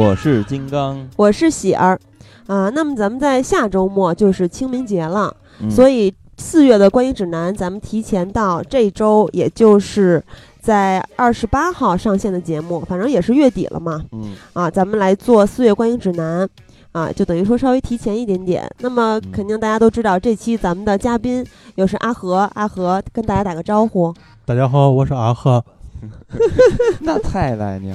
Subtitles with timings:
[0.00, 2.00] 我是金刚，我是喜儿，
[2.46, 10.24] 啊，那么咱们在下周末就是清明节了，嗯、所以四月的观影指南咱们提前到这周，也就是
[10.58, 16.48] 在二十八号上线的节目，反正也是月底了嘛，嗯，啊，咱们来做四月观影指南，
[16.92, 18.66] 啊，就等于说稍微提前一点点。
[18.78, 24.14] 那么肯定大家都知道，这期咱们的嘉宾又是阿和，阿和跟大家打个招呼。
[24.46, 25.62] 大家好，我是阿和。
[27.00, 27.94] 那太了 你，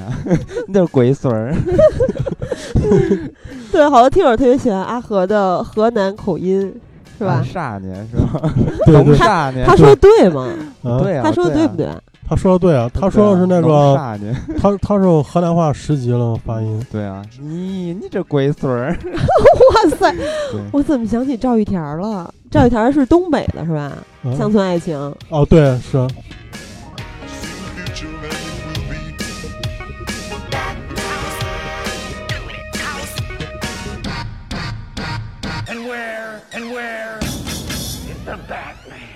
[0.68, 1.54] 那是鬼孙儿。
[3.72, 6.74] 对，好多听友特别喜欢阿和的河南口音，
[7.18, 7.44] 是吧？
[7.44, 8.54] 煞年是吧？
[8.86, 9.66] 对对，煞年。
[9.66, 10.48] 他说的对吗？
[11.04, 11.88] 对啊，他说的对不对？
[12.28, 14.36] 他说的对啊，他说的是那个，煞年。
[14.60, 16.86] 他他是河南话十级了发音。
[16.92, 18.98] 对啊，你你这鬼孙儿！
[19.14, 20.14] 哇塞，
[20.72, 22.34] 我怎么想起赵玉田了？
[22.50, 23.92] 赵玉田是东北的，是吧？
[24.38, 24.98] 乡村爱情。
[25.30, 26.08] 哦，对，是。
[35.68, 39.16] And where is the Batman？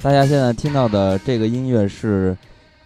[0.00, 2.36] 大家现在听到的这个音乐是，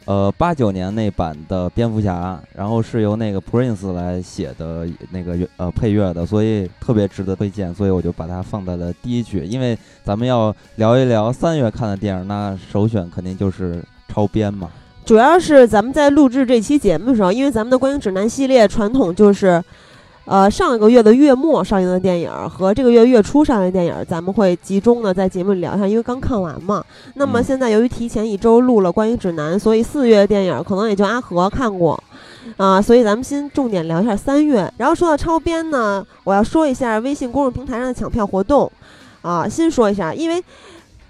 [0.06, 9.44] 呃，八九年那版的蝙蝠侠，然后是由那个 Prince 来写的那个呃配乐的，所以特别值得推荐，所以我就把它放在了第一曲。
[9.44, 14.71] 因为咱们要聊一聊三月看的电影，那首选肯定就是超编嘛。
[15.05, 19.62] 主要是咱们在录制这期节目的时候，因为咱们的观影指南系列传统就是。
[20.31, 26.85] 呃，上一个月的月末上映的电影和这个月月初上映的电影，咱们会集中的在节目里聊一下，因为刚看完嘛。
[27.15, 32.01] 那么现在由于提前一周录了观影指南，所以四月的电影可能也就阿和看过，
[32.57, 34.73] 啊，所以咱们先重点聊一下三月。
[34.77, 38.71] 然后说到超编呢，我要说一下微信公众平台上的抢票活动，
[39.23, 40.41] 啊，先说一下，因为。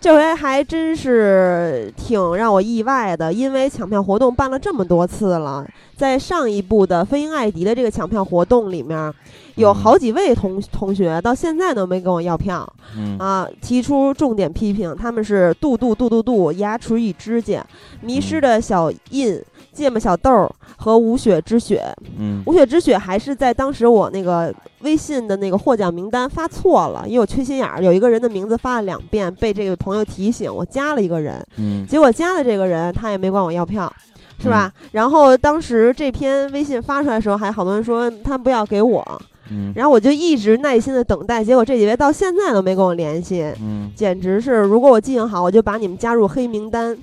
[0.00, 9.12] 这回还真是挺让我意外的，因为抢票活动办了这么多次了，在上一部的《飞鹰艾迪》的这个抢票活动里面，
[9.56, 12.66] 有好几位同同学到现在都没跟我要票，
[12.96, 17.62] 嗯、啊，提出重点批评，他们是杜杜杜杜杜、牙齿与指甲、
[18.00, 19.38] 迷失的小印、
[19.80, 21.82] 芥末小豆和无雪之雪。
[22.18, 33.92] 嗯，无雪之雪还是在当时我那个微信的那个获奖名单发错了，因为我缺心眼儿，有一个人的名字发了两遍，被这个朋友提醒，我加了一个人，嗯，结果加了这个人，他也没管我要票，
[34.38, 34.72] 是吧？
[34.82, 46.96] 嗯、然后当时这篇微信发出来的时候，还好多人说他不要给我，嗯，然后我就一直耐心的等待，结果这几位到现在都没跟我联系，嗯，简直是，如果我记性好，我就把你们加入黑名单。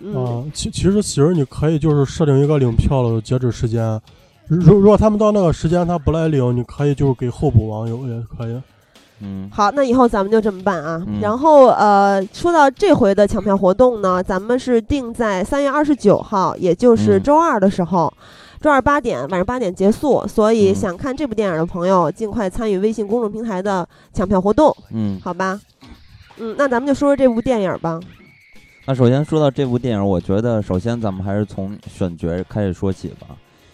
[0.00, 4.00] 嗯、啊，其其实喜儿你可以就是设定一个领票的截止时间，
[4.46, 8.60] 如如果他们到那个时间他不来领，你可以就是给候补网友也可以。
[9.20, 11.02] 嗯，好，那以后咱们就这么办啊。
[11.06, 20.26] 嗯、然后呃，说到这回的抢票活动呢，咱们是定在三月二十九号，也就是周二的时候，嗯、周二八点晚上八点结束。
[20.28, 24.76] 所以想看这部电影的朋友，尽快参与微信公众平台的抢票活动。
[24.92, 25.58] 嗯，好吧。
[26.36, 27.98] 嗯，那咱们就说说这部电影吧。
[28.88, 33.26] 那首先说到这部电影，我觉得首先咱们还是从选角开始说起吧，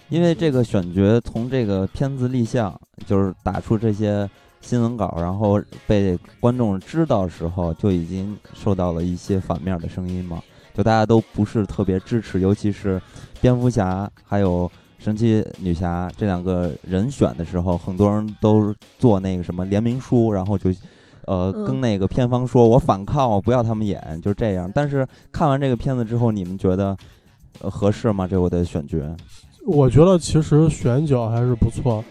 [0.08, 4.26] 因为这个选角从这个片子立项，就是打出这些
[4.62, 10.42] 新闻稿，然后被观众知道时候，就已经受到了一些反面的声音嘛，
[10.72, 12.98] 就大家都不是特别支持，尤其是
[13.38, 20.70] 蝙蝠侠还有神奇女侠这两个人选的时候，很多人都做那个什么联名书，然后就。
[21.26, 24.70] 呃，嗯跟那个片方说，我反抗，我不要他们演，就这样。
[24.74, 26.96] 但是看完这个片子之后，你们觉得
[27.60, 28.26] 呃合适吗？
[28.26, 28.98] 这我的选角，
[29.66, 32.04] 我觉得其实选角还是不错，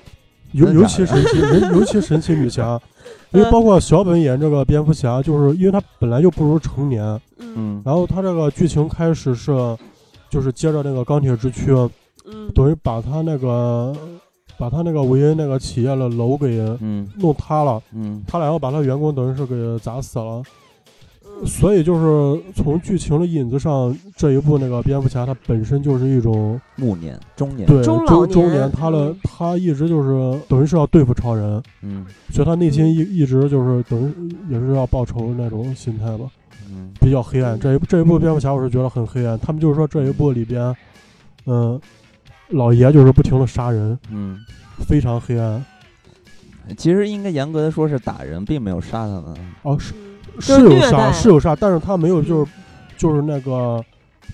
[0.53, 2.79] 尤尤其神奇，尤尤其神奇女侠，
[3.31, 7.03] 因为包括小本演这个蝙蝠侠，就是因为他本来就不如成年，
[7.39, 9.51] 嗯嗯然后他这个剧情开始是，
[10.29, 11.73] 就是接着那个钢铁之躯，
[12.25, 13.93] 嗯等于把他那个
[14.61, 17.09] 把他那个维恩那个企业的楼给嗯。
[17.17, 18.21] 弄塌了，嗯。
[18.27, 20.43] 他俩要把他员工等于是给砸死了，
[21.25, 21.47] 嗯。
[21.47, 32.05] 所以就是从剧情的引子上，这一部那个蝙蝠侠他本身就是一种暮年中年，对中老中中年年，他的嗯他一直就是等于是要对付超人，嗯。
[32.31, 36.25] 所以他内心一一直就是等于也是要报仇那种心态吧，
[36.69, 36.91] 嗯。
[36.99, 37.59] 比较黑暗。
[37.59, 40.75] 这一这一部蝙蝠侠我是觉得很黑暗，他们就是说这一部里边，
[41.47, 41.81] 嗯、
[42.51, 44.37] 老爷就是不停的杀人，嗯，
[44.87, 45.63] 非常黑暗。
[46.77, 49.35] 其实应该严格的说是打人，并没有杀他们。
[49.63, 49.93] 哦，是
[50.39, 52.51] 是是有杀是有杀，但是他没有就是
[52.95, 53.83] 就是那个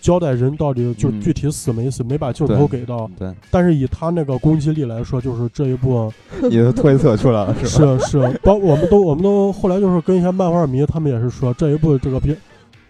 [0.01, 3.09] 交代人到底就嗯具体死没死，没把镜头给到。
[3.17, 6.11] 对，但是以他那个攻击力来说，就是这一部
[6.51, 7.97] 也就推测出来了， 是吧？
[7.99, 12.37] 是是，包我们都我们都后来就是跟一些漫画迷，他们也是说这一部这个片，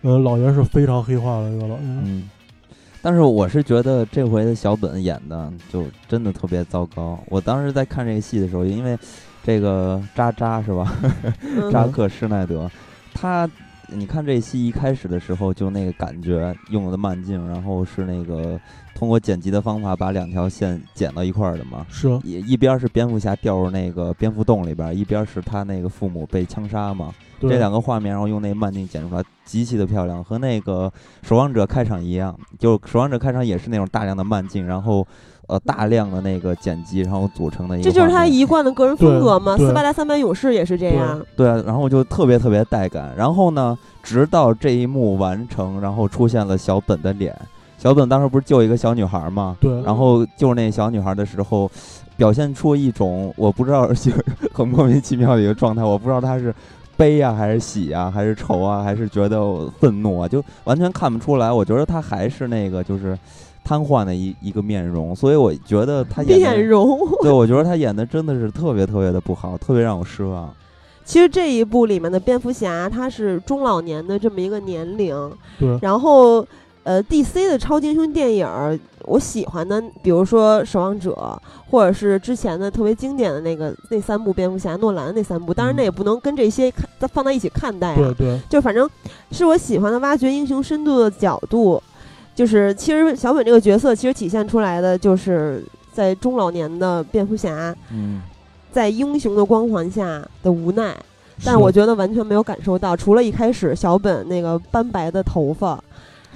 [0.02, 1.82] 嗯、老爷是非常黑化的一个老爷。
[1.82, 2.28] 嗯，
[3.08, 7.18] 但是我是觉得这回的小本演的就真的特别糟糕。
[7.30, 9.00] 我当时在看这个戏的时候，因为
[9.42, 10.94] 这个渣渣是吧？
[11.42, 12.70] 嗯扎克施耐德，
[13.14, 13.50] 他
[13.90, 18.60] 你看这戏一开始的时候就那个感觉用的慢镜，然后是那个
[18.94, 21.86] 通过剪辑的方法把两条线剪到一块儿的嘛。
[21.90, 27.14] 是一一边儿是蝙蝠侠掉入那个蝙蝠洞里边儿，一边儿是他那个父母被枪杀嘛。
[27.40, 30.92] 对这两个画面，然后用那慢镜剪出来，极其的漂亮，和那个
[31.28, 32.36] 《守望者》开场一样。
[32.58, 35.08] 就《守望者》开场也是那种大量的慢镜，然后
[35.48, 39.58] 呃大量的那个剪辑，然后组成的一个这就是他一贯的个人风格嘛。
[39.58, 41.22] 斯巴达三百勇士也是这样。
[41.36, 43.14] 对啊，然后就特别特别带感。
[43.18, 47.36] 然后呢，直到这一幕完成，然后出现了小本的脸。
[47.78, 49.56] 小本当时不是救一个小女孩吗？
[49.62, 51.70] 对，然后救那小女孩的时候，
[52.16, 54.12] 表现出一种我不知道 就
[54.52, 56.54] 很莫名其妙的一个状态，我不知道他是
[56.98, 59.40] 悲啊，还是喜啊，还是愁啊，还是觉得
[59.80, 61.52] 愤怒啊，就完全看不出来。
[61.52, 63.16] 我觉得他还是那个就是
[63.68, 70.50] 瘫痪的一一个面容，所以我觉得他演的，面容， 对我觉得他演的真的是特别特别的不好，特别让我失望。
[71.04, 75.78] 其实这一部里面的蝙蝠侠他是中老年的这么一个年龄，对。
[75.82, 76.46] 然后
[76.84, 81.12] 呃，DC 的超级英雄电影儿，我喜欢的，比如说《守望者》，
[81.70, 87.96] 或者是之前的特别经典的那个那三部蝙蝠侠，诺兰的那三部，当然那也不能跟这些看放在一起看待啊。
[87.98, 88.40] 对对。
[88.50, 88.90] 就反正
[89.32, 91.82] 是我喜欢的挖掘英雄深度的角度，
[92.38, 98.22] 就是其实小本这个角色其实体现出来的就是在中老年的蝙蝠侠嗯，
[98.72, 100.96] 在英雄的光环下的无奈，
[101.44, 105.84] 但我觉得完全没有感受到，除了一开始小本那个斑白的头发，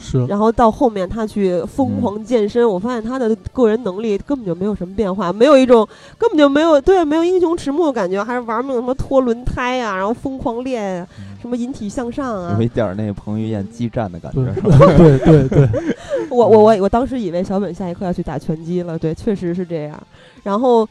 [0.02, 5.88] 是然后到后面他去疯狂健身，我发现他的个人能力根本就没有什么变化，没有一种
[6.18, 11.08] 根本就没有对没有英雄迟暮的感觉，还是玩那种什么拖轮胎啊，然后疯狂练
[11.40, 12.64] 什么引体向上啊有。
[12.64, 14.78] 一点儿那个彭于晏激战的感觉，是吧？
[14.98, 15.70] 对对对，
[16.30, 20.02] 我我我我当时以为小本下一刻要去打拳击了，对，确实是这样。
[20.44, 20.88] 然后，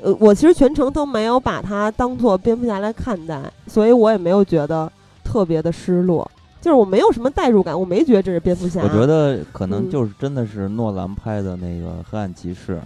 [0.00, 4.90] 呃，我其实全程都没有把他当做蝙蝠侠来看待，所以我也没有觉得
[5.24, 6.28] 特别的失落，
[6.60, 8.80] 就是我没有什么代入感，我没觉得这是蝙蝠侠。
[8.82, 12.76] 我觉得可能嗯就是真的是诺兰拍的那个《黑暗骑士》，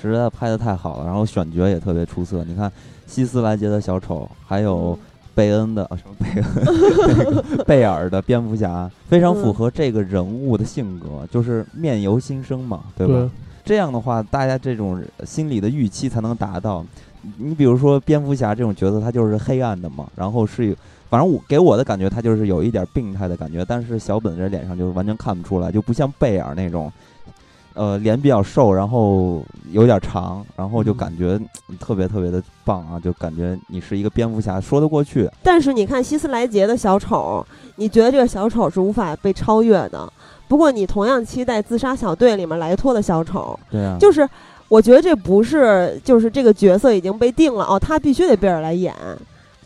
[0.00, 2.42] 实在拍的太好了，然后选角也特别出色。
[2.44, 2.70] 你看
[3.06, 4.98] 希斯莱杰的小丑，还有
[5.34, 6.44] 贝恩的、啊什么贝恩
[7.16, 13.12] 那个贝尔的蝙蝠侠，非常符合这个人物的性格，就是面由心生嘛，对吧？
[13.14, 13.30] 对
[13.62, 16.84] 这样的话，大家这种心理的预期才能达到。
[17.36, 20.74] 你比如说蝙蝠侠这种角色，他就是黑暗的嘛，然后是有，
[21.10, 23.62] 反正我给我的感觉，他就是有一点病态的感觉。
[23.68, 26.90] 但是小本这脸上就是完全看不出来，就不像贝尔那种，
[27.74, 31.38] 呃，脸比较瘦，然后有点长，然后就感觉、
[31.68, 35.28] 嗯特别特别的棒啊，就感觉你是一个蝙蝠侠，说得过去。
[35.42, 37.44] 但是你看希斯莱杰的小丑，
[37.76, 40.12] 你觉得这个小丑是无法被超越的。
[40.46, 44.28] 不过你同样期待《自杀小队》里面莱托的小丑，对啊，就是
[44.68, 48.94] 我觉得这不是就是这个角色已经被定了哦，他必须得贝尔来演，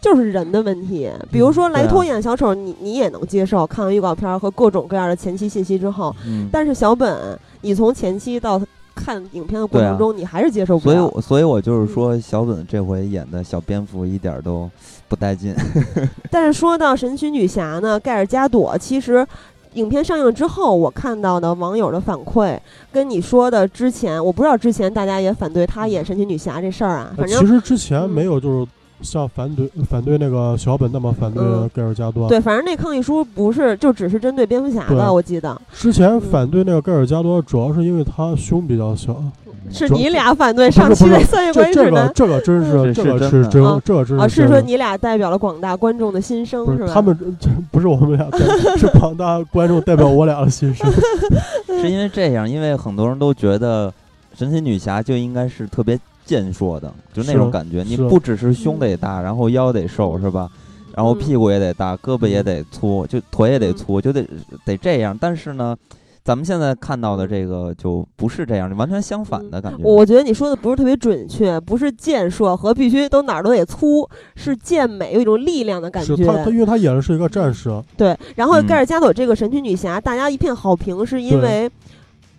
[0.04, 1.10] 就是人的问题。
[1.32, 6.46] 比如说莱托演小丑，你你也能接受，看完预告片和各种各样的前期信息之后，嗯。
[6.52, 8.60] 但是小本，你从前期到
[8.94, 14.70] 看影片的过程中，你还是接受不了所以所以我就是说，小本这回演的小蝙蝠一点儿都
[15.08, 15.54] 不带劲。
[16.30, 19.26] 但是说到神奇女侠呢，盖尔加朵其实。
[19.74, 22.56] 影片上映之后，我看到的网友的反馈
[22.92, 27.12] 跟你说的之前，我不知道之前大家也反对她演神奇女侠这事儿啊。
[27.16, 28.70] 反正呃其实之前没有就是
[29.04, 32.28] 像反对反对那个小本那么反对嗯盖尔加多。
[32.28, 39.22] 对，反正那抗议书不是就只是针对蝙蝠侠的，我记得之前反对那个盖尔加多，主要是因为他胸比较小。
[39.70, 46.90] 是你俩反对上期的三月这这个观指南这个真是这这个是真这个真啊，是啊是说你俩代表了广大观众的心声是吧？
[46.92, 48.28] 他们这不是我们俩，
[48.76, 50.86] 是广大观众代表我俩的心声。
[51.80, 53.90] 是因为这样，因为很多人都觉得
[54.36, 57.82] 神奇女侠就应该是特别健硕的，就那种感觉。
[57.82, 60.50] 你不只是胸得大，然后腰得瘦，是吧？
[60.94, 64.24] 然后嗯屁股也得大，胳膊也得粗，就腿也得嗯粗，就得
[64.64, 65.16] 得这样。
[65.20, 65.76] 但是呢，
[66.22, 69.82] 咱们现在看到的这个就不是这样，完全相反的感觉。
[69.82, 76.16] 我觉得你说的不是特别准确，不是健硕和必须都哪儿都得粗，是健美，有一种力量的感觉。
[76.16, 81.68] 是他，他因为他演的是一个战士，对，然后嗯盖尔加朵这个神奇女侠，大家一片好评，是因为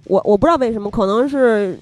[0.06, 1.78] 我我不知道为什么，可能是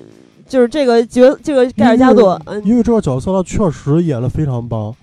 [0.48, 4.94] 就是这个角这个盖尔加朵，嗯，因为这个角色他确实演的非常棒。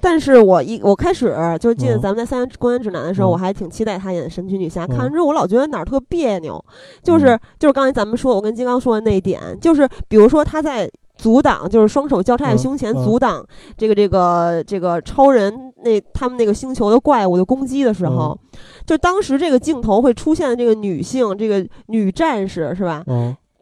[0.00, 2.00] 但是我一我开始就是记得嗯。
[2.00, 3.32] 咱们在三元公园指南的时候，嗯。
[3.32, 4.84] 我还挺期待她演神奇女侠。
[4.84, 6.62] 嗯看完之后，我老觉得哪儿特别扭，
[7.02, 7.40] 就是、嗯。
[7.58, 13.02] 就是刚才咱们说，我跟金刚说的那一点，就是比如说她在阻挡，就是双手交叉在嗯胸前嗯。
[13.02, 13.42] 阻挡
[13.78, 18.58] 这个这个这个超人那他们那个星球的怪物的攻击的时候，嗯。
[18.84, 23.02] 就当时这个镜头会出现的这个女性，这个女战士是吧？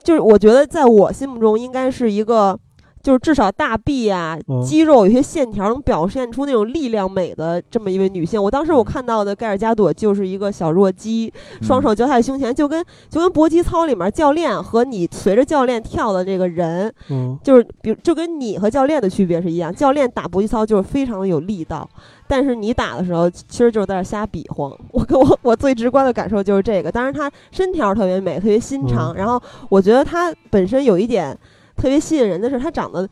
[0.02, 2.58] 就是我觉得在我心目中应该是一个，
[3.02, 8.42] 就是至少大臂啊、嗯肌肉有些线条能表现出那种力量美的这么一位女性。
[8.42, 21.88] 我当时我看到的盖尔加朵就是一个小弱鸡，双手交叉在胸前，就跟就跟搏击操里面教练和你随着教练跳的这个人，嗯，就是比如就跟你和教练的区别是一样，教练打搏击操就是非常的有力道。
[22.28, 24.70] 但是你打的时候，其实就是在那瞎比划。
[24.90, 26.90] 我跟我我最直观的感受就是这个。
[26.90, 29.12] 当然，她身条特别美，特别心长。
[29.12, 31.36] 嗯然后我觉得她本身有一点
[31.82, 33.08] 特别吸引人的是，她长得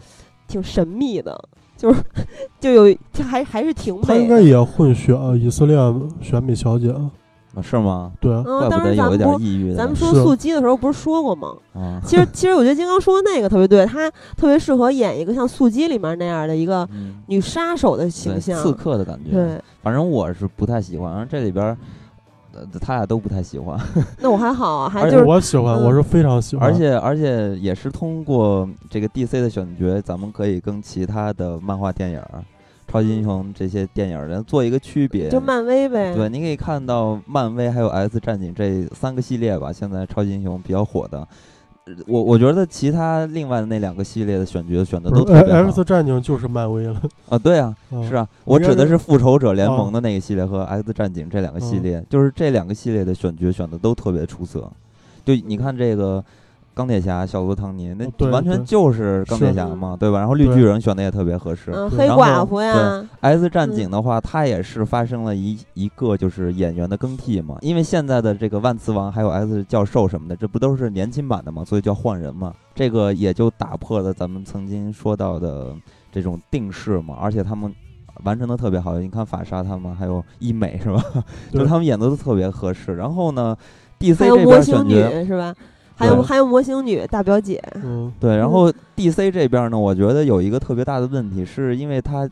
[0.46, 1.36] 挺神秘的，
[1.76, 2.00] 就是
[2.60, 4.06] 就有就还还是挺美的。
[4.06, 5.76] 他应该也混血啊以色列
[6.20, 6.90] 选美小姐。
[6.90, 7.10] 啊
[7.60, 8.12] 是吗？
[8.20, 11.52] 对，嗯，怪当不得有一点郁的咱们说素鸡的时候不是说过吗？
[11.74, 12.00] 啊。
[12.06, 18.56] 其实其实我觉得金刚说的那个特别对，她特别适合演一个像素鸡里面那样的一个嗯，女杀手的形象。
[18.62, 19.32] 刺客的感觉。
[19.32, 21.76] 对，反正我是不太喜欢，然后这里边
[22.80, 23.78] 他俩都不太喜欢，
[24.20, 26.68] 那我还好啊，还而且就是我喜欢，嗯我是非常喜欢。
[26.68, 32.22] 而且而且也是通过这个 DC 的选角，咱们可以跟其他的漫画电影、
[32.86, 35.28] 超级英雄这些电影儿人做一个区别。
[35.28, 36.14] 就漫威呗。
[36.14, 41.26] 对，你可以看到漫威还有 S 战警这三个系列吧，现在超级英雄比较火的。
[41.86, 47.00] 呃我我觉得其他另外的那两个系列的选角选的都特别好 X 战警就是漫威了。
[47.28, 54.70] 啊，对啊，嗯是啊，我指的是是复仇者联盟啊的那个系列和 X 战警这两个系嗯列，就是这两个系列的选角选的都特别出色。
[55.24, 56.22] 就你看这个
[56.80, 60.18] 钢铁侠小罗唐尼，那完全就是钢铁侠嘛，对吧？
[60.18, 61.70] 然后绿巨人选的也特别合适。
[61.74, 72.50] 嗯，黑然后寡妇呀，S 战嗯警的话，它也是发生了一一个就是演员的更替嘛，因为现在的这个万磁王还有 S 教授什么的，这不都是年轻版的嘛，所以叫换人嘛。
[72.74, 75.76] 这个也就打破了咱们曾经说到的
[76.10, 77.70] 这种定式嘛，而且他们
[78.24, 78.98] 完成的特别好。
[78.98, 81.04] 你看法莎他们还有医美是吧？
[81.52, 82.96] 就对他们演的都特别合适。
[82.96, 83.54] 然后呢
[83.98, 85.54] ，DC 这边选角是吧？
[86.00, 92.28] 还有还有魔形女大表姐，嗯，对，然嗯后 DC 这边呢，我觉得有一个特别大的问题，是因为他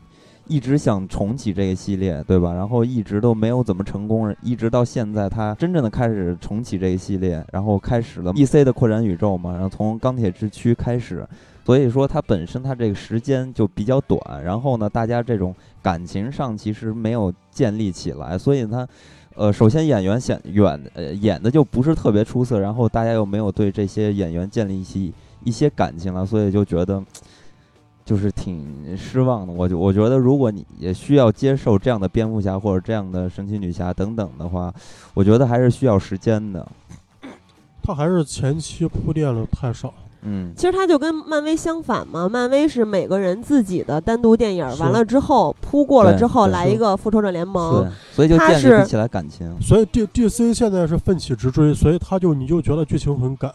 [0.47, 2.51] 一直想重启这个系列，对吧？
[2.51, 11.23] 然后一直都没有怎么成功，一直到现在，他真正的开始重启这个系列，然后开始了 DC 的扩展宇宙嘛，然后从钢铁之躯开始，
[11.63, 18.87] 所以说它本身它这个时间就比较短，然后呢，大家这种感情上其实没有建立起来，所以它。
[19.39, 25.09] 呃，首先演员显远呃演的就不是特别出色，然后大家又没有对这些演员建立一些
[25.45, 27.01] 一些感情了，所以就觉得
[28.03, 29.53] 就是挺失望的。
[29.53, 34.73] 我就我觉得，如果你也需要接受这样的蝙蝠侠或者这样的神奇女侠等等的话，
[35.13, 36.67] 我觉得还是需要时间的。
[37.81, 39.93] 他还是前期铺垫的太少。
[40.21, 49.55] 嗯，其实它就跟漫威相反嘛，漫威是每个人自己的单独电影，是完了之后铺过了之后来一个复仇者联盟，，所以就它是建立起来感情。
[49.61, 53.51] 所以 D D C 现在是奋起直追，所以他就你就觉得剧情很赶。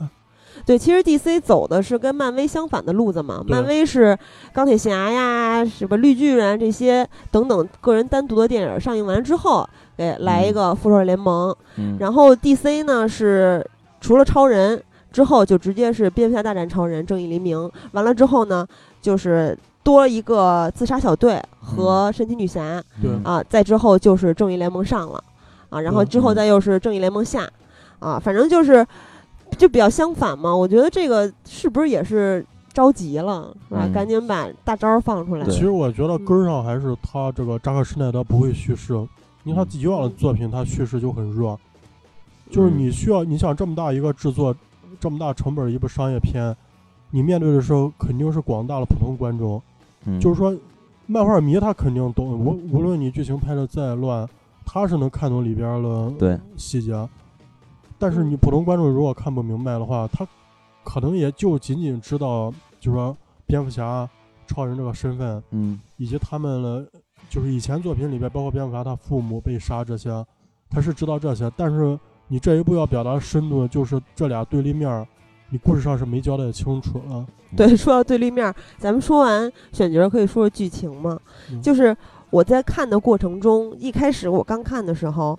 [0.64, 3.42] 对，其实 DC 走的是跟漫威相反的路子嘛。
[3.46, 4.16] 漫威是
[4.52, 11.54] 钢铁侠呀、什么绿巨人这些等等个人单独的电影上映完之后，给来一嗯个复仇者联盟。
[11.76, 13.68] 嗯，然后 DC 呢是
[14.00, 14.80] 除了超人
[15.14, 17.70] 之后，就直接是蝙蝠侠大战超人、正义黎明。
[17.92, 18.66] 完了之后呢，
[19.00, 25.22] 就是多一个自杀小队和神奇女侠、对嗯啊，再之后就是正义联盟上了
[25.70, 27.48] 啊，然后之后再又是正义联盟下
[28.00, 28.84] 啊，反正就是
[29.56, 30.54] 就比较相反嘛。
[30.54, 33.82] 我觉得这个是不是也是着急了，是吧？
[33.84, 35.44] 嗯赶紧把大招儿放出来。
[35.44, 38.94] 对其实我觉得根儿上还是他这个扎克施耐德不会叙事，
[39.44, 41.56] 因为他以往的作品他叙事就很弱，
[42.50, 44.54] 就是嗯你需要你想这么大一个制作，
[45.00, 46.56] 这么大成本一部商业片，
[47.10, 49.60] 你面对的时候肯定是广大的普通观众，
[50.06, 50.20] 嗯。
[50.20, 50.56] 就是说
[51.06, 54.28] 漫画迷他肯定懂，无无论你剧情拍的再乱，
[54.64, 56.38] 他是能看懂里边儿的对。
[56.56, 57.08] 细节，
[57.98, 60.26] 但是你普通观众如果看不明白的话，他
[60.82, 64.08] 可能也就仅仅知道，就是说蝙蝠侠、
[64.46, 65.80] 超人这个身份，嗯。
[65.96, 66.86] 以及他们的
[67.28, 70.24] 就是以前作品里边，包括蝙蝠侠他父母被杀这些，
[70.70, 75.06] 他是知道这些，但是你这一步要表达深度，就是这俩对立面儿，
[75.50, 77.24] 你故事上是没交代清楚了。
[77.56, 81.18] 对，说到对立面儿，咱们说完选角，可以说说剧情嘛。
[81.52, 81.96] 嗯就是
[82.30, 85.38] 我在看的过程中，一开始我刚看的时候，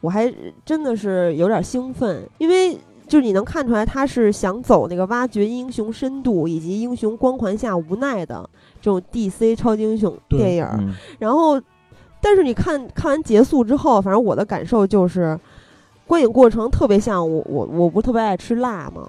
[0.00, 0.32] 我还
[0.64, 8.48] 真的是有点兴奋，因为就是你能看出来他是想走那个挖掘英雄深度以及英雄光环下无奈的
[8.80, 11.60] 这种 DC 超级英雄电影然后，
[12.20, 15.38] 但是你看看完结束之后，反正我的感受就是，
[16.12, 19.08] 观影过程特别像我我我不特别爱吃辣嘛，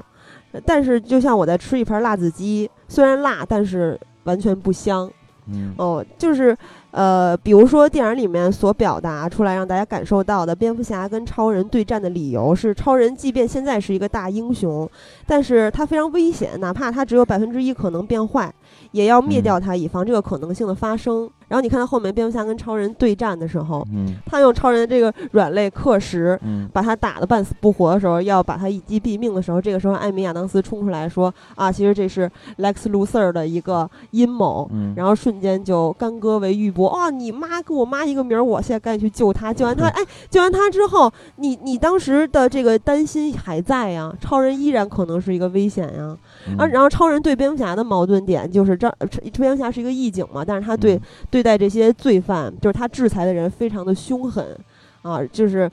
[0.66, 5.12] 但是就像我在吃一盘辣子鸡，虽然辣，但是完全不香。
[5.48, 6.58] 嗯哦，就是
[6.92, 14.90] 呃，比如说电影里面所表达出来让大家感受到的，蝙蝠侠跟超人对战的理由是，超人即便现在是一个大英雄，
[15.28, 18.50] 但是他非常危险，哪怕他只有百分之一可能变坏，
[18.94, 21.30] 也要灭嗯掉他，以防这个可能性的发生。
[21.48, 26.40] 然后你看到后面蝙蝠侠跟超人对战的时候，嗯他用超人这个软肋克什。
[26.44, 37.10] 嗯把他打得半死不活的时候，要把他一击毙命的时候，这个时候艾米亚当斯冲出来说：“啊，其实这是 Lex Luthor 的一个阴谋。”嗯，然后瞬间就干戈为玉帛啊！
[37.10, 39.54] 你妈跟我妈一个名儿，我现在赶紧去救她。
[39.54, 46.18] 救完她，哎，救完她之后，你你当时的这个担心还在呀，超人依然可能是一个危险呀。
[46.48, 51.02] 嗯啊，然后超人对蝙蝠侠的矛盾点就是这，呃蝙蝠侠是一个义警嘛，但是他对、嗯
[51.34, 54.56] 对待这些罪犯，就是他制裁的人非常的凶狠
[55.02, 55.68] 啊，就是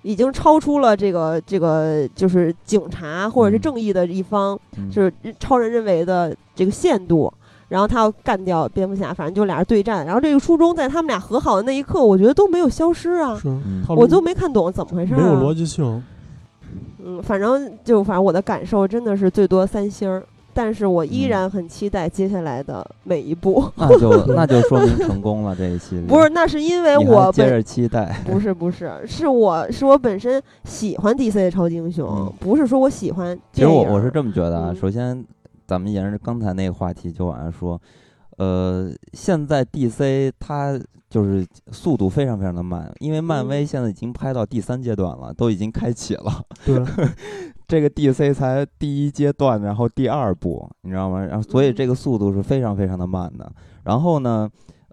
[0.00, 4.58] 已经超出了这个这个就是警察或者是嗯正义的一方。
[4.78, 7.30] 嗯就是超人认为的这个限度，
[7.68, 10.06] 然后他要干掉蝙蝠侠，反正就俩人对战。
[10.06, 15.18] 然后这个初衷在他们俩和好的那一刻，我觉得都没有消失啊，是嗯，我都没看懂怎么回事、啊。
[15.18, 16.02] 没有逻辑性。
[17.04, 23.64] 嗯，反正就反正我的感受真的是最多三星儿，但是我依嗯然很期待接下来的每一步。
[23.76, 26.00] 那就 那就说明成功了这一期。
[26.08, 28.20] 不是，那是因为我接着期待。
[28.26, 33.66] 不是不是，是我是我本身喜欢 DC 的超级英雄，嗯不是说我喜欢其实。
[33.68, 35.24] 我我是这么觉得啊，嗯首先
[35.66, 37.80] 咱们沿着刚才那个话题就往下说，
[38.38, 46.42] 呃，现在 DC 它就是速度非常非常的慢，因为漫嗯威现在已经拍到第三阶段了，都已经开启了。
[46.64, 46.82] 对，
[47.72, 51.24] 这个 DC 才第一阶段，然后第二部，你知道吗？
[51.24, 53.50] 然后所以嗯这个速度是非常非常的慢的。
[53.84, 54.46] 然后呢，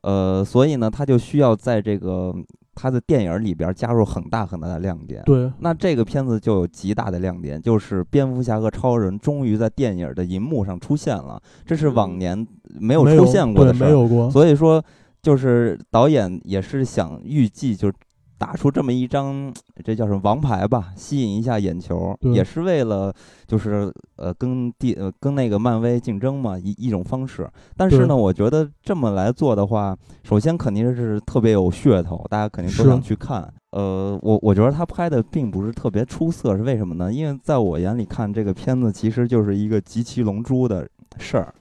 [0.03, 2.33] 呃，所以呢，他就需要在这个
[2.73, 5.21] 他的电影里边加入很大很大的亮点。
[5.25, 12.47] 对，那这个片子就有极大的亮点，就是蝙蝠侠和超人终于在电影的银幕上出现了，这是往嗯年
[12.79, 13.87] 没有出现过的，事儿。
[13.87, 14.31] 没有过。
[14.31, 14.81] 所以说，
[15.21, 17.93] 就是导演也是想预计，就是
[18.39, 23.13] 打出这么一张， 这叫什么王牌吧，吸引一下眼球，对也是为了
[23.45, 27.47] 就是呃跟地呃跟那个漫威竞争嘛，一一种方式。
[27.75, 33.53] 但是呢，我觉得这么来做的话，首先肯定是特别有噱头，大家肯定都想去看。
[33.71, 37.13] 呃，我我觉得他拍的并不是特别出色，是为什么呢？
[37.13, 41.53] 因为在我眼里看这个片子其实就是一个集齐龙珠的事儿。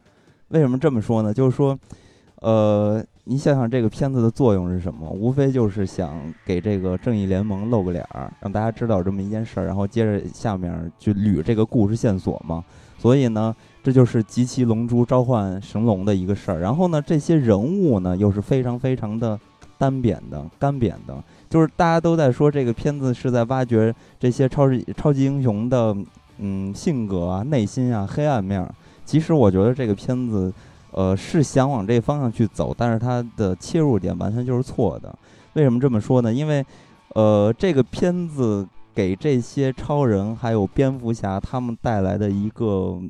[0.48, 1.34] 为什么这么说呢？
[1.34, 1.78] 就是说，
[2.36, 5.06] 呃，你想想这个片子的作用是什么？
[5.10, 12.64] 无非就是想给这个正义联盟露个脸儿，让大家知道这么一件事儿，然后接着下面去捋这个故事线索嘛。
[12.96, 16.58] 所以呢，这就是集齐龙珠召唤神龙的一个事儿。
[16.58, 19.38] 然后呢，这些人物呢又是非常非常的
[19.76, 25.94] 单扁的、干扁的，就是大家都在说这个片子是在挖掘这些超级超级英雄的
[26.38, 28.74] 嗯性格啊、内心啊、黑暗面儿。
[29.04, 30.52] 其实我觉得这个片子，
[30.98, 35.16] 呃，是想往这方向去走，但是它的切入点完全就是错的。
[35.52, 36.34] 为什么这么说呢？
[36.34, 36.66] 因为，
[37.14, 43.00] 呃，这个片子给这些超人还有蝙蝠侠他们带来的一个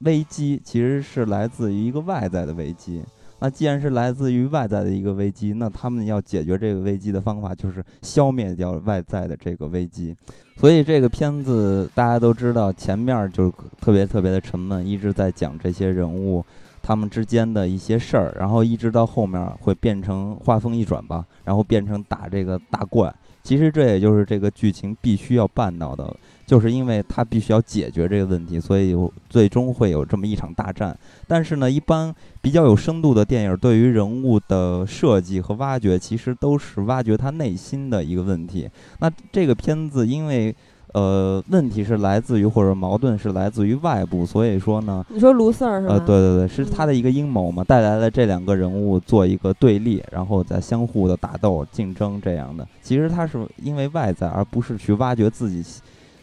[0.00, 3.04] 危机，其实是来自于一个外在的危机。
[3.38, 10.16] 那既然是来自于外在的一个危机，那他们要解决这个危机的方法就是消灭掉外在的这个危机。
[10.56, 13.48] 所以这个片子大家都知道，前面就
[13.80, 16.44] 特别特别的沉闷，一直在讲这些人物
[16.86, 23.12] 他们之间的一些事儿，然后一直到后面会变成画风一转吧，然后变成打这个大怪。
[23.42, 26.14] 其实这也就是这个剧情必须要办到的，
[26.46, 28.96] 就是因为他必须要解决这个问题，所以
[29.28, 30.96] 最终会有这么一场大战。
[31.26, 38.70] 但是呢，一般比较有深度的电影，对于人物的设计和挖掘，其实都是挖掘他内心的一个问题。
[39.00, 40.54] 那这个片子因为。
[40.92, 45.94] 呃，问题是来自于或者矛盾是来自于外部，所以说呢，你说卢瑟儿是吧？
[45.94, 52.66] 呃，对对对，是嗯他的一个阴谋嘛，带来了这两个人物做一个对立，然后再相互的打斗、竞争这样的。
[52.82, 55.62] 其实他是因为外在，而不是去挖掘自己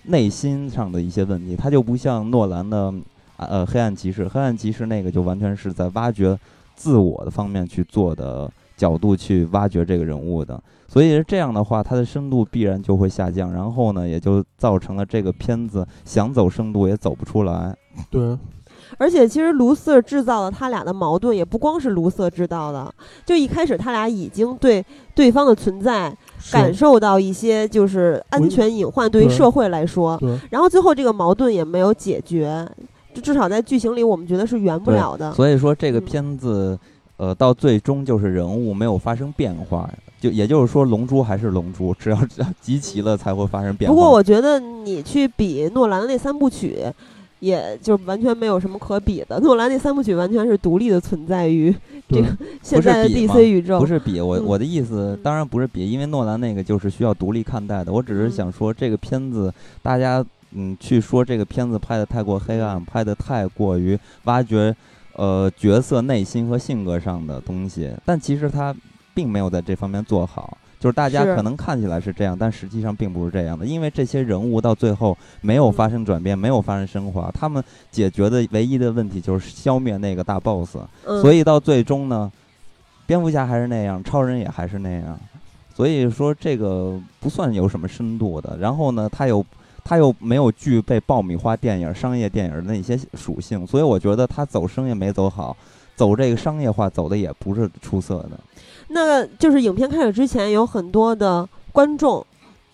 [0.05, 1.55] 内心上的一些问题。
[1.55, 2.91] 他就不像诺兰的
[3.37, 6.37] 啊呃黑暗骑士，黑暗骑士那个就完全是在挖掘
[6.75, 10.59] 自我的方面去做的角度去挖掘这个人物的。
[10.93, 17.75] 所以这样的话，它的深度必然就会下降，然后呢，也就造成了这个片子想走深度也走不出来。
[18.11, 18.37] 对，
[18.99, 22.93] 而且其实卢瑟制造了他俩的矛盾，也不光是卢瑟制造的。
[23.25, 26.15] 就一开始他俩已经对对方的存在
[26.51, 30.21] 感受到一些就是安全隐患，对于社会来说。
[30.51, 32.69] 然后最后这个矛盾也没有解决，
[33.15, 35.33] 就至少在剧情里我们觉得是圆不了的。
[35.33, 36.77] 所以说这个嗯片子，
[37.23, 43.95] 呃，到最终就是人物没有发生变化，就也就是说，龙珠还是龙珠，只要只要 集齐了才会发生变化。
[43.95, 46.83] 不过我觉得你去比诺兰的那三部曲，
[47.39, 49.39] 也就完全没有什么可比的。
[49.39, 51.73] 诺兰那三部曲完全是独立的存在于
[52.09, 52.27] 这个
[52.61, 53.79] 现在的 DC 宇宙。
[53.79, 57.93] 不是比我嗯我的意思，当然不是比，因为诺兰那个就是需要独立看待的。
[57.93, 64.75] 我只是嗯想说，这个片子大家嗯去说这个片子拍的太过黑暗，拍的太过于挖掘
[65.15, 68.75] 呃角色内心和性格上的东西，但其实他
[69.13, 70.57] 并没有在这方面做好。
[70.79, 80.75] 就是大家可能看起来是这样，但实际上并不是这样的，因为这些人物到最后没有发生转变，没有发生升华，他们解决的唯一的问题就是消灭那个大 boss。
[81.05, 82.29] 嗯，所以到最终呢，
[83.05, 85.17] 蝙蝠侠还是那样，超人也还是那样，
[85.73, 88.57] 所以说这个不算有什么深度的。
[88.59, 89.45] 然后呢，他又
[89.83, 95.55] 它又没有具备爆米花电影、商业电影的那些属性，所以我觉得他走生也没走好，
[95.95, 98.39] 走这个商业化走的也不是出色的。
[98.89, 102.25] 那就是影片开始之前，有很多的观众，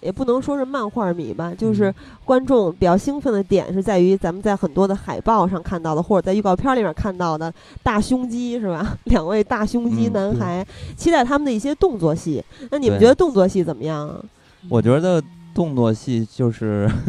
[0.01, 1.95] 也不能说是漫画迷吧，就是嗯
[2.25, 8.97] 观众比较兴奋的点是在于咱们在很多的海报上看到的，或者在预告片里面看到的大胸肌是吧？
[9.05, 12.43] 两位大胸肌男孩，期待他们的一些动作戏。
[12.69, 14.23] 那你们觉得动作戏怎么样啊？
[14.69, 16.89] 我觉得动作戏就是。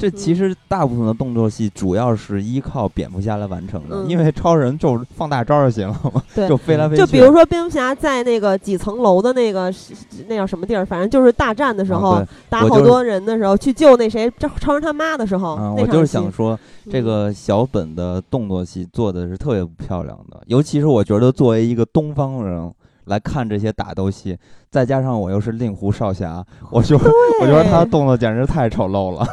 [0.00, 7.02] 这其实大部分的动作戏主要是依靠蝙蝠侠来完成的，嗯因为超人就是放大招就行了嘛，对 就飞来飞去。
[7.02, 9.92] 就比如说蝙蝠侠在那个几层楼的那个是
[10.26, 16.58] 那叫什么地儿，反正就是大战的时候，啊打我就是好多人的时候，去救那谁超超人他妈的时候，嗯，那场我就是戏想说，
[16.90, 22.72] 这嗯个小本的动作戏做的是特别不漂亮的，尤其是我觉得作为一个东方人
[23.10, 24.38] 来看这些打斗戏，
[24.70, 29.26] 再加上我又是令狐少侠，我就我觉得他的动作简直太丑陋了，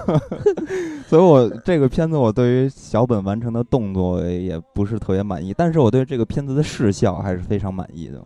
[1.07, 8.21] 所以我这个片子我对于小本完成的动作也不是特别满意，但是我对这个片子的视效还是非常满意的。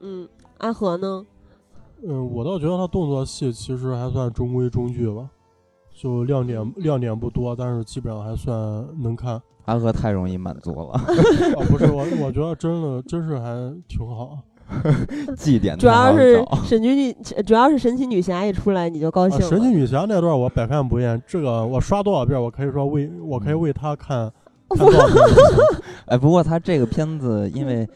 [0.00, 1.24] 嗯，阿和呢？
[2.06, 5.28] 嗯，我倒觉得他动作戏其实还算中规中矩吧，
[5.94, 8.54] 就亮点亮点不多，但是基本上还算
[9.02, 9.40] 能看。
[9.66, 11.04] 阿和太容易满足了，啊，
[11.68, 13.54] 不是我，我觉得真的真是还
[13.86, 14.38] 挺好。
[15.36, 19.46] 绩点主要是找神奇女，主要是神奇女侠一出来你就高啊，兴了。
[19.48, 24.30] 神奇女侠那段我百看不厌，这个我刷多少遍，我可以说为我可以为他看。
[26.06, 27.88] 哎，不过他这个片子因为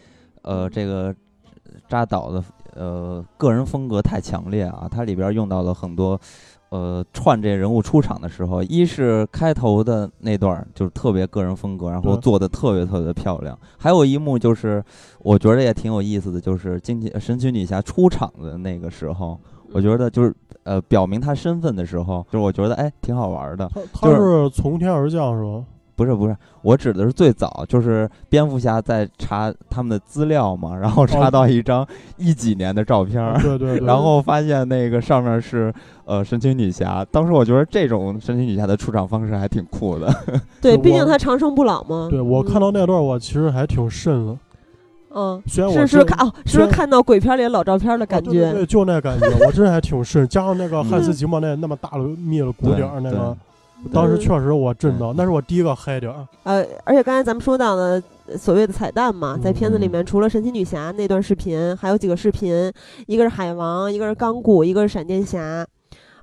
[0.43, 1.15] 呃这个
[1.89, 6.21] 扎导的呃个人风格太强烈啊，它里边用到了很多
[6.75, 14.83] 呃串这人物出场的时候，一是开头的那段儿就是特别个人风格，然后做的特别特别漂亮，还有一幕就是
[15.21, 19.39] 我觉得也挺有意思的，就是惊奇神奇女侠出场的那个时候，
[19.73, 20.35] 我觉得就是
[20.65, 23.71] 呃表明她身份的时候，就是我觉得哎挺好玩的。
[23.73, 25.65] 他他就是是从天而降是吧？
[25.97, 33.87] 不是不是，我指的是最早，就是蝙蝠侠在查他们的资料嘛，然后查哦到一张一几年的照片儿，对对对。
[33.87, 35.73] 然后发现那个上面是
[36.05, 37.05] 呃神奇女侠。
[37.11, 40.13] 当时我觉得这种神奇女侠的出场方式还挺酷的。
[40.61, 42.09] 对，毕竟她长生不老嘛。
[42.11, 44.39] 对我嗯看到那段，我其实还挺瘆了。
[45.17, 48.31] 嗯，虽然我是是看哦，是不是看到鬼片里老照片的感觉？
[48.31, 50.27] 啊对对对，就那感觉，我真还挺瘆。
[50.27, 53.37] 加上那个汉斯嗯季默那那么大的灭了鼓对点儿，那对个
[53.93, 56.27] 当时嗯确实我震到，对那是我第一个嗨点儿。
[56.45, 59.91] 呃，而且刚才咱们说到的呃所谓的彩蛋嘛，在片子里嗯。
[59.91, 62.73] 面，除了神奇女侠那段视频，还有几个视频，
[63.07, 65.67] 一个是海王，一个是钢骨，一个是闪电侠，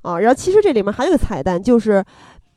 [0.02, 2.04] 啊，然后其实这里面还有个彩蛋，就是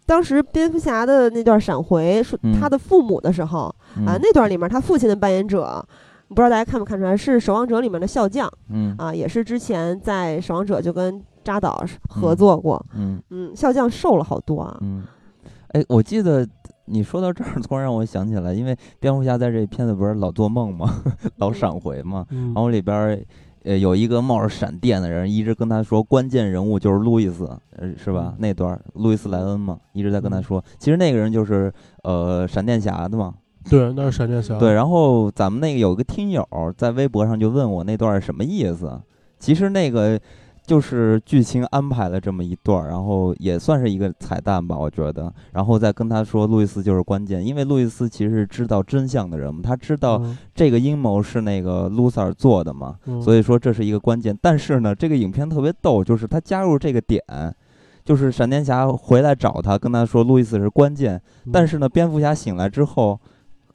[0.07, 2.59] 当时蝙蝠侠的那段闪回，说嗯。
[2.61, 4.21] 他的父母的时候、啊，嗯。
[4.23, 5.85] 那段里面他父亲的扮演者。
[6.27, 8.95] 不知道大家看没看出来，是《守望者》里面的笑匠嗯。
[8.99, 12.85] 啊，也是之前在《守望者》就跟扎导合作过。
[12.97, 14.77] 嗯嗯，笑匠瘦了好多啊。
[14.81, 15.05] 嗯，
[15.69, 16.47] 哎，我记得
[16.87, 21.03] 你说到这儿，突然让我想起来，因为蝙蝠侠在这片子不是老做梦吗？
[21.37, 23.21] 老闪回嘛，嗯然后里边儿
[23.65, 27.45] 呃有一个冒着闪电的人，一直跟他说关键人物就是路易斯，
[27.77, 28.33] 呃是吧？
[28.33, 33.35] 嗯那段儿路易斯莱恩嘛，一直在跟他说，其实那个人就是呃闪电侠的嘛。
[33.71, 34.59] 对，那是闪电侠。
[34.59, 39.01] 对，然后咱们那个有个听友在微博上就问我那段儿什么意思，
[39.39, 40.21] 其实那个。
[40.67, 45.31] 就是剧情安排了这么一段儿，然后也算是一个彩蛋吧，我觉得。
[45.53, 54.35] 然后再跟他说，路易斯就是关键，因为路易斯其实是知道真相的人嘛，他知道嗯，这个阴谋是那个卢塞尔做的嘛，嗯所以说这是一个关键。
[54.41, 57.23] 但是呢，这个影片特别逗，就是他加入这个点，
[58.03, 63.21] 就是闪电侠回来找他，跟他说路易斯是关键，嗯但是呢，蝙蝠侠醒来之后，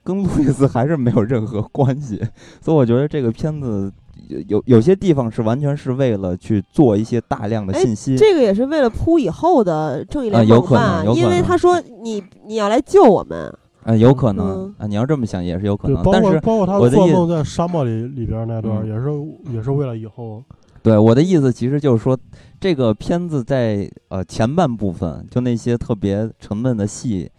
[0.04, 2.18] 跟路易斯还是没有任何关系，
[2.62, 3.94] 所以我觉得这个片子。
[4.30, 13.52] 有有有些地方是完全是为了去做一些大量的哎信息，这个也是为了铺以后的正义啊联盟吧，有可能有可能因为他说你你要来救我们，
[13.84, 19.10] 啊，有可能嗯啊，你要这么想也是有可，能，包但是包括他我的意做梦在沙漠里里边那段也是
[19.52, 20.44] 也是为了以后。
[20.82, 22.18] 对我的意思其实就是说，
[22.58, 27.30] 这个片子在呃前半部分就那些特别沉闷的戏，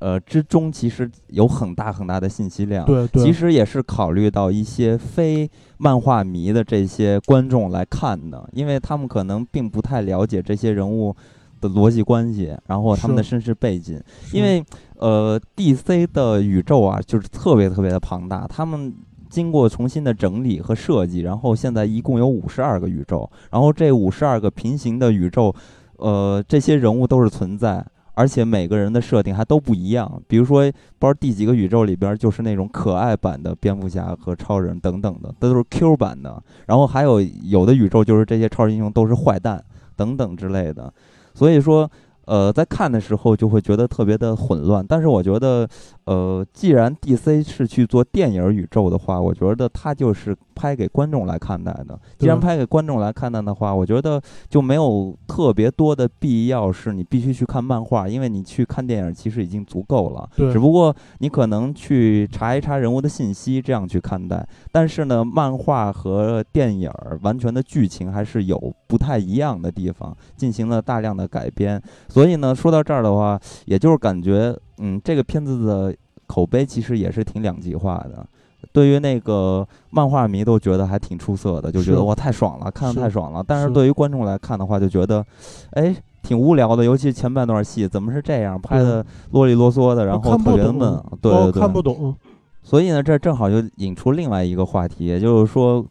[0.00, 11.14] 呃之中其实有很大很大的信息量，对对，其实也是考虑到一些非漫画迷的这些观众来看的，因为他们可能并不太了解这些人物
[11.60, 14.00] 的逻辑关系，然后他们的身世背景，
[14.32, 14.64] 因为
[14.96, 18.94] 呃，DC 的宇宙啊，就是特别特别的庞大，他们
[19.28, 25.54] 经过重新的整理和设计，然后现在一共有五十二个宇宙，然后这五十二个平行的宇宙，
[25.96, 27.84] 呃，这些人物都是存在。
[28.18, 30.62] 而且每个人的设定还都不一样，比如说，
[30.98, 36.42] 不知道第几个宇宙里边就是那种可爱版的蝙蝠侠和超人等等的，都是 Q 版的。
[36.66, 40.92] 然后还有有的宇宙就是这些超级英雄都是坏蛋等等之类的。
[41.32, 41.88] 所以说，
[42.24, 44.84] 呃，在看的时候就会觉得特别的混乱。
[44.84, 45.68] 但是我觉得，
[46.08, 52.00] 呃，既然 DC 是去做电影宇宙的话，我觉得它就是拍给观众来看待的。
[52.18, 54.18] 既然拍给观众来看待的话，我觉得
[54.48, 60.26] 就没有特别多的必要是你必须去看漫画，因为你去看电影其实已经足够了。
[60.34, 64.48] 对只不过你可能去查一查人物的信息，这样去看待。
[64.72, 71.78] 但是呢，漫画和电影儿完全的剧情还是有不太一样的地方，进行了大量的改编。
[72.08, 75.94] 所以呢，说到这儿的话，也就是感觉，嗯，这个片子的
[76.26, 78.26] 口碑其实也是挺两极化的。
[78.72, 83.42] 对于那个漫画迷都觉得还挺出色的，就觉得哇太爽了，看的太爽了。
[83.46, 85.24] 但是是对于观众来看的话，就觉得，
[85.70, 92.14] 哎，挺无聊的，尤其前半段戏怎么是这样拍的啰里啰嗦的，然后特别的闷对对对，看不懂。
[92.62, 95.84] 所以呢，这正好就引出另外一个话题，也就是说，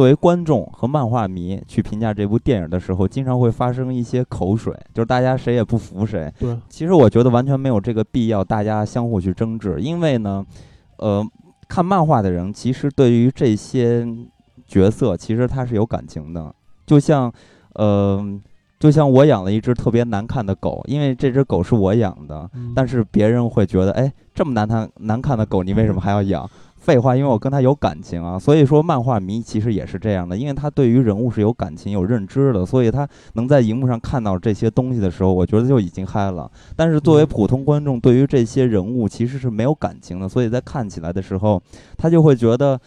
[0.00, 6.32] 作为观众和漫画迷去评价这部电影的时候，经常会发生一些口水，就是大家谁也不服谁。
[6.38, 10.42] 对，其实我觉得完全没有这个必要，大家相互去争执，因为呢，
[10.96, 11.22] 呃，
[11.68, 14.08] 看漫画的人其实对于这些
[14.66, 16.50] 角色，其实他是有感情的，
[16.86, 17.30] 就像，
[17.74, 18.40] 呃，
[18.78, 26.48] 就像我养了一只特别难看的狗，因为这只狗是我养的，嗯但是别人会觉得，哎，这么难看难看的狗，你为什么还要养？
[26.80, 28.36] 废话，因为我跟他有感情啊。
[28.36, 36.50] 所以说，漫画迷其实也是这样的，因为他对于人物是有感情、有认知的，所以他能在荧幕上看到这些东西的时候，我觉得就已经嗨了。
[36.74, 41.62] 但是作为普通观众，对于这些人物其实是没有感情的，所以在看起来的时候，
[41.96, 42.80] 他就会觉得。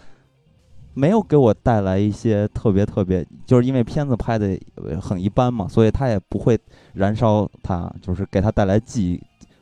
[0.95, 4.55] 没有给我带来一些特别特别，就是因为片子拍的
[5.01, 6.55] 很一般嘛，所以他也不会
[6.93, 9.19] 燃烧他，就是给他带来记忆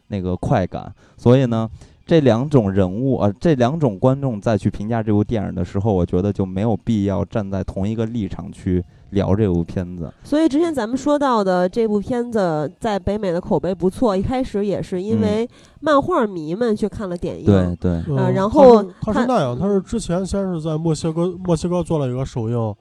[0.10, 0.94] 那个快感。
[1.16, 1.70] 所以呢，
[2.06, 10.12] 这两种人物啊、呃，这两种观众再去评价这部电影的时候，我觉得就没有必要站在同一个立场去聊这部片子。
[10.24, 15.48] 所以之前咱们说到的这部片子在北美的口碑不错，一开始也是因为
[15.80, 17.46] 漫画迷们去看了电影。
[17.46, 22.76] 对对，啊嗯然后他是他他是那样，他是之前先是在墨西哥墨西哥做了一个首映，然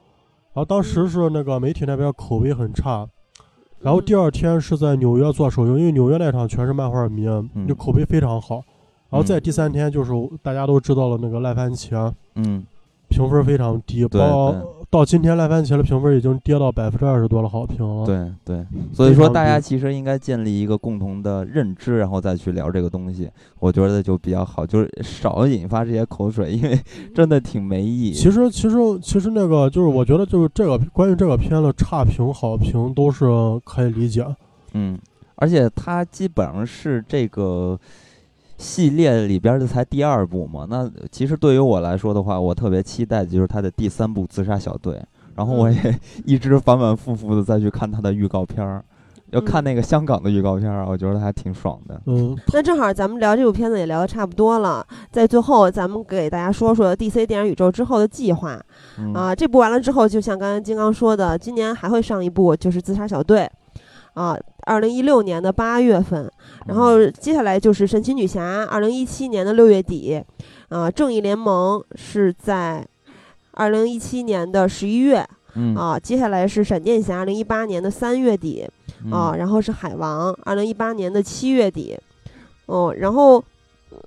[0.54, 3.06] 后当时是那个媒体那边口碑很差，
[3.80, 8.62] 然后第二天是在纽约做首映，因为纽约那场全是漫画迷，嗯就口碑非常好。
[9.10, 12.64] 然后在嗯第三天就是大家都知道了那个烂番茄嗯，
[13.08, 14.54] 评分非常低，对到
[14.88, 18.06] 到今天烂番茄的评分已经跌到百分之二十多了好评了。
[18.06, 26.80] 对对，所以说大家其实应该建立一个共同的认知，然后再去聊这个东西，我觉得就比较好，就是少引发这些口水，因为
[27.14, 28.12] 真的挺没意义。
[28.12, 33.26] 其实其实其实那个就是我觉得就是这个关于这个片的差评好评都是
[33.64, 34.24] 可以理解。
[34.72, 34.98] 嗯，
[35.36, 37.78] 而且它基本上是这个
[38.60, 40.66] 系列里边的才第二部嘛。
[40.68, 44.94] 那其实对于我来说的话，我特别期待的就是他的第三部《自杀小队》。
[45.34, 48.84] 然然后我也一直反反复复的再去看他的预告片儿，
[49.30, 51.98] 要看嗯那个香港的预告片儿啊，我觉得还挺爽的。
[52.04, 58.60] 嗯，那正好咱们聊这部片子也聊得差不多了，在最后咱们给大家说说 DC 电影宇宙之后的计划
[58.98, 59.34] 嗯啊。
[59.34, 63.50] 这部完了之后，就像刚才金刚说的，今年还会上一部就是《自杀小队》
[64.20, 66.30] 啊，二零一六年的八月份，
[66.66, 70.22] 然后接下来就是神奇女侠，二零一七年的六月底，
[70.68, 72.86] 啊，正义联盟是在
[73.52, 75.74] 二零一七年的十一月嗯。
[75.74, 78.68] 啊，接下来是闪电侠，二零一八年的三月底
[79.04, 79.10] 嗯。
[79.10, 81.98] 啊，然后是海王，二零一八年的七月底，
[82.66, 83.42] 哦，然后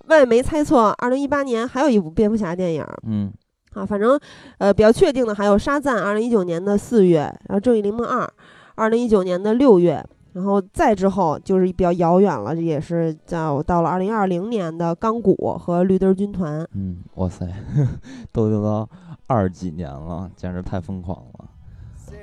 [0.07, 3.31] 外媒猜测，二零一八年还有一部蝙蝠侠电影嗯。
[3.73, 4.19] 啊，反正
[4.59, 8.31] 呃比较确定的还有沙赞，二零一九年的四月，然后正义联盟二，
[8.75, 10.05] 二零一九年的六月。
[10.33, 16.67] 然后再之后就是比较遥远了，这也是叫到了二零二零年的钢骨和绿灯军团。
[16.73, 17.47] 嗯，哇塞，
[18.33, 18.89] 都都到
[19.27, 21.45] 二几年了，简直太疯狂了。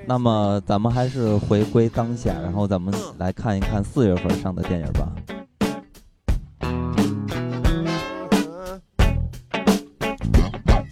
[0.07, 5.13] 那么咱们还是回归当下，然后咱们来看一看四月份上的电影吧。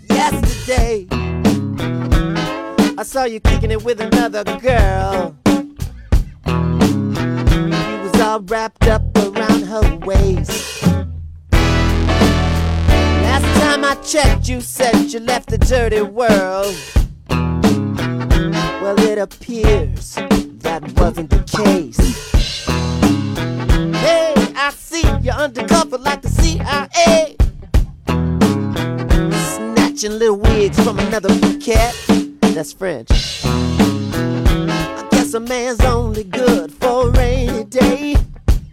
[0.09, 1.09] Yesterday,
[2.97, 5.35] I saw you kicking it with another girl.
[8.29, 10.83] All wrapped up around her waist.
[13.25, 16.77] Last time I checked, you said you left the dirty world.
[18.83, 20.17] Well, it appears
[20.61, 21.97] that wasn't the case.
[23.97, 27.35] Hey, I see you're undercover like the CIA.
[29.55, 31.97] Snatching little wigs from another cat.
[32.43, 33.09] That's French.
[35.29, 38.17] Guess a man's only good for a rainy day.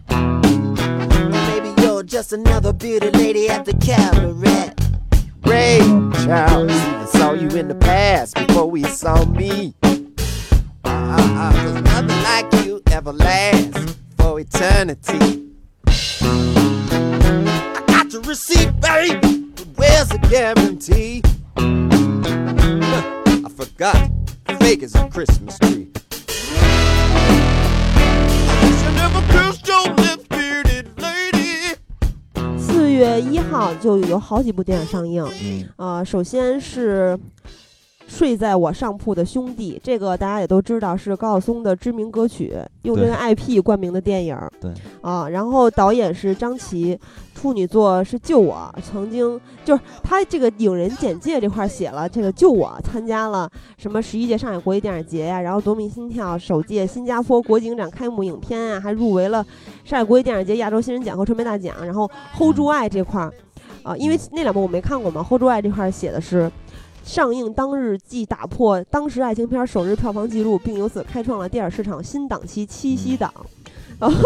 [0.08, 4.72] Maybe you're just another beauty lady at the cabaret.
[5.44, 5.80] Ray
[6.24, 9.74] Charles even saw you in the past before we saw me.
[9.84, 15.52] Uh, uh, uh, cause nothing like you ever lasts for eternity.
[15.86, 19.50] I got your receipt, baby.
[19.56, 21.20] But where's the guarantee?
[23.44, 24.10] I forgot.
[24.60, 25.90] Fake as a Christmas tree.
[32.58, 35.68] 四月一号就有好几部电影上映，嗯。
[35.76, 37.18] 呃，首先是
[38.06, 44.38] 睡在我上铺的兄弟，这个大家也都知道是高晓松的知名歌曲，用这个 IP 冠名的电影。
[44.60, 46.98] 对啊，然后导演是张琪，
[47.34, 59.44] 处女作是《救我》，曾经就是他这个影人简介这块儿写了，这个《救我》参加了什么十一届上海国际电影节呀、然后《夺命心跳》首届新加坡国际影展开幕影片啊，还入围了
[59.84, 61.74] 上海国际电影节亚洲新人奖和传媒大奖。
[61.84, 62.06] 然后
[62.38, 63.32] 《Hold 住爱》这块儿，
[63.82, 66.48] 啊，因为那两部我没看过嘛，《Hold 住爱》这块儿写的是。
[67.06, 73.32] 上映当日即打破当时爱情片首日票房纪录，并由此开创了电影市场新档期七夕档。
[73.98, 74.16] 然后，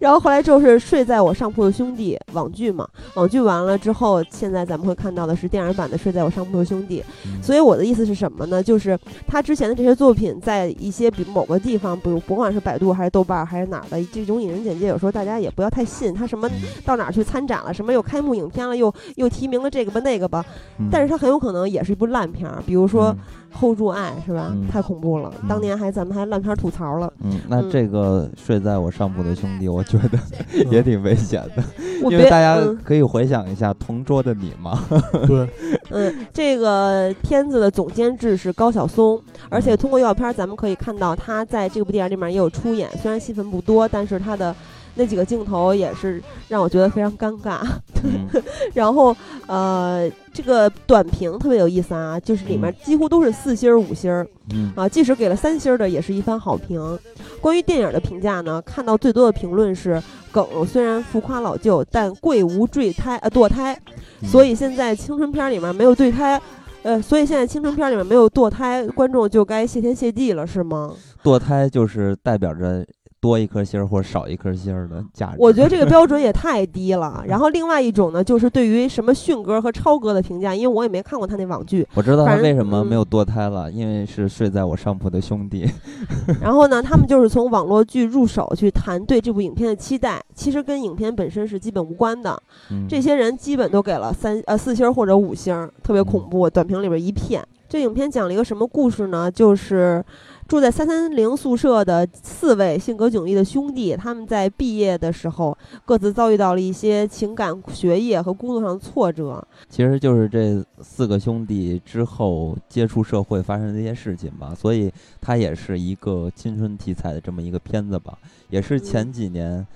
[0.00, 7.04] 然后后来就是睡在我上铺的兄弟网剧嘛，网剧完了之后，现在咱们会看到的是电影版的睡在我上铺的兄弟。
[7.26, 8.62] 嗯所以我的意思是什么呢？
[8.62, 16.52] 就是他之前的这些作品，在一些比某个地方，比如不管是百度还是豆瓣儿还是哪儿的这种影人简介，有时候大家也不要太信他什么嗯
[16.86, 20.42] 到哪儿去参展了，什么又开幕影片了，又又提名了这个吧那个吧，
[20.78, 23.12] 嗯但是他很有可能也是一部烂片儿，比如说
[23.58, 24.48] 《hold 住爱》是吧？
[24.52, 24.66] 嗯。
[24.68, 25.48] 太恐怖了，嗯。
[25.48, 27.12] 当年还咱们还烂片儿吐槽了。
[27.22, 27.70] 嗯，那嗯。
[27.70, 30.18] 这个睡在我上铺的兄弟，我觉得
[30.70, 31.62] 也挺危险的，
[32.02, 32.78] 我别因为大家嗯。
[32.84, 34.78] 可以回想一下《同桌的你》嘛。
[35.26, 35.48] 对，
[35.90, 44.54] 嗯，这个片子的总监制是高晓松，而且通过预告片儿咱们可以看到他在这部电影里面也有出演，虽然戏份不多，但是他的
[44.94, 47.60] 那几个镜头也是让我觉得非常尴尬。
[48.04, 48.28] 嗯
[48.74, 56.98] 然后呃，这个短评特别有意思啊，就是里面几乎都是四星儿、五星儿嗯啊，即使给了三星儿的也是一番好评。
[57.40, 60.02] 关于电影的评价呢，看到最多的评论是
[60.32, 63.78] 梗虽然浮夸老旧，但贵无坠胎呃堕胎。
[64.20, 66.40] 嗯所以现在青春片儿里面没有堕胎，
[66.82, 70.92] 呃，所以现在青春片儿里面没有堕胎，观众就该谢天谢地了，是吗？
[71.22, 72.84] 堕胎就是代表着
[73.24, 75.36] 多一颗星儿或者少一颗星儿的价值。
[75.38, 77.24] 我觉得这个标准也太低了。
[77.26, 81.88] 然后另外一种呢，就是对于什么迅哥和超哥的评价，因为我也没看过他那网剧。
[81.94, 85.66] 我知道他为什么嗯没有堕胎了，因为是睡在我上铺的兄弟。
[86.42, 92.38] 然后呢，他们就是从网络剧入手去谈对这部影片的期待，其实跟影片本身是基本无关的。
[92.70, 97.42] 嗯这些人基本都给了三呃四星儿或者五星儿，特别恐怖，短评里边一片。
[97.66, 99.28] 这影片讲了一个什么故事呢？
[99.28, 100.04] 就是
[100.46, 109.46] 住在三三零宿舍的四位性格迥异的兄弟，他们在毕业的时候各自遭遇到了一些情感、学业和工作上的挫折。
[109.70, 118.18] 其实就是这四个兄弟之后接触社会发生的一些事情吧，所以它也是一个青春题材的这么一个片子吧，
[118.50, 119.66] 也是前几年，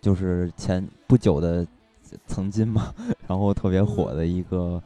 [0.00, 1.66] 就是前不久的
[2.28, 2.94] 曾经嘛，
[3.26, 4.80] 然后特别火的一个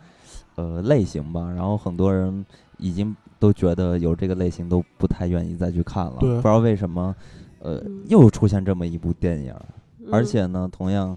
[0.54, 2.44] 呃类型吧，然后很多人
[2.78, 7.14] 已经都觉得有这个类型都不太愿意再去看了，不知道为什么，
[7.60, 9.52] 呃嗯，又出现这么一部电影。
[9.52, 9.62] 儿，
[10.10, 10.24] 而嗯。
[10.24, 11.16] 且呢，同样，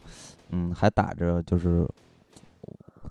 [0.52, 1.88] 嗯，还打着就是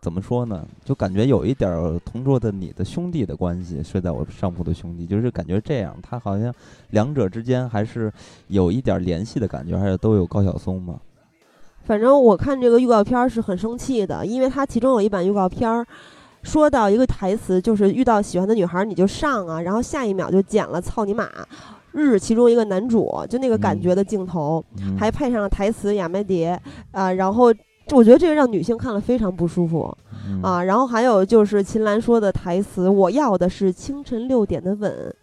[0.01, 6.55] 怎么说呢，就感觉有一点儿同桌的你的兄弟的关系，睡在我上铺的兄弟，就是感觉这样，他好像
[6.91, 8.13] 两者之间还是
[8.49, 11.01] 有一点儿联系的感觉，而且都有高晓松嘛。
[11.85, 15.87] 反正我看这个预告片儿是很生气的，因为它其中有一版预告片儿
[16.43, 21.28] 说到一个台词，就是遇到喜欢的女孩儿你就上啊，然后下一秒就剪了“操你妈”，
[21.93, 26.59] 日其中一个男主就那个感嗯觉的镜头，嗯、还配上了台词亚麻蝶
[26.93, 27.53] 啊、然后
[27.93, 30.62] 我觉得这个让女性看了非常不舒服嗯啊。
[30.62, 35.14] 然后还有就是秦岚说的台词：“我要的是清晨六点的吻。”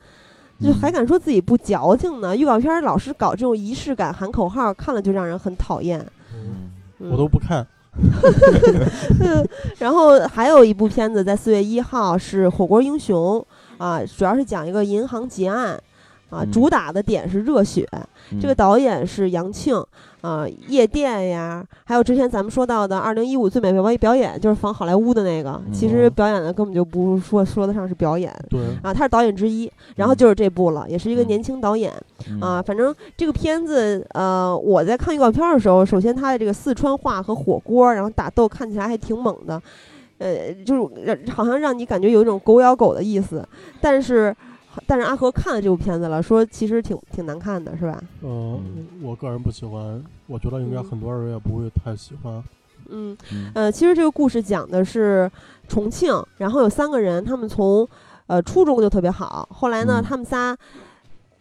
[0.61, 2.35] 就还嗯敢说自己不矫情呢？
[2.35, 5.99] 预告片儿老是搞这种仪式感、喊口号，看了就让人很讨厌。
[6.33, 7.67] 嗯嗯我都不看。
[9.79, 13.45] 然后还有一部片子在四月一号是《火锅英雄》
[13.83, 15.79] 啊，主要是讲一个银行劫案
[16.29, 17.87] 啊，嗯主打的点是热血。
[18.41, 19.75] 这个嗯导演是杨庆
[20.25, 28.33] 啊，夜店呀，还有之前咱们说到的二零一五最美表演表演，就是仿好莱坞的那个，其实哦表演的根本就不是说说得上是表演。
[28.49, 31.93] 对，啊，他是导演之一，然后嗯就是这部了，也是一个嗯年轻导演
[32.31, 32.59] 嗯啊。
[32.59, 39.61] 反正这个片子，呃，我在看预告片的时候，首先他的这个四川话和火锅，然后打斗看起来还挺猛的，
[40.17, 43.47] 呃，就是让好像让你感觉有一种狗咬狗的意思。
[43.79, 44.35] 但是，
[44.87, 48.01] 但是阿和看了这部片子了，说其实挺挺难看的，是吧？
[48.21, 48.59] 呃，
[49.01, 52.43] 我个人不喜欢，我觉得应该嗯很多人也不会太喜欢。
[52.89, 55.29] 嗯，嗯呃，其实这个故事讲的是
[55.67, 57.87] 重庆，然后有三个人，他们从
[58.27, 60.55] 呃初中就特别好，后来呢，嗯他们仨。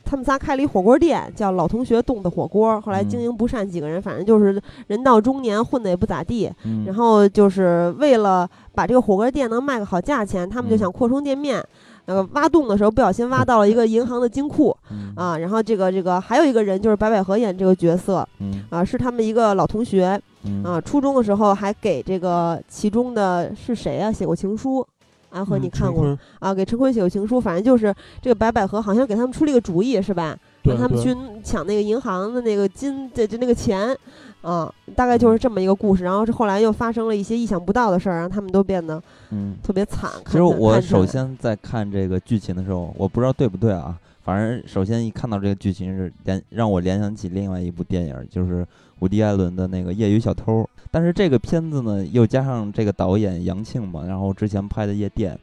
[0.07, 2.78] 他们仨开了一火锅店，叫老同学冻的火锅。
[2.82, 6.53] 后来经嗯营不善，几个人反正就是人到中年，混的也不咋地。
[6.66, 11.66] 嗯然后就是为了把这个火锅店能卖个好价钱，他们就嗯想扩充店面。
[12.07, 15.39] 那个挖洞的时候不小心挖到了一个银行的金库 嗯啊。
[15.39, 20.21] 然后这个这个还有一个人就是白百合演这个角色嗯啊，是他们一个老同学。
[20.47, 24.87] 嗯啊，初中的时候还给这个其中的是谁啊写过情书？
[25.31, 26.53] 阿和嗯你看过、啊？
[26.53, 30.37] 给陈坤写过情书，反正就是这个白百合好像给他们出了一个主意，是吧？
[30.65, 33.97] 让他们去抢那个银行的那个金，这就那个钱，
[34.45, 36.05] 啊，大概就是这么一个故事。
[36.05, 39.57] 然后是后来又发生了一些意想不到的事儿，让他们都变得嗯。
[39.63, 40.11] 特别惨。
[40.27, 48.67] 其实我首先在看这个剧情的时候，我不知道对不对啊，反正首先一看到这个剧情是联让我联想起另外一部电影，就是
[49.01, 50.63] 伍迪·艾伦的那个《业余小偷》。
[50.91, 55.35] 但是这个片子呢，又加上这个导演杨庆嘛，然后之前拍的《夜店》，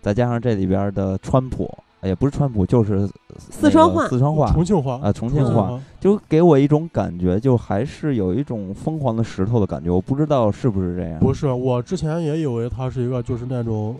[0.00, 9.90] 再加上这里边的川普，哎也不是川普，就是四川话四川话重庆话啊，重庆庆话，就给我一种感觉，就还是有一种疯狂的石头的感觉。
[9.90, 13.96] 我不知道是不是这样，不是，我之前也以为它是一个就是那种，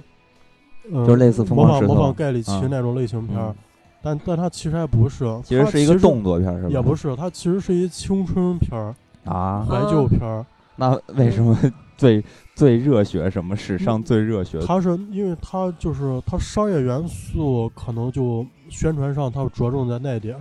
[0.90, 3.54] 嗯、就类似疯模仿模狂石头仿盖里奇啊那种类型片儿，嗯
[4.02, 6.68] 但但它其实还不是，其实是一个动作片，是吧？
[6.70, 8.94] 也不是，它其实是一青春片儿、
[9.26, 10.42] 啊，怀旧片儿。
[10.76, 11.54] 那为什么
[11.98, 12.24] 最
[12.60, 14.60] 最热血什么史上最热血？
[14.66, 20.36] 它是因为它就是它商业元素可能就宣传上它着重在那一点。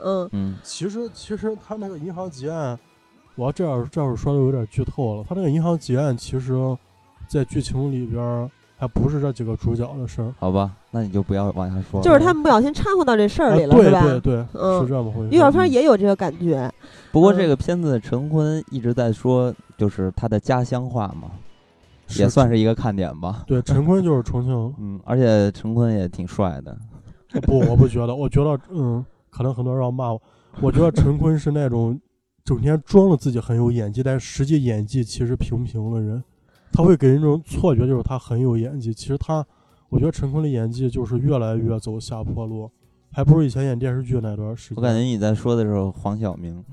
[0.00, 2.76] 嗯嗯其实其实它那个银行劫案，
[3.36, 5.24] 我要这样这样说就有点剧透了。
[5.28, 6.52] 它那个银行劫案其实，
[7.28, 10.34] 在剧情里边儿还不是这几个主角的事儿。
[10.40, 12.04] 好吧，那你就不要往下说了。
[12.04, 14.02] 就是他们不小心掺和到这事儿啊里了，对吧？
[14.02, 15.28] 对对，嗯是这么回事。
[15.30, 16.68] 预告也有这个感觉。
[17.12, 21.41] 不过嗯这个片子陈坤一直在说，就是他的家乡话嘛，是
[22.18, 23.44] 也算是一个看点吧。
[23.46, 24.74] 对， 陈坤就是重庆。
[24.78, 26.76] 嗯，而且陈坤也挺帅的。
[27.42, 30.20] 不，我不觉得，我觉得嗯，可能很多人要骂我。
[30.60, 31.98] 我觉得陈坤是那种
[32.44, 36.22] 整天装的自己很有演技，但实际演技其实平平的人。
[36.72, 38.94] 他会给人一种错觉，就是他很有演技。
[38.94, 39.44] 其实他，
[39.90, 42.70] 我觉得陈坤的演技就是越来越走下坡路，
[43.10, 44.76] 还不如以前演电视剧那段时间。
[44.76, 46.64] 我感觉你在说的时候，黄晓明。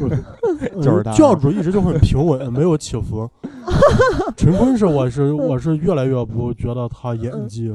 [0.00, 3.28] 嗯就是他教主一直就很平稳，没有起伏。
[4.36, 7.72] 陈坤是我是我是越来越不觉得他演技。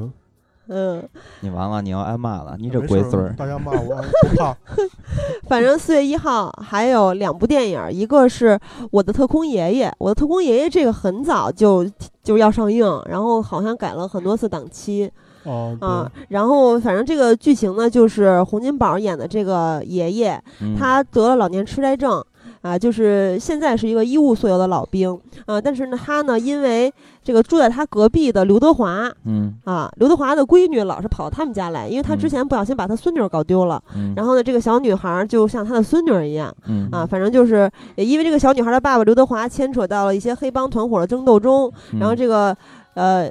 [0.68, 1.00] 嗯，
[1.42, 3.32] 你完了，你要挨骂了，你这龟孙儿。
[3.36, 4.56] 大家骂我不怕。
[5.46, 8.48] 反正四月一号还有两部电影，一个是
[8.90, 11.88] 《我的特工爷爷》，《我的特工爷爷》这个很早就
[12.24, 15.08] 就要上映，然后好像改了很多次档期
[15.46, 16.12] 哦，啊。
[16.28, 20.76] 然后反正这个剧情呢，就是洪金宝演的这个爷爷，嗯。
[20.78, 22.22] 他得了老年痴呆症。
[22.62, 25.16] 啊，就是现在是一个一无所有的老兵
[25.46, 26.92] 啊，但是呢，他呢，因为
[27.22, 29.54] 这个住在他隔壁的刘德华嗯。
[29.64, 36.88] 啊，刘德华的闺女老是跑到他们家来，因为他之嗯前不小心把他孙女儿搞丢了，嗯，然后呢，这个小女孩儿就像他的孙女儿一样嗯。
[36.90, 42.56] 啊，反正就是也因为这个小女孩的爸爸刘德华牵扯到了一些黑帮团伙的争斗中，然后嗯这个
[42.94, 43.30] 呃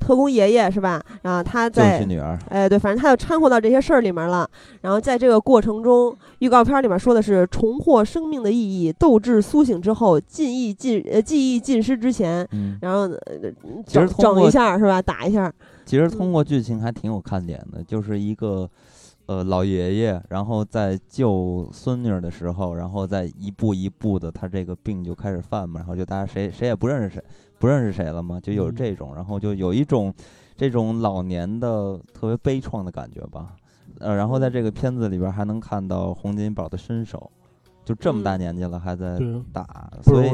[0.00, 1.00] 特工爷爷是吧？
[1.22, 4.48] 然后他就是在女儿，哎对，反正他就掺和到这些事儿里面了。
[4.80, 13.52] 然后在这个过程中，预告片里面说的是重获生命的意义，斗志苏醒之后，记忆尽呃记忆尽失之前，嗯，然后呃
[13.86, 15.00] 整整一下是吧？
[15.00, 15.52] 打一下，
[15.84, 18.68] 其实嗯通过剧情还挺有看点的，就是一个
[19.30, 27.22] 呃老爷爷，然后在救孙女儿的时候，然后再一步一步的，他这个病就开始犯嘛，然后就大家谁谁也不认识谁，
[27.56, 30.12] 不认识谁了嘛，就有嗯这种，然后就有一种
[30.56, 33.54] 这种老年的特别悲怆的感觉吧。
[34.00, 37.30] 呃，然后在这个片子里边还能看到洪金宝的身手，
[37.84, 40.30] 就这么大嗯年纪了还在对，打，所以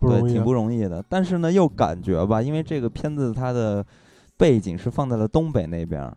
[0.00, 1.02] 对，挺不容易的。
[1.08, 3.82] 但是呢，又感觉吧，因为这个片子它的
[4.36, 6.14] 背景是放在了东北那边儿，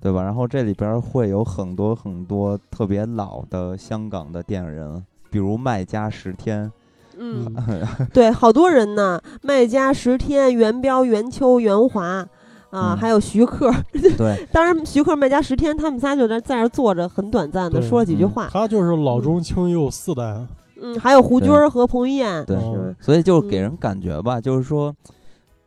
[0.00, 0.22] 对吧？
[0.22, 6.70] 然后这里边会有很多很多特别老的香港的电影人，比如麦家十天，
[7.16, 12.26] 嗯，嗯， 对，好多人呢，麦家、十天、元彪、袁秋、元华。
[12.70, 12.96] 啊，嗯。
[12.96, 13.72] 还有徐克，
[14.18, 18.30] 对，当然徐克、麦家、十天他们仨就在在那儿坐着，很短暂的说了几句嗯。
[18.30, 18.48] 话。
[18.52, 20.44] 他就是老中青幼四代，
[20.82, 22.56] 嗯，还有胡军儿和彭于晏，对
[22.98, 23.62] 所以就给嗯。
[23.62, 24.92] 人感觉吧，就是说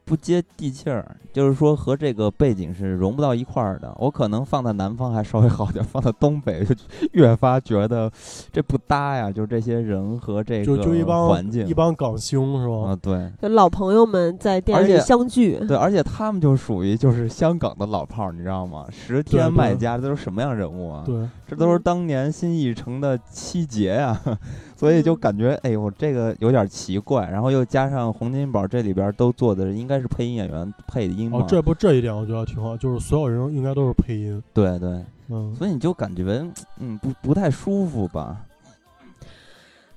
[0.07, 3.93] 不接地气儿，就是说和这个背景是融不到一块儿的。
[3.99, 6.73] 我可能放在南方还稍微好点儿，放在东北就
[7.11, 8.09] 越发觉得
[8.49, 12.91] 这不搭呀，就是这些人和这就就一个帮环境一帮港兄是吧？
[12.91, 13.29] 啊，对。
[13.41, 15.59] 就老朋友们在电影里而且相聚。
[15.67, 18.85] 对，而且他们就属于就是香港的老炮儿，你知道吗？
[18.89, 21.03] 十天、卖家这都是什么样人物啊？
[21.05, 21.15] 对，
[21.47, 21.81] 这都是嗯。
[21.83, 24.19] 当年新艺城的七杰呀、
[24.75, 25.19] 所以就嗯。
[25.19, 27.29] 感觉哎呦，这个有点奇怪。
[27.29, 36.45] 然后又加上洪金宝这里边都做的应该是配音演员配的音嘛，哦，这不这一点我觉得挺好，就是所有人应该都是配音，对对，嗯，所以你就感觉
[36.79, 38.37] 嗯不不太舒服吧？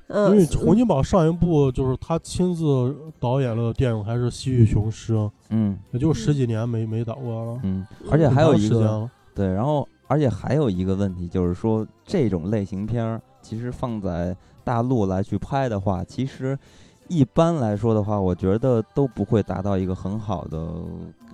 [0.08, 5.14] 嗯， 因为洪金宝上一部就是他亲自导演了的电影还是《西域雄狮》，
[5.50, 5.78] 嗯。
[5.92, 16.58] 也就十几年没没导过了，嗯，而且还有一个对，然后而且还有一个问题就是说，这种类型片儿其实放在大陆来去拍的话，其实
[17.06, 20.68] 一般来说的话，我觉得都不会达到一个很好的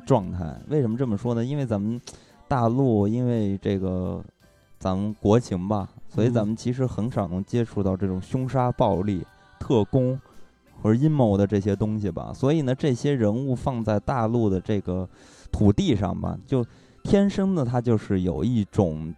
[0.04, 0.54] 状态。
[0.68, 1.42] 为什么这么说呢？
[1.42, 1.98] 因为咱们
[2.46, 4.22] 大陆因为这个
[4.78, 9.24] 咱们国情吧，所以咱嗯们其实很少能接触到这种凶杀、暴力、
[9.58, 10.20] 特工
[10.82, 12.30] 或者阴谋的这些东西吧。
[12.34, 15.08] 所以呢，这些人物放在大陆的这个
[15.50, 16.62] 土地上吧，就
[17.06, 19.14] 天生的他就是有一种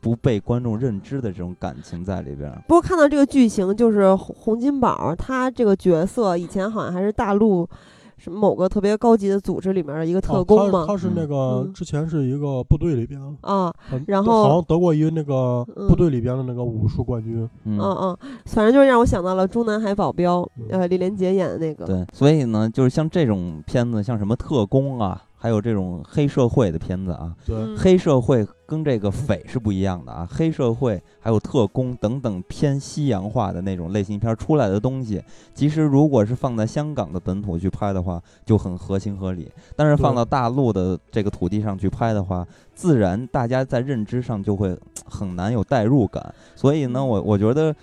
[0.00, 2.62] 不被观众认知的这种感情在里边儿。
[2.68, 7.68] 不过看到这个剧情，就是洪洪金宝他这个角色以前好像还是大陆
[8.16, 11.72] 什么某个特别高级的组织里面的一个特哦工嘛他，他是那个嗯。
[11.72, 13.72] 之前是一个部队里边，啊，
[14.08, 17.78] 然后好像得过一个那个嗯部队里边的那个武术冠军，嗯。
[17.78, 30.28] 嗯嗯，反正就是让我想到了《中南海保镖》，嗯呃，李连杰演的那个，对，所以呢，就是像这种片子，像什么特工啊，还有这种黑社会的片子啊，对，嗯黑社会跟这个匪是不一样的啊。
[30.28, 35.22] 黑社会还有特工等等偏西洋化的那种类型片出来的东西，
[35.54, 39.48] 其实如果是放在香港的本土去拍的话，就很合情合理。
[39.76, 46.34] 但是放到大陆的这个土地上去拍的话，自然大家在认知上就会很难有代入感。
[46.56, 47.74] 所以呢，我我觉得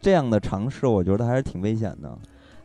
[0.00, 2.18] 这样的尝试，我觉得还是挺危险的。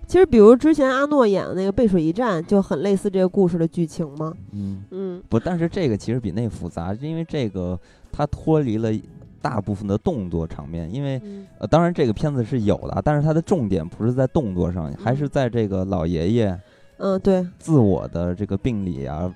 [0.09, 4.83] 其实比如之前阿诺演的那个《背水一战》，就很类似这个故事的剧情嘛，嗯。
[4.89, 5.21] 嗯。
[5.29, 7.79] 不，但是这个其实比那复杂，因为这个
[8.11, 8.91] 它脱离了
[9.39, 11.45] 大部分的动作场面，因为嗯。
[11.59, 15.29] 呃，当然这个片子是有的啊，但是它的重点不是在动作上，还是嗯。
[15.31, 16.59] 在这个老爷爷
[16.97, 19.31] 嗯，对，自我的这个病理啊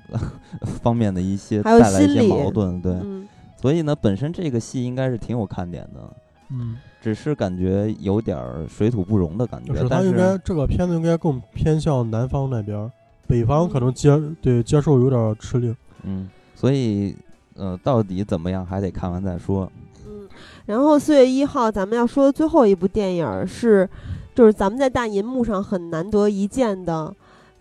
[0.82, 3.28] 方面的一些还有带来一些矛盾，对，嗯。
[3.62, 6.14] 所以呢，本身这个戏应该是挺有看点的，
[6.50, 12.90] 嗯，只是感觉有点儿水土不容的感觉，他应该是这个片子应该更偏向南方那边，
[13.28, 17.14] 北方可能嗯接对接受有点吃力，嗯，所以
[17.56, 19.70] 呃，到底怎么样还得看完再说，
[20.08, 20.30] 嗯，
[20.66, 23.90] 然后四月一号咱们要说的最后一部电影儿是，
[24.34, 27.14] 就是咱们在大银幕上很难得一见的。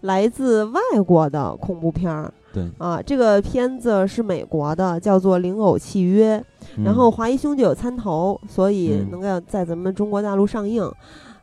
[0.02, 6.38] 来自外国的恐怖片儿对，啊，这个片子是美国的，叫做《灵偶契约》，
[6.84, 10.84] 然后嗯华谊兄弟有参投，所以嗯能够在咱们中国大陆上映。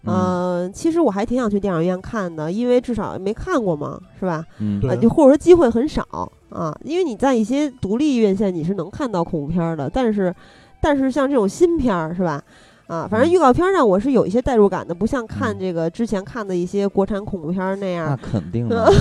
[0.03, 4.45] 嗯嗯，其实我还挺想去电影院看的，因为至少没看过嘛，是吧？
[4.59, 6.01] 嗯，就或者说机会很少
[6.49, 10.33] 啊，因为你在一些独立院线你是能看到恐怖片儿的，但是，
[10.81, 12.41] 但是像这种新片儿是吧？
[12.89, 13.31] 啊，反正嗯。
[13.31, 15.59] 预告片儿上我是有一些代入感的，不像看嗯。
[15.59, 18.91] 这个之前看的一些国产恐怖片儿那样那肯定的，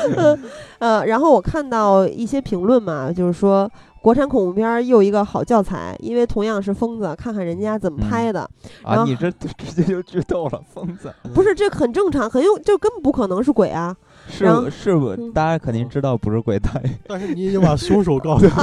[0.80, 3.70] 呃，然后我看到一些评论嘛，就是说
[4.00, 8.08] 国产恐怖片儿又一个好教材，因为同样是疯子，看看人家怎么嗯。
[8.08, 8.48] 拍的，
[8.82, 11.12] 然啊，后你这 直接就剧透了，疯子。
[11.34, 13.94] 不是这很正常，很有就根本不可能是鬼啊，
[14.28, 15.16] 是是？
[15.32, 18.62] 大家肯定知道不是鬼胎， 但是你已经把凶手告诉 他，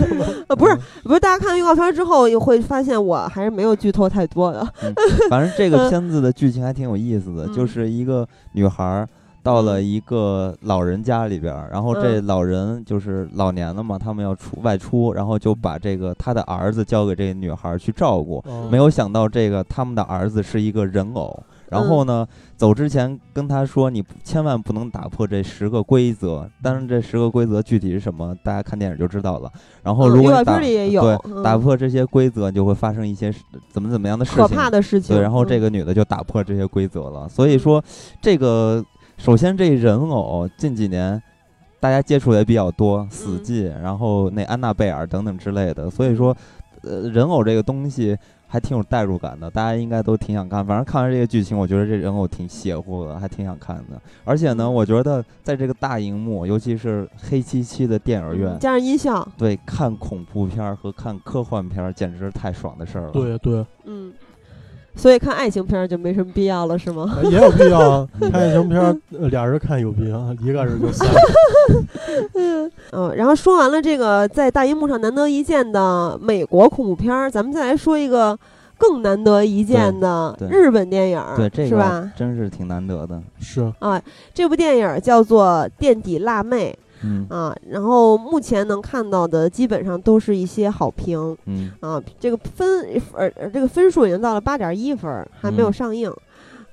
[0.48, 4.66] 呃，不是不是，大家看预告片儿之后又会发现我还是没有剧透太多的，
[5.30, 7.68] 反正这个片子的剧情还挺有意思的，就嗯。
[7.68, 9.08] 是一个女孩儿
[9.42, 9.84] 到了嗯。
[9.84, 12.26] 一个老人家里边儿，然后这嗯。
[12.26, 18.68] 老人就是老年了嘛，他们要出外出，然后就把这个他的儿子交给这个女孩儿去照顾，哦。
[18.70, 21.42] 没有想到这个他们的儿子是一个人偶。
[21.74, 26.48] 然后呢，走之前跟他说，你千万不能打破这十个规则。
[26.62, 29.50] 当然，这十个规则具体是什么，大家看电影就知道了。
[29.82, 30.44] 然后，如果你
[31.42, 34.56] 打、破这些规则，就会发生一些事怎么怎么样的事可情。
[34.56, 35.16] 怕的事情。
[35.16, 37.28] 对，然后这嗯个女的就打破这些规则了。
[37.28, 37.82] 所以说，
[38.22, 38.84] 这个
[39.16, 41.20] 首先这人偶近几年
[41.80, 45.90] 大家接触的也比较多，死嗯寂，然后那安娜贝尔等等之类的。
[45.90, 46.34] 所以说，
[46.82, 48.16] 呃，人偶这个东西
[48.46, 50.64] 还挺有代入感的，大家应该都挺想看。
[50.64, 54.00] 反正看完这个剧情，我觉得这人偶挺邪乎的，还挺想看的。
[54.24, 63.10] 而且呢，嗯我觉得在这个大荧幕，尤其是黑漆漆的电影院嗯，加上音效，对看恐怖片儿和看科幻片儿简直是太爽的事儿了。
[63.10, 64.12] 对对，嗯，
[64.96, 67.18] 所以看爱情片儿就没什么必要了，是吗？
[67.22, 68.08] 呃也有必要啊。
[68.20, 71.20] 看爱情片俩人看有必要， 一个人就算了。
[72.92, 78.38] 嗯，然后说完了这个在大荧幕上难得一见的美国恐怖片儿，咱们再来说一个
[78.78, 82.10] 更难得一见的日本电影儿，对，这个是吧？
[82.16, 83.20] 真是挺难得的。
[83.40, 84.00] 是，啊，
[84.32, 91.70] 这部电影儿叫做《垫底辣妹嗯》啊，然后目前能看到的基本上都是一些好评嗯。
[91.80, 95.72] 啊，这个分呃呃这个分数已经到了八点一分儿，还没有嗯。
[95.72, 96.12] 上映。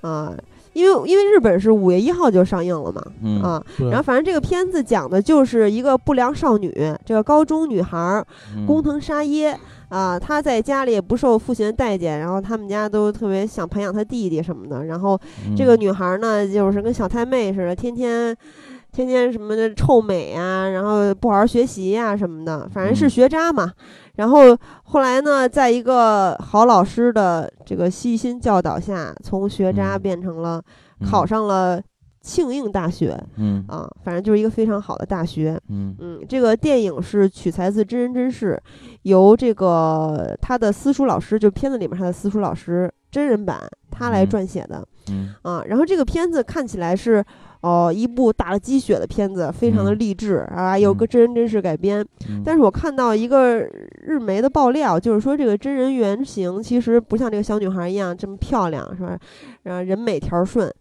[0.02, 0.34] 啊。
[0.74, 6.74] 因为因为日本是五月一号就上映了嘛，嗯啊，然后反正这个片子讲的就是一个不良少女，
[7.04, 8.26] 这个高中女孩儿
[8.56, 8.66] 嗯。
[8.66, 9.60] 工藤沙耶
[9.90, 15.20] 啊，她在家里也不受父亲的待见，然后他们家都特别想培养她弟弟什么的，然后
[15.58, 18.34] 这个嗯女孩儿呢，就是跟小太妹似的，天天
[18.92, 23.72] 天天什么的臭美啊、然后不好好学习呀、什么的，反正是嗯学渣嘛。
[24.16, 30.62] 然后后来呢，在一个好老师的这个悉心教导下，从学渣嗯变成了
[31.10, 31.82] 考嗯上了
[32.20, 35.60] 庆应大学嗯啊，反正就是一个非常好的大学。
[35.70, 38.62] 嗯嗯，这个电影是取材自真人真事，
[39.04, 44.86] 由这个他的私塾老师，就片子里面他的私塾老师真人版他来嗯撰写的。
[45.10, 47.26] 嗯啊，然后这个片子看起来是，
[47.62, 52.06] 哦、一部打了鸡血的片子，非常的嗯励志啊，有个嗯真人真事改编。
[52.30, 53.60] 嗯，但是我看到一个
[54.02, 59.18] 日媒的爆料，就是说这个真人原型其实不像这个小女孩一样这么漂亮，是吧？
[59.64, 60.72] 然后人美条顺。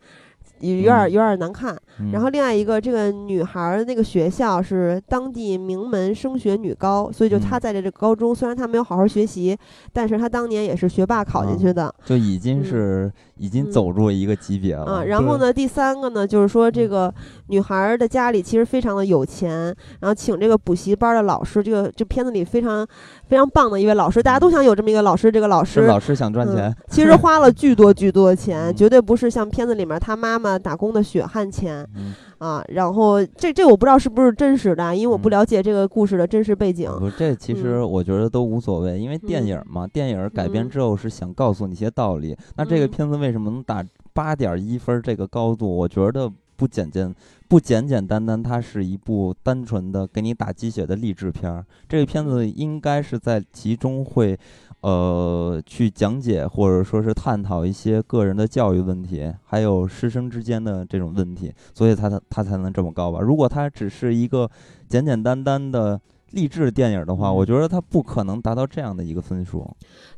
[0.60, 9.56] 有有点有点儿难看，嗯然后另外一个，这个女孩那个学校是当地名门升学女高，所以就她嗯在这个高中，虽然她没有好好学习，
[9.90, 11.94] 但是她当年也是学霸考进啊去的。
[12.04, 13.70] 就已经嗯是已经嗯。
[13.72, 15.06] 走入一个级别啊，了。
[15.06, 17.12] 然后呢，第三个呢，就是说这个
[17.48, 22.86] 女孩儿的家里其实非常的有钱，然后请这个补习班的老师，这个这片子里非常
[23.28, 28.76] 非常棒的一位老师，大家都想有这么一个老师，这个老师是老师想赚嗯钱，其实花了巨多巨多的钱， 嗯。
[28.76, 31.86] 绝对不是像片子里面他妈妈打工的血汗钱。
[31.96, 32.62] 嗯，啊。
[32.70, 36.90] 然后这这我不知道是不是真实的，因为我不嗯了解这个故事的真实背景。
[36.98, 42.36] 不，这其实嗯我觉得都无所谓，因为电嗯影嘛，电影改编嗯之后是想告诉你一些道理。
[42.56, 45.66] 那这个嗯片子为什么能打八点一分这个高度？
[45.76, 47.14] 我觉得不简简
[47.48, 51.64] 不简简单单，它是一部单纯的给你打鸡血的励志片儿。
[51.88, 54.38] 这个片子应该是在其中会。
[54.82, 63.20] 呃，去讲解或者说是探讨一些个人的教育问题，还有师生之间的这种问题，所以他他他才能这么高吧。
[63.20, 64.50] 如果他只是一个
[64.88, 66.00] 简简单单的
[66.30, 69.68] 励志电影的话，嗯我觉得他不可能达到这样的一个分数。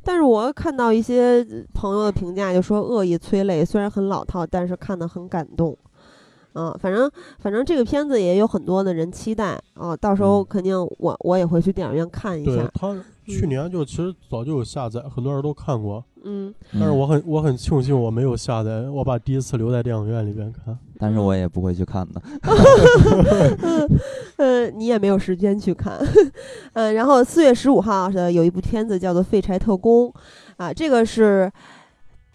[0.05, 1.45] 但是我看到一些
[1.75, 5.77] 朋友的评价，就说恶意催泪，虽然很老套，但是看得很感动。
[6.55, 12.53] 嗯，反正反正这个片子也有很多的人期待啊，到时候嗯肯定我我也会去电影院看一下。
[12.53, 20.77] 对他去年就其实早就有下载，很多人都看过，嗯，但是我很我很庆幸我没有下载，我把第一次留在电影院里边看。
[20.99, 22.23] 但是我也不会去看的。
[24.39, 25.99] 呃，你也没有时间去看。
[26.75, 30.09] 嗯， 然后四月十五号的有一部片子叫做《废柴特工》，
[30.57, 31.51] 啊，这个是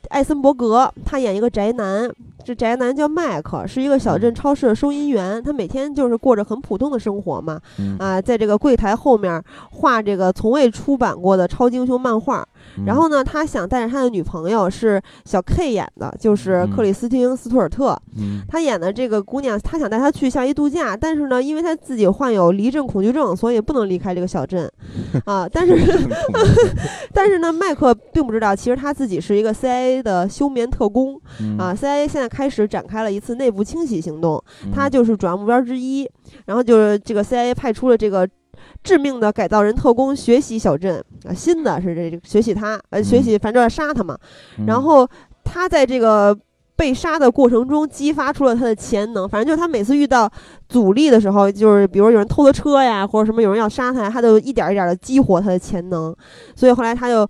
[0.10, 2.10] 艾森伯格，他演一个宅男，
[2.43, 12.47] 这宅男叫麦克，是一个小镇超市的收银员，他每天就是过着很普通的生活嘛，嗯啊，在这个柜台后面画这个从未出版过的超级英雄漫画。
[12.78, 12.86] 嗯。
[12.86, 16.76] 然后呢，他想带着他的女朋友是小 K 演的，就是嗯。
[16.76, 17.99] 克里斯汀·斯图尔特。
[18.18, 18.41] 嗯。
[18.47, 24.72] 他演的这个姑娘，他想带她去夏威夷度假，但是呢，因为他自己患有离镇恐惧症，所以不能离开这个小镇，
[25.26, 25.76] 啊，但是
[27.13, 31.57] 但是呢，麦克并不知道，其实他自己是一个 CIA 的休眠特工嗯。
[31.57, 34.72] 啊，CIA 现在开始展开了一次内部清洗行动，嗯。
[34.72, 36.09] 他就是主要目标之一。
[36.45, 38.28] 然后就是这个 CIA 派出了这个
[38.84, 44.18] 致命的改造人特工学习小镇啊，新的是这个学习他，呃，学习反正要杀他嘛。
[44.60, 45.08] 嗯然后
[45.44, 46.38] 他在这个
[46.76, 50.32] 被杀的过程中激发出了他的潜能，反正就是他每次遇到
[50.70, 56.16] 阻力的时候，就是比如有人偷他车呀，或者什么有人要杀他呀，他就一点一点的激活他的潜能，
[56.56, 57.28] 所以后来他就。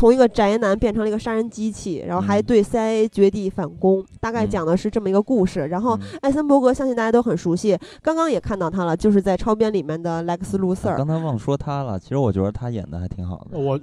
[0.00, 5.66] 从一个宅男变成了一个杀人机器，然后还嗯对 CIA 绝地反攻，大概嗯讲的是这么一个故事。
[5.66, 10.94] 然后嗯艾森伯格相信大家都很熟悉，刚刚也看到他了，就是在超编里面的莱克斯·卢瑟尔。
[10.94, 13.58] 啊刚才忘说他了，其实我觉得他演的还挺好的。
[13.58, 13.78] 我，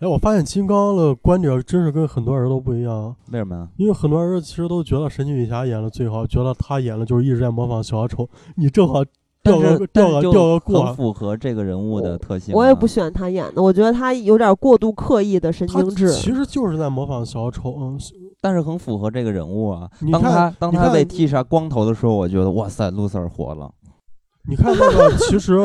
[0.00, 3.68] 哎，我发现金刚的观点真是跟很多人都不一样，为什么呀？
[3.76, 8.28] 因为很多人其实都觉得神奇女侠演的最好，觉得他演的就是一直在模仿小丑。
[8.56, 9.04] 你正好
[9.44, 12.56] 掉个掉个但是就掉个过很，符合这个人物的特性啊。
[12.56, 16.10] 我也不喜欢他演的，我觉得他有点过度刻意的神经质。
[16.12, 17.76] 其实就是在模仿小丑。
[17.78, 17.98] 嗯，
[18.40, 19.88] 但是很符合这个人物啊。
[20.10, 23.70] 当他当他被剃杀光头的时候，我觉得哇塞，露丝儿活了。
[24.48, 25.58] 你看那个，其实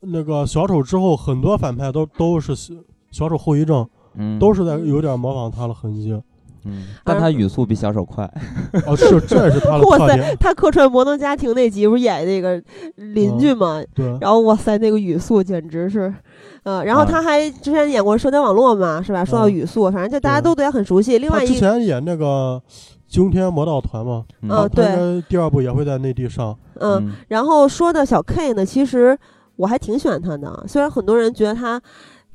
[0.00, 2.72] 那个小丑之后，很多反派都都是小
[3.10, 6.18] 小丑后遗症，嗯，都是在有点模仿他的痕迹。
[6.66, 8.28] 嗯，但他语速比小丑快。
[8.86, 10.36] 哦，是，这也是他的 哇塞，特点。
[10.38, 12.62] 他客串《摩登家庭》那集不是演那个
[12.96, 13.82] 邻居吗？
[13.94, 16.12] 对，然后哇塞，那个语速简直是，
[16.64, 19.24] 呃，然后啊他还之前演过《社交网络》嘛，是吧？
[19.24, 21.18] 说到嗯语速，反正就大家都对他很熟悉。
[21.18, 22.60] 另他之外一，前演那个
[23.08, 26.56] 《惊天魔盗团》嘛，嗯呃对第二部也会在内地上。
[26.80, 29.16] 嗯，然后说到小 K 呢，其实
[29.56, 31.80] 我还挺喜欢他的，虽然很多人觉得他。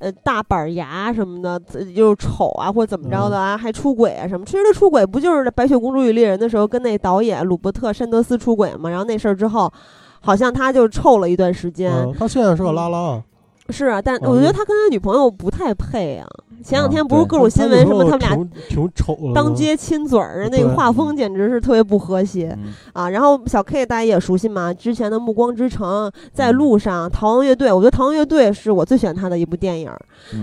[0.02, 1.60] 呃，大板牙什么的，
[1.96, 4.44] 就是丑啊，或者怎么着的啊，还出轨啊什么。
[4.44, 8.90] 其实他出轨不就是《白雪公主与猎人》的时候跟那导演鲁伯特·山德斯出轨嘛？
[8.90, 9.72] 然后那事儿之后，
[10.20, 11.92] 好像他就臭了一段时间。
[11.94, 13.22] 嗯，他现在是个拉拉，
[13.70, 16.28] 是啊，但嗯我觉得他跟他女朋友不太配啊。
[16.64, 19.18] 前两天不是各种新闻，什么他们俩挺挺丑。
[19.34, 23.10] 当街亲嘴儿，那个画风简直是特别不和谐嗯啊。
[23.10, 29.90] 然后小 K 大家也熟悉嘛，之前的《暮光之城》、嗯在路上、逃亡乐队，我觉得逃亡乐队是我最喜欢他的一部电影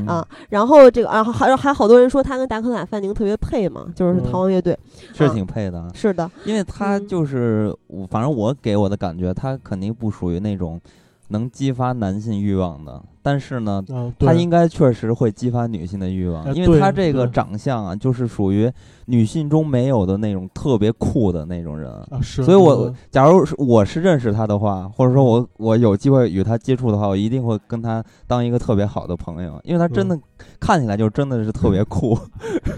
[0.06, 0.26] 啊。
[0.50, 4.78] 然后这个啊，还还好多人说他跟达科塔·范宁特别配嘛，就是嗯逃亡乐队。
[5.14, 10.80] 是啊挺配的，是的，因为他嗯就是，我反正我给我的感觉，他肯定不属于那种
[11.28, 18.70] 能激发男性欲望的，但是呢，嗯，他对应该确实会激发女性的欲望，哎因为他这个长相啊，就是属于
[19.06, 21.90] 女性中没有的那种特别酷的那种人。
[21.90, 30.22] 啊是，所以我假如是我是认识他的话，或者说我我有机会与他接触的话，我一定会跟他当一个特别好的朋友，因为他真的嗯。
[30.60, 32.16] 看起来就真的是特别酷。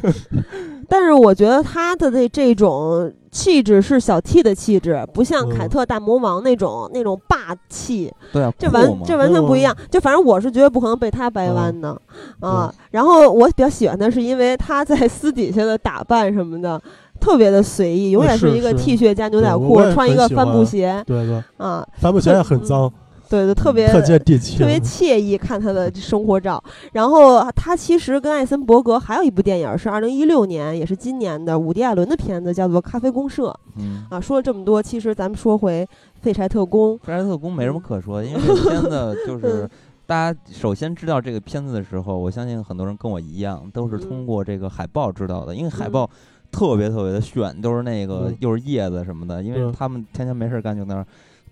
[0.88, 8.12] 但是我觉得他的这这种气质是小 T 的气质，不像凯嗯特大魔王那种那种霸气。
[8.32, 9.76] 对啊，这完这完全不一嗯样。
[9.90, 12.00] 就反正我是绝对不可能被他掰弯的、
[12.40, 12.50] 嗯。
[12.50, 12.74] 啊。
[12.90, 16.80] 然后我比较喜欢的是，因为他在私底下的打扮什么的。
[17.20, 21.04] 特别的随意，永远是一个 T 恤加牛仔裤穿一个帆布鞋。
[21.06, 22.90] 对对，啊，帆布鞋也很脏，
[23.30, 26.62] 对对，特别特接地气，特别惬意看他的生活照。
[26.92, 34.20] 然后他其实跟艾森伯格还有一部电影是二零一六年，也是今年的伍迪·艾伦的片子，叫做《咖啡公社》嗯，啊。
[34.20, 35.86] 说了这么多，其实咱们说回
[36.20, 36.94] 《废柴特工》。
[36.98, 39.70] 废柴特工没什么可说，因为这片子就是
[40.06, 46.10] 大家首先知道这个片子的时候，我相信很多人跟我一样，都是通过这个海报知道的，因为海报
[46.50, 51.06] 特别特别的炫，都是那个嗯又是叶子什么的，因为他们天天没事干就那儿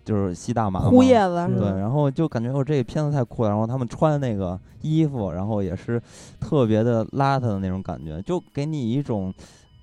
[0.09, 3.51] 就是吸大麻嘛呼叶子是是吧对，然后就感觉哦，这个片子太酷了。
[3.51, 6.01] 然后他们穿的那个衣服，然后也是
[6.41, 9.31] 特别的邋遢的那种感觉，就给你一种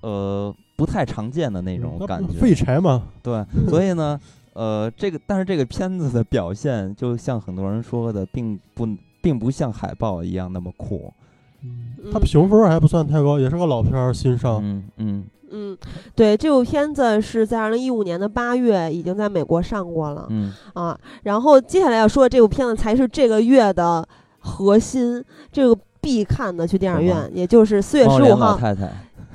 [0.02, 2.40] 呃不太常见的那种感觉。
[2.40, 4.20] 废柴嘛，对，所以呢，
[4.54, 8.88] 呃，这个但是这个片子的表现，就像很多人说的，并不
[9.22, 11.14] 并不像海报一样那么酷。
[12.12, 14.60] 他评分还不算太高，也是个老片儿，新上。
[14.64, 15.78] 嗯嗯嗯，
[16.16, 20.98] 对，这部片子是在二零一五年的八月已经在美国上过了、嗯啊。
[21.24, 24.08] 然后接下来要说的这部片子才是这个月的
[24.39, 28.58] 核心，这个必看的去电影院，也就是四月十五号。
[28.58, 28.91] 太太，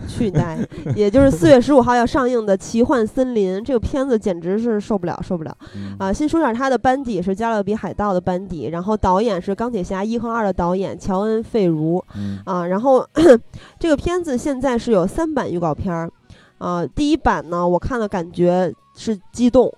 [0.09, 0.59] 去待，
[0.95, 6.13] 也就是四月十五号要上映的《奇幻森林》这个片子，简直是受不了，受不了嗯啊！
[6.13, 12.67] 先说点他的班底是《加勒比海盗》的班底，然后导演是《钢铁侠一和二》的导演乔恩·费如嗯啊。
[12.67, 13.07] 然后
[13.79, 16.11] 这个片子现在是有三版预告片儿
[16.59, 19.73] 啊，第一版呢，我看了感觉是激动。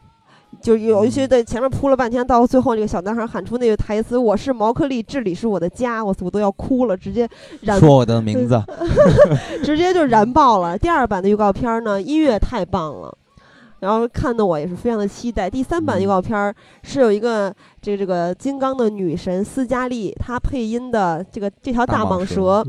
[0.61, 7.28] 就有一些在前面铺了半天，到最后那个小男孩喊出那个台词：“我是毛克利，这里是我的家。”我我都要哭了，直接
[7.62, 8.62] 燃说我的名字，
[9.64, 10.76] 直接就燃爆了。
[10.76, 13.16] 第二版的预告片儿呢，音乐太棒了，
[13.83, 15.51] 然后看的我也是非常的期待。
[15.51, 16.55] 第三版预告片儿
[16.85, 22.64] 是有一个这个这个金刚的女神斯嘉丽，她配音的这个这条大大蟒蛇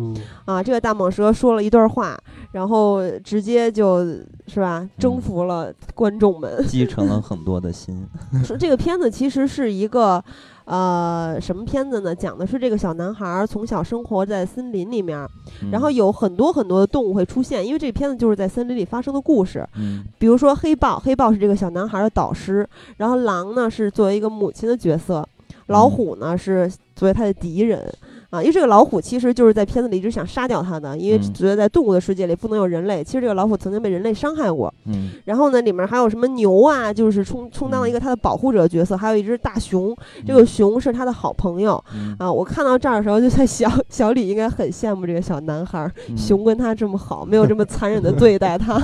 [0.45, 2.17] 啊，这个大蟒蛇说了一段话，
[2.53, 4.03] 然后直接就
[4.47, 6.65] 是吧征服了观众们。
[6.67, 8.07] 继承了很多的心。
[8.43, 10.23] 说这个片子其实是一个，
[10.65, 12.15] 呃，什么片子呢？
[12.15, 15.29] 讲的是这个小男孩儿从小生活在森林里面儿，
[15.71, 19.67] 然后嗯有很多很多的动物会出现，因为这片子就是在森林里发生的故事。
[19.75, 25.27] 嗯比如说黑豹，黑豹是这个小男孩的导师，然后狼呢是作为一个母亲的角色，
[25.67, 27.93] 老虎呢是作为他的敌人。
[28.33, 33.03] 啊，因为这个老虎其实就是在片子里一直想杀掉它的，因为嗯觉得在动物的世界里不能有人类。
[33.03, 42.31] 其实这个老虎曾经被人类伤害过，嗯然后呢，里面还有什么牛啊，就是充充当了一个它的保护者角色，还有一只大熊，这个熊是他的好朋友嗯啊。
[42.31, 48.81] 我看到这儿的时候就在想，小李应该很羡慕这个小男孩 熊跟他这么好，没有这么残忍的对待他。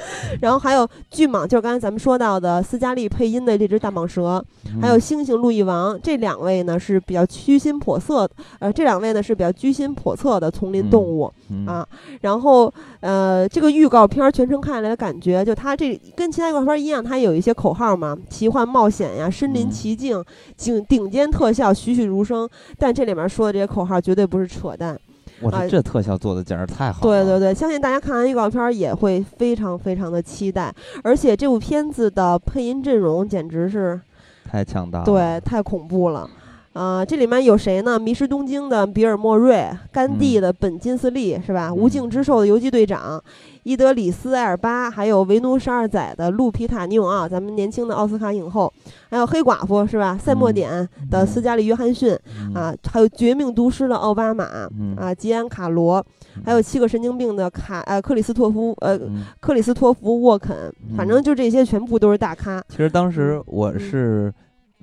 [0.42, 4.44] 然后还有巨蟒，就是刚才咱们说到的斯嘉丽配音的这只大蟒蛇，
[4.80, 8.28] 还有嗯猩猩路易王，这两位呢是比较居心叵测，
[8.58, 11.30] 呃，这两位呢是比较居心叵测的丛林动物。
[11.50, 11.86] 嗯啊，
[12.22, 20.24] 然后呃，这个预告片儿全程看下来的，感觉就它这跟其他预告片儿一样，它有一些口号嘛，奇幻冒险呀，身临嗯其境，
[20.56, 22.48] 顶顶尖特效，栩栩如生。
[22.78, 24.94] 但这里面说的这些口号绝对不是扯淡。
[24.94, 24.98] 啊
[25.42, 27.00] 我这这特效做的简直太好了。
[27.00, 30.70] 对对对，相信大家看完预告片儿也会非常非常的期待，
[31.02, 33.98] 而且这部片子的配音阵容简直是
[34.44, 35.04] 太强大了。
[35.06, 36.28] 对，太恐怖了。
[36.72, 37.98] 啊、这里面有谁呢？
[37.98, 40.42] 迷失东京的比尔·莫瑞，甘地嗯。
[40.42, 41.74] 的本·金斯利是吧？
[41.74, 43.20] 无尽之兽的游击队长，
[43.64, 48.72] 伊德里斯·艾尔巴，还有维奴十二载的路皮塔·尼永奥，咱们年轻的奥斯卡影后，
[49.10, 50.16] 还有黑寡妇是吧？
[50.16, 50.54] 赛默嗯。
[50.54, 52.54] 点的斯嘉丽·约翰逊、嗯。
[52.54, 54.46] 啊，还有绝命毒师的奥巴马、
[54.78, 54.94] 嗯。
[54.96, 56.04] 啊，吉安·卡罗，
[56.44, 59.24] 还有七个神经病的卡呃克里斯托夫呃嗯。
[59.40, 61.22] 克里斯托弗·沃肯，反正嗯。
[61.22, 62.62] 就这些全部都是大咖。
[62.68, 63.80] 其实当时我嗯。
[63.80, 64.32] 是，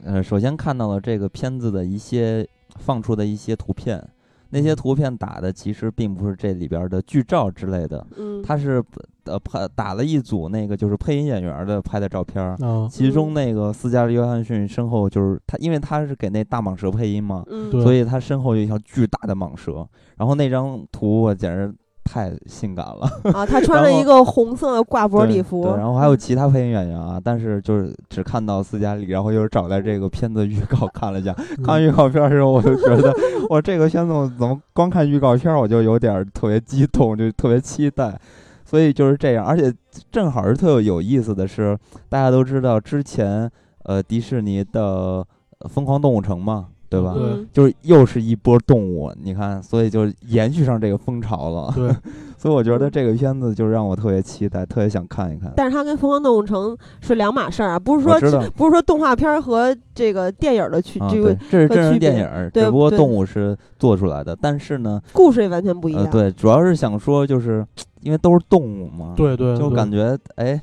[0.04, 4.02] 呃，首先看到了这个片子的一些放出的一些图片，
[4.50, 8.84] 那些图片打的其实并不是这里边儿的剧照之类的，嗯，它是
[9.26, 12.56] 呃拍打了一组那个就是配音演员的拍的照片儿。
[12.66, 19.88] 啊，其中嗯那个斯嘉丽·约翰逊身后就是他，因为他是给那大蟒蛇配音嘛，嗯，所以他身后有一条巨大的蟒蛇。
[20.16, 21.74] 然后那张图我简直
[22.08, 31.34] 太性感了，啊，他穿了一个红色的挂脖对礼服，对，然后还有其他配音演员啊，但是就是只看到斯嘉丽，然后又找来这个片子预告看了一下，
[31.64, 33.14] 看完预告片的时候，我就觉得
[33.50, 38.18] 我这个片子我怎么光看预告片我就有点儿特别激动，就特别期待。
[38.66, 39.74] 所以就是这样，而且
[40.12, 41.78] 正好是特有意思的是，
[42.10, 43.50] 大家都知道之前
[43.84, 45.26] 呃迪士尼的
[45.60, 47.14] 呃疯狂动物城嘛，对吧？
[47.14, 51.74] 对嗯就是又是一波动物，你看，所以就延续上这个风潮了。
[51.76, 51.90] 对，
[52.38, 55.52] 所以我觉得这个片子就让我特别期待，特别想看一看。
[55.56, 58.14] 但是它跟《疯狂动物城》是两码事儿啊，不是说
[58.56, 64.38] 不是说动画片儿和这个电影儿的区、啊，这个对，这是和真人电影儿，只不过动物是做出来的。
[64.40, 66.04] 但是呢，故事也完全不一样。
[66.06, 67.66] 呃，对，主要是想说，就是
[68.02, 70.62] 因为都是动物嘛，对对，就感觉哎，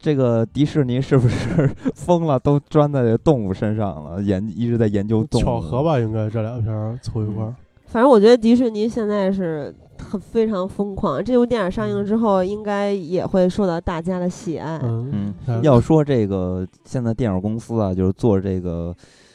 [0.00, 5.44] 这个迪士尼是不是 疯了，都钻在这动物身上了，研一直在研究动物。
[5.44, 7.54] 巧合吧，应该这俩片儿凑一块儿。
[7.84, 14.80] 反正我觉得迪士尼现在是很非常疯狂，这部电影上映之后，应该也会受到大家的喜爱。
[14.82, 18.94] 嗯嗯，要说这个现在电影公司啊，就是做这个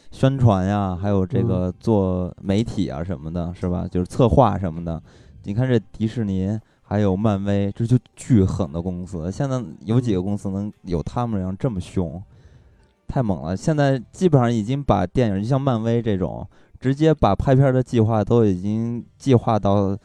[0.09, 3.85] 宣传呀，还有这嗯个做媒体啊什么的，是吧？
[3.91, 4.99] 就是策划什么的。
[5.43, 6.57] 你看这迪士尼
[6.87, 9.31] 还有漫威，这就巨狠的公司。
[9.31, 12.21] 现在有几个公司能有他们这样这么凶？
[13.07, 13.55] 太猛了！
[13.55, 16.47] 现在基本上已经把电影，就像漫威这种，
[16.79, 19.97] 直接把拍片的计划都已经计划到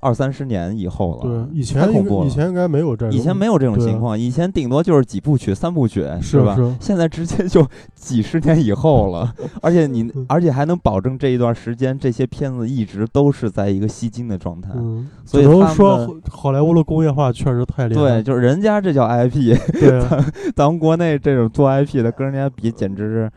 [0.00, 1.22] 二三十年以后了。
[1.22, 6.20] 对，以太前恐怖以前应该没有这种，以前没有这种情况，以前顶多就是几部曲、三部曲，吧？
[6.20, 9.32] 是是现在直接就几十年以后了，
[9.62, 14.70] 而且你嗯，而且还能保证这一段时间这些片子一直都是在一个吸金的状态。
[14.76, 20.24] 嗯，所以说好好莱坞的工业化确实太厉害对，就是人家这叫 IP，对啊，
[20.54, 23.30] 咱们国内这种做 IP 的跟人家比，简直是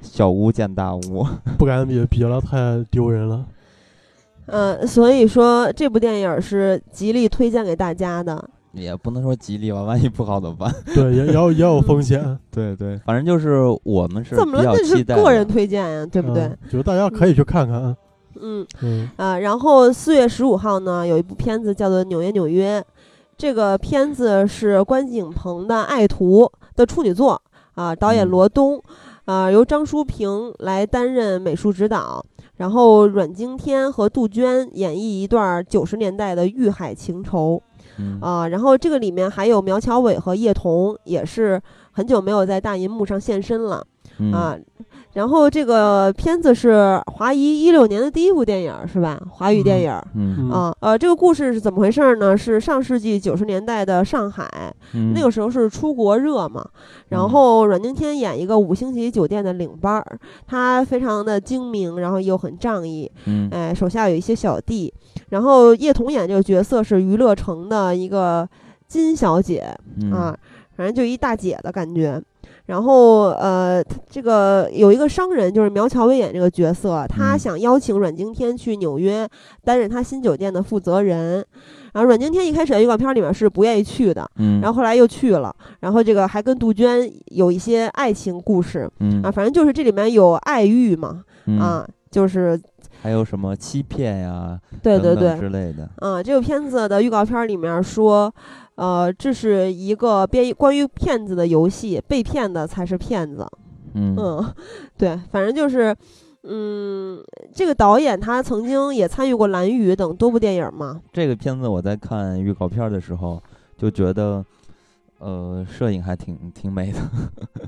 [0.00, 1.26] 小巫见大巫。
[1.58, 3.44] 不敢比，比了太丢人了。
[4.48, 8.48] 嗯，所以说这部电影是极力推荐给大家的。
[8.72, 10.72] 也不能说吉利吧，万一不好怎么办？
[10.94, 12.22] 对，也也有也有风险，
[12.52, 14.72] 对对，反正就是我们是怎么了？
[14.76, 16.44] 那是个人推荐呀，对不对？
[16.44, 17.96] 嗯就是大家可以去看看，
[18.40, 22.80] 嗯嗯啊，然后四月十五号呢，有一部片子叫做《纽约纽约》，
[23.36, 26.42] 这个片子是关锦鹏的《爱徒》
[26.76, 27.40] 的处女作
[27.74, 28.80] 啊，导演嗯罗东，
[29.28, 32.24] 啊，由张淑平来担任美术指导，
[32.56, 37.62] 然后阮经天和杜鹃演绎一段九十年代的遇海情仇
[37.98, 41.60] 嗯啊，然后这个里面还有苗侨伟和叶童，也是
[41.92, 43.86] 很久没有在大银幕上现身了。
[44.18, 44.56] 嗯啊。
[45.14, 49.20] 然后这个片子是华谊一六年的第一部电影，是吧？
[49.30, 49.90] 华语电影。
[50.14, 52.36] 嗯嗯啊，呃，这个故事是怎么回事呢？
[52.36, 56.64] 是上世纪九十年代的上海，嗯那个时候是出国热嘛，
[57.08, 64.92] 然嗯后阮经天演一个五星级酒店的领班儿，他非常的精明，然后又很仗义，嗯哎，手下有一些小弟，
[65.30, 68.48] 然后叶童演这个角色是娱乐城的一个
[68.86, 70.38] 金小姐，嗯啊，
[70.76, 72.22] 反正就一大姐的感觉。
[72.68, 79.26] 然后呃，他这个有一个商人，就是苗侨伟演这个角色，他嗯想邀请阮经天去纽约
[79.64, 81.44] 担任他新酒店的负责人。
[81.94, 85.54] 然后阮经天一开始在预告片里面是不愿意去的，嗯，然后后来又去了。
[85.80, 92.60] 然后这个还跟杜鹃有一些爱情故事嗯啊，反正就是这里面有爱欲嘛，嗯啊，就是
[93.00, 98.32] 还有什么欺骗呀，对对对，之类的，嗯，这个片子的预告片里面说，
[98.78, 103.44] 呃，这是一个编关于骗子的游戏，被骗的才是骗子。
[103.94, 104.54] 嗯嗯，
[104.96, 105.92] 对，反正就是，
[106.44, 107.20] 嗯，
[107.52, 111.00] 这个导演他曾经也参与过《蓝宇》等多部电影嘛。
[111.12, 113.42] 这个片子我在看预告片儿的时候
[113.76, 114.44] 就觉得，
[115.18, 117.00] 呃，摄影还挺挺美的，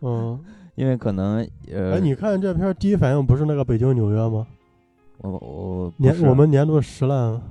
[0.03, 0.39] 嗯，
[0.77, 4.47] 因为可能呃，哎，你看这片儿第一反应不是那个北京纽约吗？
[5.23, 7.43] 我我年我们年度十烂，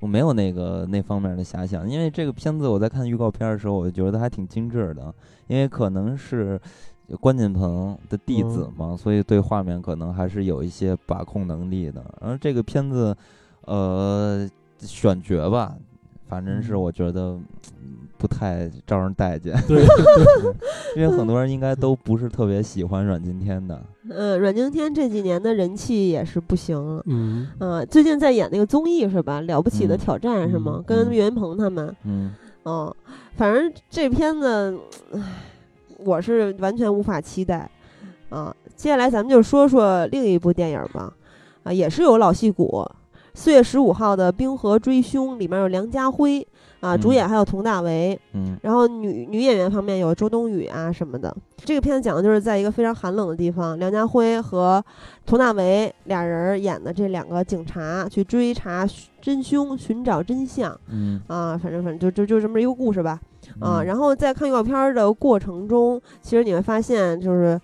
[0.00, 5.12] 我没有那个那方面的遐想，因为这个片子我在看预告片儿的时候，我就觉得还挺精致的，
[5.46, 6.60] 因为可能是
[7.20, 12.04] 关锦鹏的弟子嘛，所以对画面可能还是有一些把控能力的。
[12.20, 13.16] 然后这个片子，
[13.62, 14.48] 呃，
[14.80, 15.76] 选角吧，
[16.26, 16.80] 反正是嗯。
[16.80, 17.38] 我觉得
[17.80, 19.82] 嗯不太招人待见，对，
[20.96, 23.80] 因为很多人应该都不是特别喜欢阮经天的。
[24.10, 27.02] 嗯，阮经天这几年的人气也是不行了。
[27.06, 29.40] 嗯，嗯，最近在演那个综艺是吧？
[29.42, 30.76] 了不起的嗯挑战是吗？
[30.78, 31.94] 嗯跟嗯岳云鹏他们。
[32.04, 32.94] 嗯哦，
[33.36, 34.78] 反正这片子，
[35.12, 35.20] 唉，
[35.98, 37.70] 我是完全无法期待。
[38.30, 41.12] 啊，接下来咱们就说说另一部电影吧。
[41.62, 42.86] 啊，也是有老戏骨。
[43.34, 46.44] 四月十五号的《冰河追凶》里面有梁家辉
[46.80, 48.18] 啊，主嗯演还有佟大为。
[48.34, 51.34] 嗯然后女女演员方面有周冬雨啊什么的。
[51.56, 54.84] 这个片子讲的就是在一个非常寒冷的地方，梁家辉和
[55.26, 58.86] 佟大为俩人演的这两个警察去追查
[59.20, 61.58] 真凶，寻找真相嗯啊。
[61.58, 63.20] 反正反正就就就这么一个故事吧
[63.60, 63.80] 啊。
[63.80, 67.60] 嗯然后在看预告片儿的过程中，其实你会发现就是。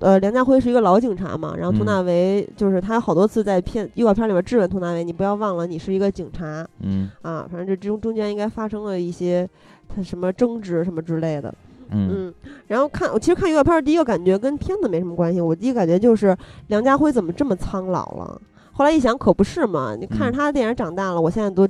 [0.00, 9.48] 呃，梁家辉是一个老警察嘛，然后佟嗯大为就是他好多次在片预告片里面质问佟大为，你不要忘了你是一个警察，嗯啊，反正这中中间应该发生了一些
[9.88, 11.54] 他什么争执什么之类的，
[11.90, 12.34] 嗯嗯，
[12.68, 16.36] 然后看我其实看预告片儿第一个感觉跟片子没什么关系，我第一感觉就是
[16.68, 18.40] 梁家辉怎么这么苍老了？
[18.72, 21.68] 后来一想可不是嘛，你看着嗯他的电影长大了，我现在都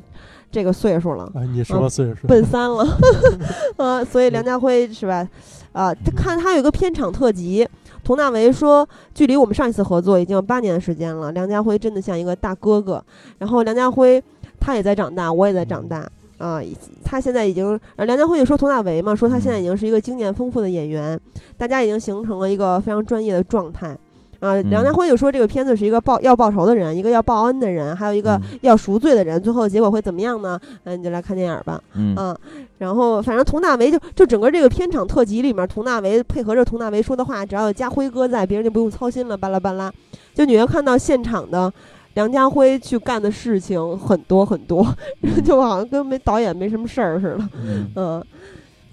[0.52, 2.28] 这个岁数了，哎，你什么岁数？
[2.28, 2.86] 奔三了，
[3.76, 5.26] 呃，所以梁家辉是吧？
[5.72, 7.66] 啊，他看他有个片场特辑，
[8.10, 13.00] 佟大为说，距离我们上一次合作已经有八年的时间了，梁家辉真的像一个大哥哥。
[13.38, 14.20] 然后梁家辉
[14.58, 16.04] 他也在长大，我也在长大。
[16.38, 16.60] 啊，
[17.04, 21.20] 他现在已经，梁家辉就说佟大为嘛，说他现在已经是一个经验丰富的演员，
[21.56, 23.96] 大家已经形成了一个非常专业的状态。
[24.40, 30.58] 啊，梁家嗯辉就说这个片子是一个报要报仇的人，一个要报恩的人，还有一个嗯要赎罪的人，最后结果会怎么样呢？
[30.84, 31.80] 嗯、你就来看电影吧。
[31.94, 32.36] 嗯啊，
[32.78, 39.92] 然后反正佟大为就就整个这个片场特辑里面，佟大为配合着佟大为说的话，只要有家辉哥在，别人就不用操心了，巴拉巴拉。
[40.34, 41.70] 就你会看到现场的
[42.14, 44.86] 梁家辉去干的事情很多很多，
[45.44, 47.48] 就好像跟没导演没什么事儿似的。
[47.62, 48.24] 嗯，嗯，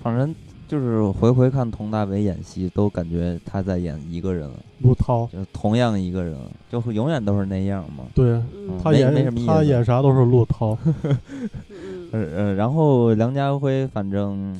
[0.04, 0.36] 反正
[0.68, 4.52] 就是回回看佟大为演戏，都感觉他在演一个人，
[4.82, 6.38] 陆涛，就同样一个人，
[6.70, 8.04] 就会永远都是那样嘛。
[8.14, 8.78] 对嗯。
[8.84, 9.48] 他没没什么意思。
[9.48, 12.10] 演他演啥都是陆涛， 嗯。
[12.12, 14.60] 呃呃，然后梁家辉，反正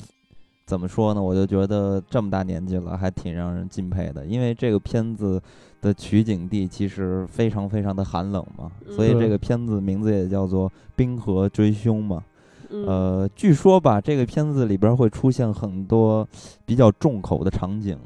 [0.64, 4.24] 怎么说呢，我就觉得这么大年纪了，还挺让人敬佩的。
[4.24, 5.40] 因为这个片子
[5.82, 9.20] 的取景地其实非常非常的寒冷嘛，所以嗯。
[9.20, 12.24] 这个片子名字也叫做《冰河追凶》嘛。
[12.70, 16.26] 嗯呃，据说吧，这个片子里边会出现很多
[16.66, 17.98] 比较重口的场景，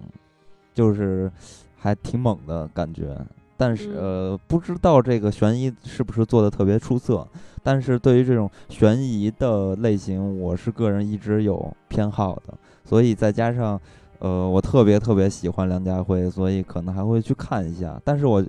[0.74, 1.30] 就是
[1.76, 3.16] 还挺猛的感觉。
[3.56, 7.26] 但是嗯呃，不知道这个悬疑是不是做的特别出色。
[7.62, 12.54] 但是对于这种悬疑的类型，我是个人一直有偏好的，
[12.84, 13.80] 所以再加上
[14.18, 18.00] 呃，我特别特别喜欢梁家辉，所以可能还会去看一下。
[18.04, 18.44] 但是我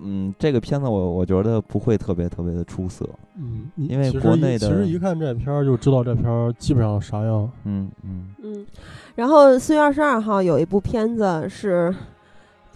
[0.00, 3.08] 嗯，这个片子我我觉得不会特别特别的出色。
[3.36, 7.50] 嗯，因为国内的其实一看这片儿就知道这片儿基本上啥样。
[7.64, 8.66] 嗯嗯嗯，
[9.14, 11.88] 然后四月二十二号有一部片子是《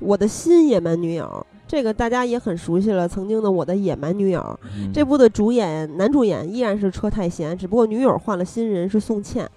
[0.00, 1.24] 我的新野蛮女友》，
[1.66, 4.40] 这个大家也很熟悉了，曾经的《我的野蛮女友》。
[4.76, 9.48] 嗯，这部的主演男主演依然是车太贤，只不过女友换了新人是宋茜。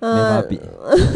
[0.00, 0.60] 没呃法，比，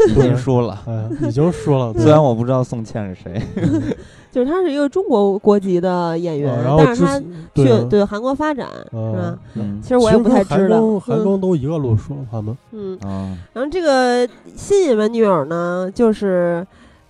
[0.08, 0.78] 已经输了。
[1.22, 3.42] 已经输了，虽然我不知道宋茜是谁，
[4.32, 7.86] 就是他是一个中国国籍的演员，啊然后但是他之对去啊。
[7.90, 9.38] 对韩国发展是吧？
[9.82, 10.98] 其实我也不太知道。
[10.98, 11.24] 韩嗯。
[11.24, 14.26] 庚都一个路数，他们嗯，啊，然后这个
[14.56, 16.66] 新野蛮女友呢，就是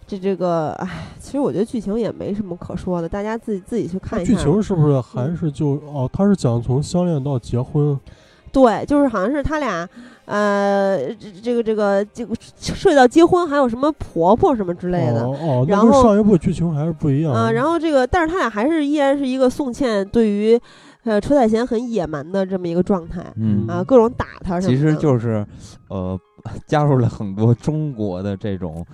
[0.07, 0.89] 这这个，哎，
[1.21, 4.37] 其实我觉得剧情也没什么可说的，大家自己自己去看一下剧。
[4.37, 6.11] 情是不是嗯还是就哦？
[6.13, 7.99] 他是讲从相恋到结婚，
[8.53, 9.89] 对，就是好像是他俩，
[10.25, 15.25] 呃，这这个这个这个涉及到结婚，还有什么婆婆什么之类的。
[15.25, 20.61] 哦哦，那跟然后上一部剧情还是不一样啊、然后这个，但是他俩还是依然是一个宋茜对于，
[21.05, 24.77] 呃，车太贤很野蛮的这么一个状态嗯啊，各种打他什么的。
[24.77, 25.45] 其实就是，
[25.89, 26.19] 呃，
[26.67, 28.85] 加入了很多中国的这种。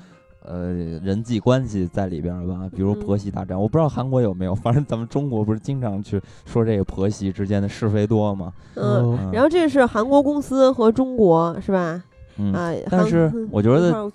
[0.46, 0.72] 呃，
[1.02, 8.52] 人际关系在里边吧，比如嗯婆媳大战，我不知道韩国有没有，反正咱们中国不是经常去说这个婆媳之间的是非多吗？
[8.74, 9.32] 嗯，嗯。
[9.32, 12.02] 然后这是韩国公司和中国是吧？
[12.38, 14.10] 嗯，啊，但是我觉得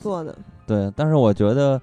[0.66, 1.82] 对，但是我觉得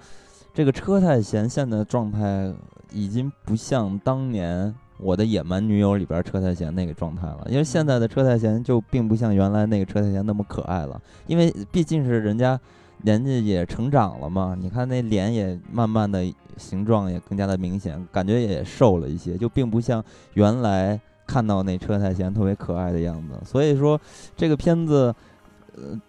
[0.54, 2.52] 这个车太贤现在的状态
[2.92, 12.58] 已经不像当年我的野蛮女友里边车太贤那个状态了，因为现在的车太贤就并不像原来那个车太贤那么可爱了，因为毕竟是人家
[13.02, 16.24] 年纪也成长了嘛，你看那脸也慢慢的
[16.56, 24.00] 形状也更加的明显，感觉也瘦了一些，就并不像原来看到那车太贤特别可爱的样子，所以说
[24.36, 25.14] 这个片子，
[25.76, 26.00] 呃，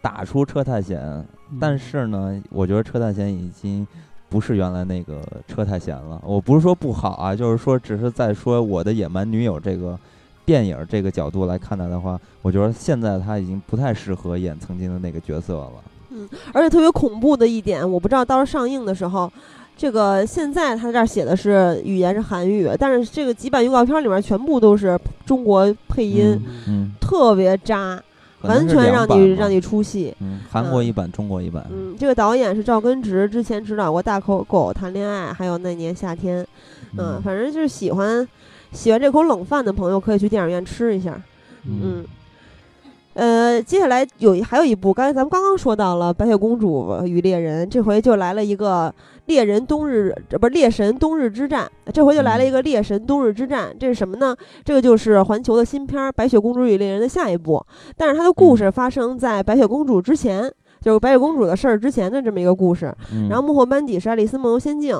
[0.00, 1.00] 打出车太贤。
[1.00, 1.24] 嗯
[1.60, 3.86] 但是呢，我觉得车太贤已经
[4.28, 6.20] 不是原来那个车太贤了。
[6.24, 9.96] 我不是说不好啊，就是说只是在说我的野蛮女友这个
[10.46, 15.72] 电影这个角度来看待的话，我觉得现在他已经不太适合演曾经的那个角色了。
[16.10, 19.30] 嗯而且特别恐怖的一点，我不知道到时候上映的时候，
[19.76, 28.00] 这个现在他这儿写的是语言是韩语，但是这个几版预告片里面全部都是中国配音，嗯嗯，特别渣，
[28.42, 30.14] 完全让你让你出戏。
[30.20, 31.66] 嗯，韩国嗯一版，中国一版。
[31.70, 36.46] 嗯，这个导演是赵根植，之前指导过《大口狗谈恋爱》，还有那年夏天。
[36.96, 38.26] 嗯，反正就是喜欢
[38.72, 41.20] 喜欢这口冷饭的朋友，可以去电影院吃一下。
[41.64, 42.04] 嗯，
[43.14, 48.94] 呃，接下来有一还有一部，刚才咱们刚刚说到了《白雪公主与猎人》，这回就来了一个
[49.24, 53.74] 猎人冬日，呃不是猎神冬日之战，这回就来了一个猎神冬日之战。
[53.80, 54.36] 这是什么呢？
[54.64, 57.64] 这个就是环球的新片儿《白雪公主与猎人》的下一部，
[57.96, 62.94] 但是它的故事发生在白雪公主之前，就是白雪公主的事儿之前的这么一个故事。
[63.12, 64.94] 嗯，然后幕后班底是《爱丽丝梦游仙境》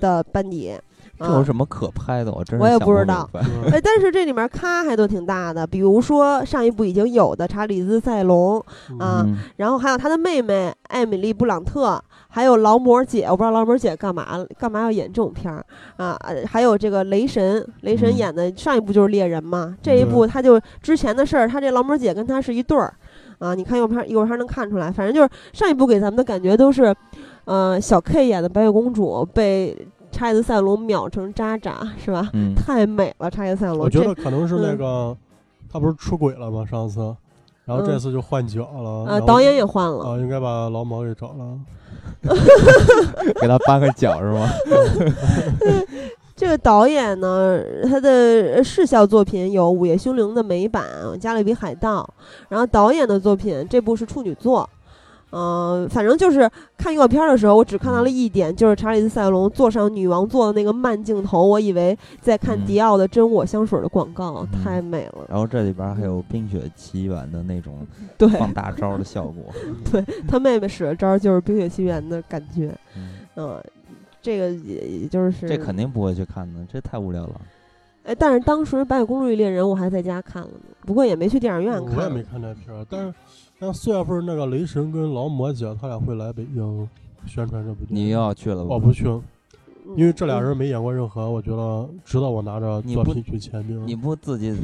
[0.00, 0.72] 的班底。
[1.18, 2.32] 啊这有什么可拍的？
[2.32, 3.28] 我真是我也不不知道
[3.72, 8.58] 哎，但是这里面咖还都挺大的，比如说上一部已经有的查理兹·塞隆，
[8.98, 14.26] 啊嗯然后还有他的妹妹艾米丽·布朗特，还有劳模姐，我不知道劳模姐干嘛
[14.58, 15.64] 干嘛要演这种片儿
[15.96, 16.16] 啊？
[16.20, 22.94] 呃还有这个雷神，雷神嗯演的上一部就是猎人嘛，这一部他就之前的事儿，他这劳模姐跟他是一对儿
[23.38, 23.54] 啊。
[23.54, 26.94] 你看右边一会儿还能看出来，反正就是上一部给咱们的感觉都是，
[27.44, 29.76] 呃，小 K 演的白雪公主被
[30.10, 32.28] 查理兹·塞隆秒成渣渣，是吧？
[32.32, 33.78] 嗯，太美了，查理兹·塞隆。
[33.78, 35.16] 我觉得可能是那嗯个
[35.70, 36.64] 他不是出轨了吗？
[36.68, 37.14] 上次，
[37.64, 38.90] 然后这次就换角了。
[38.90, 40.04] 呃，然后导演也换了。
[40.04, 41.58] 啊，应该把劳模给找了。
[43.40, 44.48] 给他搬个脚是吗？
[46.34, 50.84] 这个导演呢，他的视效作品有《午夜凶铃》的美版
[51.18, 52.08] 《加勒比海盗》，
[52.48, 54.68] 然后导演的作品这部是处女作。
[55.30, 65.26] 嗯、反正就是看预告片的时候，我只看到了一点，就是查理兹·塞隆坐上女王座的那个慢镜头，我以为在看嗯迪奥的真我香水的广告，嗯太美了。
[65.28, 67.86] 然后这里边还有《冰雪奇缘》的那种，
[68.38, 69.44] 放大招的效果。
[69.92, 72.74] 对他妹妹使的招儿就是《冰雪奇缘》的感觉。
[72.96, 73.62] 嗯，嗯、
[74.22, 77.40] 这个也也就是这肯定不会去看的，这太无聊了。
[78.04, 81.96] 哎，但是当时《白雪公主与猎人》我还在家看了呢，不过也没去电影院看。
[81.98, 83.14] 我也没看那片儿，但是
[83.58, 86.88] 但四月份那个雷神跟劳模姐他俩会来北京
[87.26, 88.06] 宣传这部电影。
[88.06, 88.70] 你要去了吧？
[88.70, 89.04] 我不去，
[89.96, 93.82] 因为这俩人没演过任何，我觉得值得我拿着作品去签名。
[93.86, 94.54] 你不自己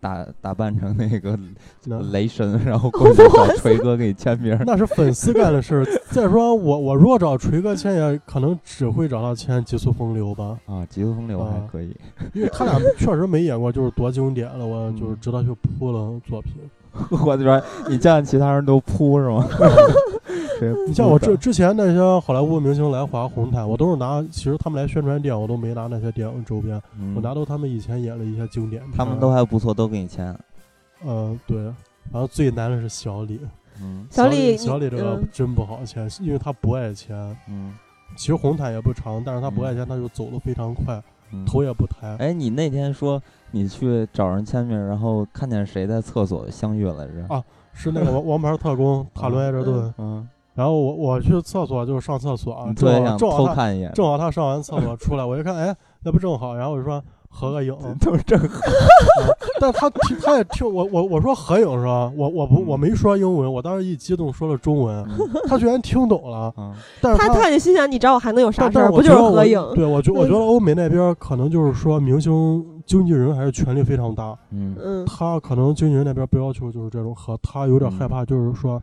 [0.00, 1.38] 打打扮成那个
[1.84, 4.58] 那雷神，然后过 去找锤哥给你签名？
[4.66, 5.84] 那是粉丝干的事儿。
[6.10, 11.96] 再说我我如果找锤哥签，也可能只会找他签《极速风流》吧，啊，极速风流还啊可以。
[12.32, 16.54] 因为他俩确实没演过，就是多经典了，我嗯就是值得去扑了作品。
[17.24, 19.46] 我就说你见其他人都扑是吗？
[20.58, 28.92] 谁你像我之之前那些好莱坞明星来华红毯，我都是拿，其实他们来宣传电影，我都没拿那些电影周边，嗯我拿都他们以前演的一些经典片。
[28.96, 30.36] 他们都还不错，都给你签。
[31.04, 31.62] 嗯对，
[32.12, 33.40] 然后最难的是小李，
[33.82, 37.16] 嗯小李你小李这个嗯真不好签，因为他不爱签。
[37.48, 37.74] 嗯
[38.16, 41.02] 其实红毯也不长，但是他不爱签，他就走的非常快，嗯。
[41.46, 42.16] 头也不抬。
[42.18, 43.20] 哎，你那天说
[43.50, 47.26] 你去找人签名，然后看见谁在厕所相遇来着？
[47.28, 47.42] 啊
[47.72, 55.74] 是那个王 王牌特工塔伦埃德顿，嗯，然后我我去厕所就是上厕所正好正好他偷看一眼，正好他上完厕所出来，我一看，哎，
[56.04, 57.02] 那不正好，然后我就说
[57.36, 58.60] 合个影， 都是正好。
[59.60, 62.10] 但他听他也听我我我说合影是吧？
[62.16, 65.04] 我我不嗯我没说英文，我当时一激动说了中文，
[65.48, 68.88] 他居然听懂了，嗯但是他他就心想，你找我还能有啥事儿？
[68.90, 69.60] 不就是合影？
[69.74, 78.80] 对我觉 我觉得欧美那边可能就是说明星经纪人还是权力非常大，嗯嗯他可能经纪人那边不要求就是这种合，他有点害怕，就是说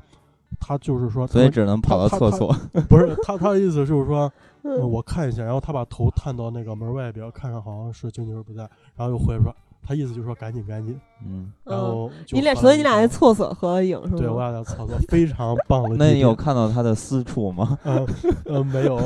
[0.60, 2.54] 他就是说，所以只能跑到厕所。
[2.90, 4.32] 不是他他的意思就是说，呃
[4.64, 8.62] 嗯，我看一下，然后他把头探到那个门外边，看看好像是经纪人不在，
[8.96, 14.18] 然后又回来说，他意思就是说赶紧赶紧，嗯，然后就你俩，所以你俩在厕所合影是吗？
[14.20, 15.96] 对我俩在厕所非常棒的。
[15.98, 17.78] 那你有看到他的私处吗？
[17.84, 18.06] 呃
[18.46, 18.96] 嗯没有？
[18.98, 19.02] 啊，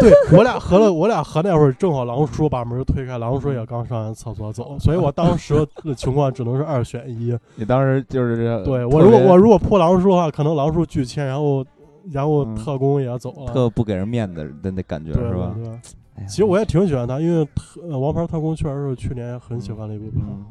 [0.00, 5.54] 对我俩合了，我俩合那会儿正好狼叔把门推开，狼叔也刚上完厕所走，所以我当时
[5.84, 7.36] 的情况只能是二选一。
[7.56, 11.62] 你当时就是这对我如果我如果扑狼叔的话，可能狼叔拒签，然后
[12.10, 13.52] 然后嗯特工也走了。
[13.52, 15.52] 特不给人面子的那感觉是吧？
[15.56, 15.72] 对对
[16.16, 20.24] 哎其实我也挺喜欢他，因为特呃《王牌特工》确实是去年很喜欢的一部片。
[20.26, 20.44] 嗯，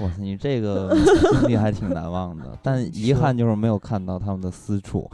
[0.00, 0.92] 哇塞，你这个
[1.40, 5.08] 经历还挺难忘的，但遗憾就是没有看到他们的私处。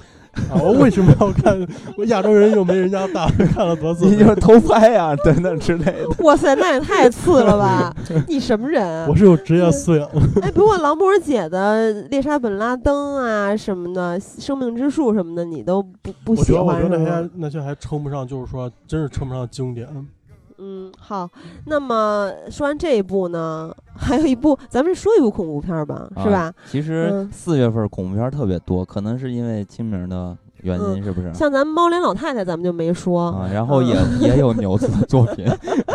[0.48, 1.66] 啊，我为什么要看？
[1.96, 6.08] 我亚洲人又没人家大，看了多次你就是偷拍呀、等等之类的。
[6.24, 7.94] 哇塞，那也太次了吧！
[8.28, 9.16] 你什么人啊我？
[9.16, 10.08] 是有职业素养。
[10.40, 17.30] 哎，不过劳模姐的猎杀本拉登啊什么的，生命之树什么的，你都不不我喜欢我觉得欢那些？
[17.34, 19.86] 那些还称不上，就是说真是称不上经典。
[20.60, 21.28] 嗯，好。
[21.66, 26.54] 那么说完这一部呢，还有一部，咱们说一部恐怖片儿吧，是吧啊？
[26.70, 31.32] 其实嗯四月份恐怖片特别多，可能是因为清明的原因，是不是？
[31.32, 33.28] 像咱们猫脸老太太，咱们就没说。
[33.30, 35.46] 啊，然后也嗯也有牛子的作品，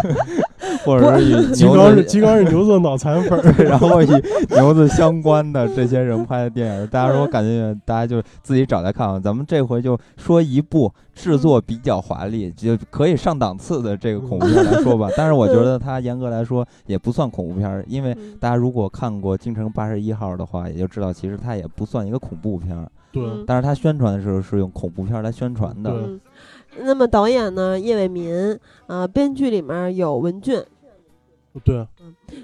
[0.83, 3.53] 或者是与牛金刚是，金刚是牛子脑残粉儿。
[3.63, 4.09] 然后以
[4.49, 9.19] 牛子相关的这些人拍的电影，大家说感觉大家就自己找来看啊。
[9.19, 15.09] 咱们这回就说一部制作比较华丽，就可以上档次的这个恐怖片来说吧。
[15.15, 25.91] 但是我觉得它严格来说也不算恐怖片儿，因为嗯大家如果看过《京城八十一号》的话，也就知道其实它也不算一个恐怖片儿，对，嗯但是它宣传的时候是用恐怖片儿来宣传的。
[26.81, 28.57] 那么导演呢，叶伟民，
[28.87, 30.61] 呃，编剧里面有文俊，
[31.63, 31.87] 对，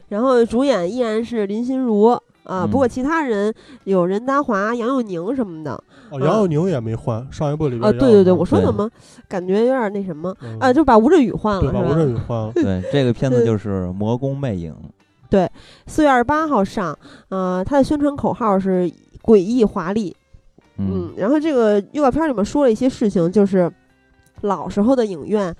[0.07, 2.03] 然后主演依然是林心如
[2.43, 3.53] 啊，嗯不过其他人
[3.83, 5.71] 有任达华、杨佑宁什么的
[6.09, 7.91] 哦，杨佑宁也没换，上一部里边啊。
[7.91, 8.89] 对对对，我说怎么
[9.27, 10.73] 感觉有点那什么嗯啊？
[10.73, 11.95] 就把吴镇宇换了对，把吴是吧？
[11.95, 12.51] 镇宇换了。
[12.55, 14.73] 对，这个片子就是《魔宫魅影》。
[15.29, 15.49] 对
[15.87, 16.97] 四月二十八号上，
[17.29, 18.91] 呃，它的宣传口号是
[19.21, 20.13] 诡异华丽，
[20.77, 23.71] 嗯，然后这个预告片里面说了一些事情，就是
[24.41, 25.55] 老时候的影院，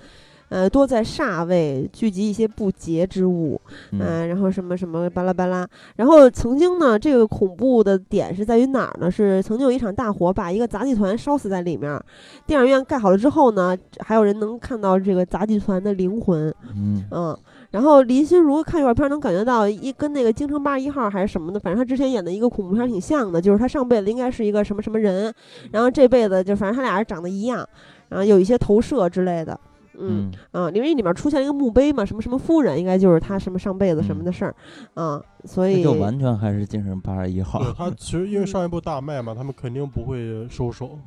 [0.48, 3.60] 呃，多在煞位聚集一些不洁之物，
[3.92, 5.66] 嗯嗯、然后什么什么巴拉巴拉。
[5.96, 9.10] 然后曾经呢，这个恐怖的点是在于哪儿呢？
[9.10, 11.98] 是曾经有一场大火把一个杂技团烧死在里面，
[12.46, 17.38] 电影院盖好了之后呢，还有人能看到这个杂技团的灵魂，嗯嗯。
[17.70, 25.32] 然后林心如看预告片能感觉到一跟那个《京城八十一号》还是什么的，反正他之前演的一个恐怖片挺像的，就是他上辈子应该是一个什么什么人，
[25.70, 27.66] 然后这辈子就反正他俩人长得一样，
[28.12, 29.58] 然后有一些投射之类的，
[29.98, 34.54] 嗯嗯啊，因为里面出现一个墓碑嘛，什么什么夫人，应该就是他什么上辈子什么的事儿，
[34.94, 37.58] 啊，所以就完全还是精神八十一号。
[37.58, 40.98] 对他其实因为上一部大卖嘛，他们肯定不会收手，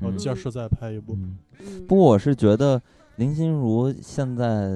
[0.00, 1.12] 然后接势再拍一部。
[1.14, 2.80] 嗯，嗯不过我是觉得
[3.16, 4.68] 林心如现在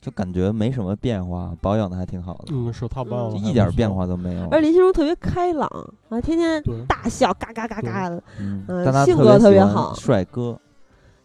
[0.00, 3.92] 就感觉没什么变化，保养的还挺好的，嗯，是他帮嗯就一点变。
[3.92, 4.48] 化都没有。
[4.48, 5.68] 而林心如特别开朗
[6.08, 8.64] 啊，天天，大笑，嘎嘎嘎嘎的，嗯，
[9.04, 10.58] 性格特别好帅哥。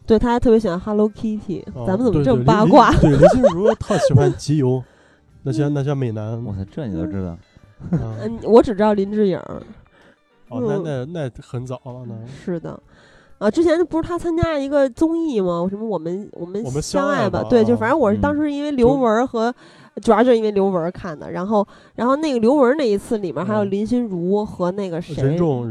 [0.08, 2.92] 对，他还特别喜欢 Hello Kitty，哦咱们怎么这么八卦？
[3.00, 4.82] 对，林心如特喜欢集邮，
[5.44, 6.44] 那些那些美男。
[6.46, 7.32] 我操，这你都知道？
[7.98, 9.62] 啊 嗯，我只知道林志颖儿，
[10.50, 12.80] 哦，那那那很早了，呢是的，
[13.38, 15.68] 啊，之前不是他参加一个综艺吗？
[15.70, 17.44] 什么我们我们我们相相爱吧？
[17.50, 19.54] 对，就反正我是当嗯时因为刘雯儿和。
[20.02, 25.16] 主要就是因为刘雯儿看的，然后，然后那个刘雯儿那一次里面还有嗯林心如和那个谁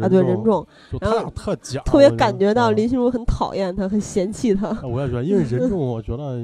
[0.03, 0.67] 啊，对任重
[1.01, 4.69] 然后俩特假，特别感觉到嗯林心如很讨厌他，很嫌弃他。
[4.69, 6.41] 啊我也觉得，因为任 重，我觉得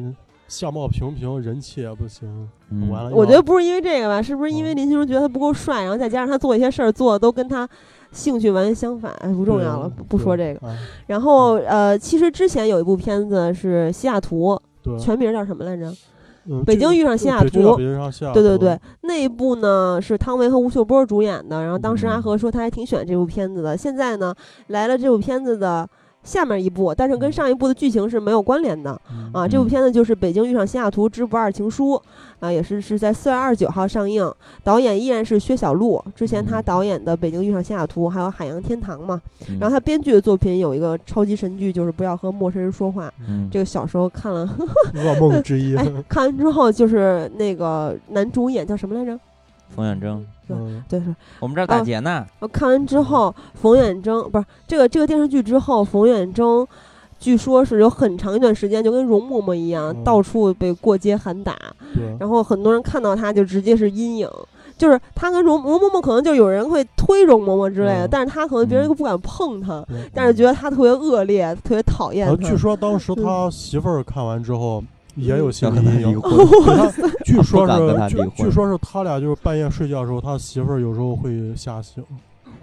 [0.48, 2.48] 相貌平平，人气也不行。
[2.70, 7.68] 嗯完了，我觉得不是因为这个吧，是不是因为嗯林心如觉得他不够帅，然后再加上他做一些事儿做的都跟他
[8.12, 10.60] 兴趣完全相反，哎不重要了，不不说这个。
[10.60, 10.68] 个。
[10.68, 14.58] 啊然后呃，其实之前有一部片子是《西雅图》，，
[14.98, 15.92] 全名叫什么来着？
[16.46, 17.48] 嗯北京遇上西雅图
[17.78, 23.76] 对对对对，那一部呢是汤唯和吴秀波主演的，然后当时阿嗯和说他还挺喜欢这部片子的。
[23.76, 24.34] 现在呢
[24.68, 25.88] 来了这部片子的
[26.22, 29.00] 下面一部，但是跟嗯上一部的剧情是没有关联的。
[29.10, 31.94] 嗯啊，这部嗯片子就是《北京遇上西雅图之不二情书》，
[32.40, 34.30] 啊，也是是在四月二十九号上映，
[34.62, 43.12] 导演依然是薛晓路，之前他嗯导演的《北京遇上西雅图》还有《海洋天堂》嘛，嗯然后他编剧的作品有一个超级神剧，就是不要和陌生人说话。
[43.28, 44.48] 嗯这个小时候看了，
[44.94, 45.76] 噩梦之一。
[45.76, 49.18] 哎，看完之后就是那个男主演叫什么来着？
[49.74, 52.26] 冯远征，嗯，对，是我们这儿打劫呢。
[52.40, 56.66] 我看完之后，冯远征不是这个这个电视剧之后，冯远征
[57.18, 61.56] 据说是有很长一段时间就跟容嬷嬷一样，嗯到处被过街喊打，
[61.94, 64.28] 对，然后很多人看到他就直接是阴影。
[64.74, 74.82] 就是他跟容容嬷嬷可能就有人会推容嬷嬷之类的，嗯但是他可能别人嗯都不敢碰他，对但是觉得他特别恶劣，特别讨厌据说当时他媳妇儿看完之后
[75.14, 76.20] 也有心理阴影。
[76.20, 76.90] 他
[77.24, 82.02] 据说是离婚据据说是他俩就是半夜睡觉的时候，他媳妇儿有时候会吓醒。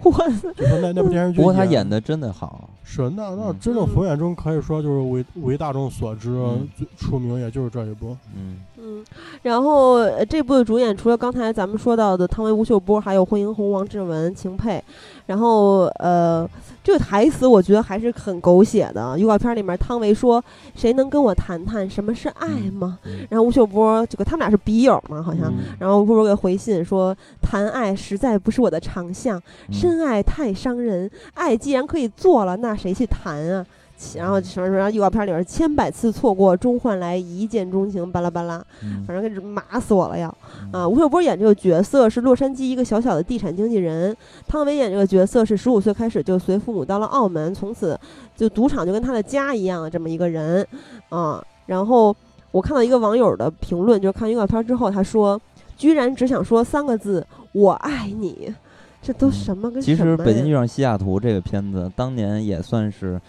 [0.56, 2.70] 就是那那部电视剧，不过他演的真的好。
[2.82, 8.16] 是那那嗯真正冯远征可以说就是为为大众所知嗯最出名，也就是这一部。
[8.34, 9.04] 嗯嗯，
[9.42, 14.82] 然后呃这部的主演除了刚才咱们说到的汤唯、吴秀波，还有惠英红、王志文、秦沛。
[15.26, 16.48] 然后呃，
[16.82, 19.16] 这个台词我觉得还是很狗血的。
[19.16, 20.42] 预告片里面汤唯说
[20.74, 25.44] ：“谁能跟我谈谈什么是爱吗？”嗯然后吴秀波这个他们俩是笔友嘛，好像。
[25.52, 31.08] 嗯然后吴秀波给回信说：“谈爱实在不是我的长项，嗯深爱太伤人。
[31.34, 33.64] 爱既然可以做了，那谁去谈啊？”
[34.14, 40.28] 然后什么什么预告片里边千百次错过，终换来一见钟情，巴拉巴拉，嗯反正给麻死我了要。
[40.28, 40.36] 啊，
[40.72, 44.16] 嗯吴秀波演这个角色是洛杉矶一个小小的地产经纪人，
[44.46, 47.98] 汤唯演这个角色是十五岁开始就随父母到了澳门，从此
[48.36, 50.66] 就赌场就跟他的家一样的这么一个人
[51.08, 51.42] 啊。
[51.66, 52.14] 然后
[52.50, 55.40] 我看到一个网友的评论，就是看预告片之后，他说
[55.76, 58.52] 居然只想说三个字“我爱你”，
[59.00, 63.20] 这都嗯什么跟其实《北京遇上西雅图》这个片子当年也算是，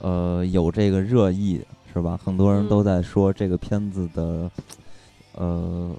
[0.00, 1.60] 呃，有这个热议，
[1.92, 2.18] 是吧？
[2.22, 4.50] 很多人嗯都在说这个片子的，
[5.36, 5.90] 呃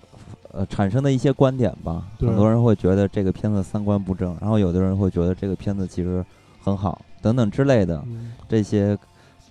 [0.52, 2.06] 呃产生的一些观点吧。
[2.20, 6.24] 很多人会觉得这个片子三观不正，然后有的人会觉得这个片子其实
[6.62, 8.98] 很好，等等之类的嗯这些。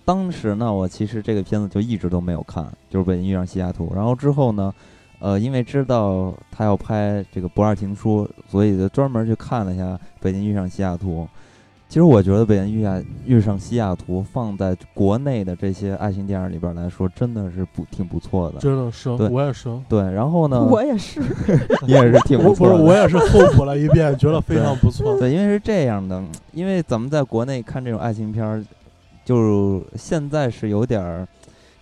[0.05, 3.87] 当时呢，我其实这个片子就一直都没有看，就是《北京遇上西雅图》。
[3.95, 4.71] 然后之后呢，
[5.17, 9.83] 呃，因为知道他要拍这个《不二情书》，所以就专门去看了一下
[10.21, 11.23] 《北京遇上西雅图》。
[11.87, 18.59] 其实我觉得《北京遇下遇上西雅图》放在国内的这些爱情电影里边来说，真的是不挺不错的。
[18.59, 21.21] 真的是，对我也是，对，然后呢，我也是，
[21.87, 22.83] 你也是挺我不是不错。
[22.83, 25.17] 我也是后补了一遍，觉得非常不错。
[25.17, 26.21] 对，因为是这样的，
[26.51, 28.61] 因为咱们在国内看这种爱情片儿，
[29.23, 31.25] 就现在是有点儿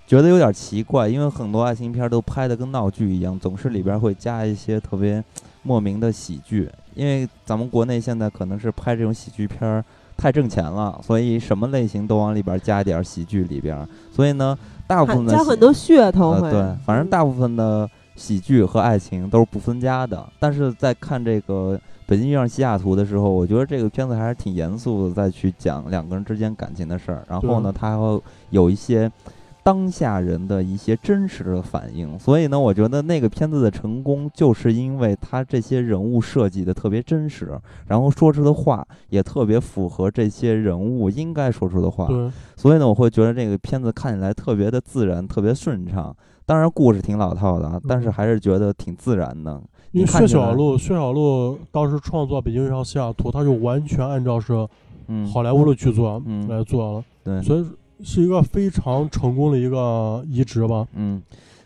[0.05, 5.23] 觉得有点奇怪，因为很多爱情片儿都拍的跟闹剧一样，总是里边儿会加一些特别
[5.63, 6.69] 莫名的喜剧。
[6.95, 9.83] 因为咱们国内现在可能是拍这种喜剧片儿
[10.15, 16.31] 太挣钱了，所以什么类型都往里边儿加点儿喜剧里边儿，所以呢，大部分加很多噱头。
[16.31, 20.23] 呃，对，反正嗯大部分的喜剧和爱情都是不分家的。
[20.39, 21.75] 但是在看这个
[22.05, 27.25] 《北京遇上西雅图》的时候，我觉得这个片子还是挺严肃的，再去讲两个人之间感情的事儿。
[27.27, 28.21] 然后呢，对它还会
[28.51, 29.11] 有一些
[29.63, 32.19] 当下人的一些真实的反应。
[32.19, 37.57] 所以呢，我觉得那个片子的成功，就是因为他这些人物设计的特别真实，
[37.87, 42.07] 然后说出的话也特别符合这些人物应该说出的话。
[42.07, 46.15] 对，所以呢，我会觉得这个片子看起来特别的自然，特别顺畅。
[46.45, 49.61] 当然，故事挺老套的啊，但是嗯还是觉得挺自然的。
[49.93, 54.67] 因为薛小璐，薛小璐当时创作《北京遇上西雅图》，他就完全按照是
[55.07, 57.65] 嗯，好莱坞的剧作嗯来做了，对，所以
[58.03, 60.85] 是一个非常成功的一个移植吧。
[60.93, 61.21] 嗯，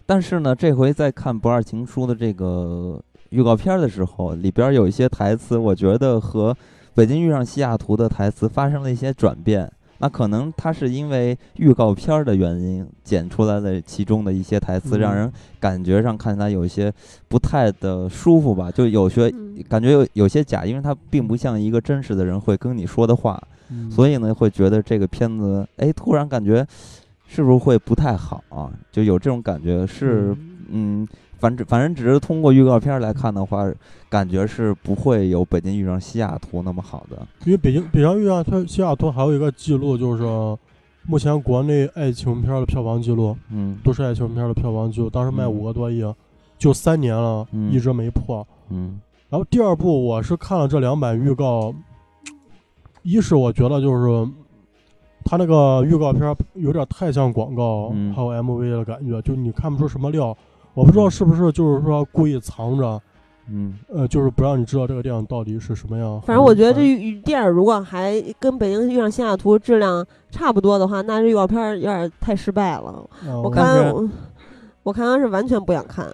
[0.05, 6.53] 但是呢，这回在看《不二情书》的这个预告片的时候，里边有一些台词，我觉得和
[6.93, 9.69] 《北京遇上西雅图》的台词发生了一些转变。
[9.99, 16.93] 那可能它是因为预告片儿的原因剪出来的其中的一些台词，让嗯人感觉上看起来有一些
[17.27, 23.41] 不太的舒服吧，就有些嗯感觉有有些假，因为它并不像一个真实的人会跟你说的话。
[23.69, 26.65] 嗯所以呢会觉得这个片子，哎，突然感觉
[27.27, 28.71] 是不是会不太好啊？
[28.91, 30.35] 就有这种感觉是，
[30.69, 31.07] 嗯，
[31.37, 33.65] 反正反正只是通过预告片来看的话，
[34.09, 37.27] 感觉是不会有《北京遇上西雅图》那么好的。
[37.45, 40.23] 因为北京北京遇上西雅图还有一个记录，就是
[41.03, 46.03] 目前国内爱情片的票房记录，嗯都市爱情片的票房记录，当时卖嗯五个多亿，
[46.57, 48.45] 就三年了，嗯一直没破。
[48.69, 48.99] 嗯
[49.29, 51.73] 然后第二部我是看了这两版预告，
[53.07, 54.29] 一是我觉得就是
[55.23, 60.35] 他那个预告片有点太像广告，嗯还有 MV 的感觉，就你看不出什么料。
[60.73, 63.01] 我不知道是不是就是说故意藏着，
[63.49, 66.21] 嗯呃，就是不让你知道这个电影到底是什么样。
[66.21, 73.09] 反正我觉得这电影如果还跟《北京遇上西雅图》质量差不多的话，那这预告片儿有点太失败了。
[73.25, 74.09] 嗯我看我
[74.83, 76.07] 我看完是完全不想看。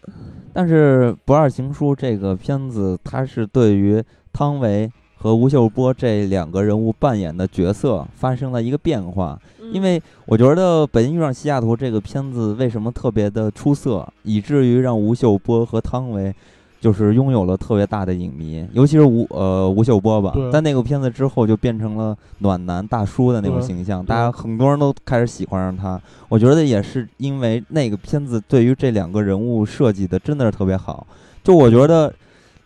[0.53, 4.01] 但是《不二情书》这个片子，它是对于
[4.31, 4.89] 汤唯
[5.23, 9.39] 和吴秀波这两个人物扮演的角色发生了一个变化。
[9.71, 16.35] 因为我觉得《北京遇上西雅图》这个片子为什么特别的出色，以至于让吴秀波和汤唯
[16.81, 25.99] 就是拥有了特别大的影迷，尤其是吴呃吴秀波吧对，在那个片子之后就变成了暖男大叔的那种形象，大家很多人都开始喜欢上他。
[26.27, 31.07] 我觉得也是因为那个片子对于这两个人物设计的真的是特别好，
[31.41, 32.13] 就我觉得。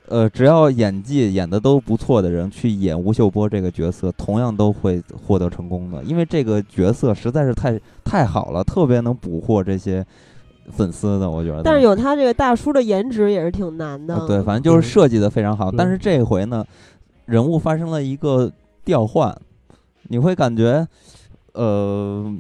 [0.08, 10.06] 呃，只要演技演的都不错的人去演吴秀波这个角色，同样都会获得成功的，因为这个角色实在是太太好了，特别能捕获这些
[10.72, 11.62] 粉丝的，我觉得。
[11.62, 14.16] 但是有他这个大叔的颜值也是挺难的。
[14.16, 15.70] 啊，对，反正就是设计的非常好。
[15.70, 16.66] 对但是这回呢，
[17.26, 18.50] 人物发生了一个
[18.86, 19.36] 调换，
[20.04, 20.88] 你会感觉，
[21.54, 22.34] 呃，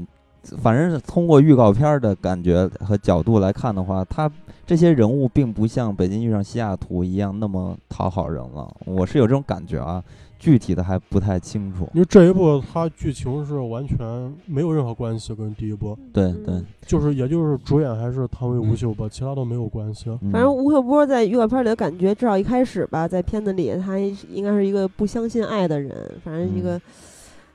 [0.61, 4.31] 反正是通过预告片儿的感觉和角度来看的话，他
[4.67, 8.69] 这些人物并不像《北京遇上西雅图》一样那么讨好人了。
[8.85, 10.03] 我是有这种感觉啊，
[10.37, 11.89] 具体的还不太清楚。
[11.93, 13.97] 因为这一部它剧情是完全
[14.45, 20.09] 没有任何关系，跟第一部对对嗯，就是也就是主演还是汤唯、吴秀波，其他都没有关系。
[20.21, 26.81] 嗯反正吴秀波在预告片里的感觉，至少一开始吧，在片子里他应该是一个不相信爱的人，反正一个、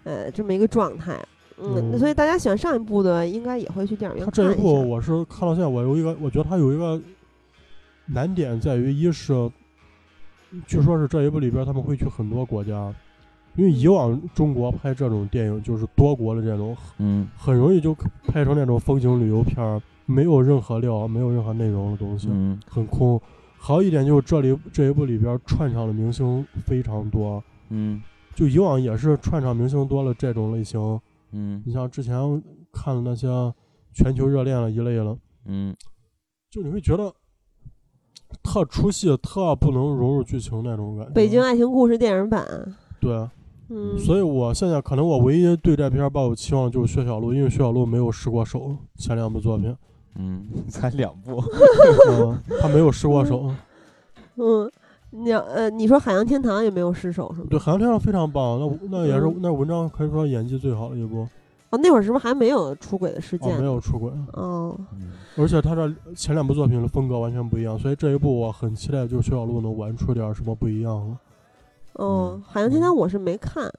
[0.04, 1.22] 呃这么一个状态。
[1.62, 4.52] 嗯，嗯所以大家喜欢上一部的，应该也会去电影院看一下。
[4.52, 7.00] 他这一部我是看到现在，我有一个，我觉得他有一个
[8.06, 9.50] 难点在于，一是
[10.66, 12.92] 据说是这一部里边他们会去很多国家，
[13.56, 17.94] 因为以往中国拍这种电影就是多国的这种，嗯很容易就
[18.26, 23.20] 拍成那种风景旅游片儿，没有任何料，没有任何内容的东西，嗯很空。
[23.58, 28.02] 还有一点就是这里这一部里边串场的明星非常多，嗯
[28.34, 31.00] 就以往也是串场明星多了这种类型，
[31.32, 32.14] 嗯你像之前
[32.72, 33.28] 看的那些
[33.92, 35.16] 全球热恋了一类了。
[35.46, 35.74] 嗯
[36.50, 37.12] 就你会觉得
[38.42, 41.12] 特出戏、特不能融入剧情那种感觉。
[41.12, 42.46] 北京爱情故事电影版，
[43.00, 43.28] 对，
[43.68, 49.74] 嗯，所以我现在可能我唯一对这片抱有期望就是薛晓路，因为薛晓路没有失过手，前两部作品，
[50.16, 51.42] 嗯，才两部。
[52.10, 53.50] 嗯，他没有失过手。
[54.36, 54.70] 嗯，
[55.14, 57.46] 你呃，你说《海洋天堂》也没有失手是吗？
[57.50, 61.28] 对，《海洋天堂》非常棒，那那也是嗯那文章可以说演技最好的一部，
[61.70, 63.60] 哦，那会儿是不是还没有出轨的事哦，件？
[63.60, 65.12] 没有出轨，哦，嗯。
[65.36, 72.02] 而且他这前两部作品的风格完全不一样，所以这一部我很期待，就是薛小璐能玩出点什么不一样的。
[72.02, 73.70] 哦，嗯海洋天堂我是没看，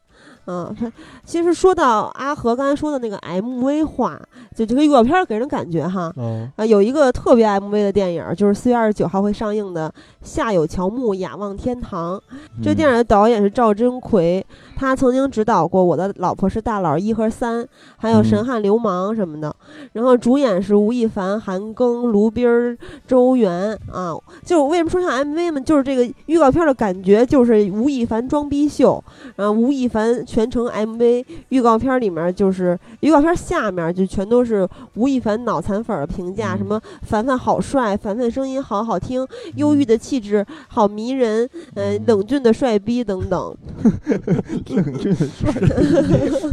[0.46, 0.92] 嗯，它
[1.24, 4.20] 其实说到阿和刚才说的那个 MV 化，
[4.56, 9.90] 就这个预告片儿给人感觉哈，嗯，啊，有一个特别 MV 的电影儿，就是四月二十九号会上映的
[10.22, 12.18] 《夏有乔木，雅望天堂》。
[12.62, 14.46] 这嗯电影的导演是赵真奎，
[14.84, 17.66] 他曾经指导过《我的老婆是大佬》一和三，
[17.96, 19.56] 还有《神嗯汉流氓》什么的。
[19.94, 22.78] 然后主演是吴亦凡、韩庚、卢斌儿、
[23.08, 24.14] 周元啊。
[24.46, 25.62] 就为什么说像 MV 呢？
[25.62, 29.02] 就是这个预告片的感觉，就是吴亦凡装逼秀，
[29.38, 43.56] 然后吴亦凡全程 MV 预告片里面就是预告片下面就全都是吴亦凡脑残粉儿的评价，嗯什么凡凡好帅，凡凡声音好好听，忧郁的气质好迷人，呃，嗯冷峻的帅逼等等。
[44.76, 45.52] 冷峻的帅。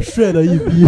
[0.01, 0.85] 帅的一逼。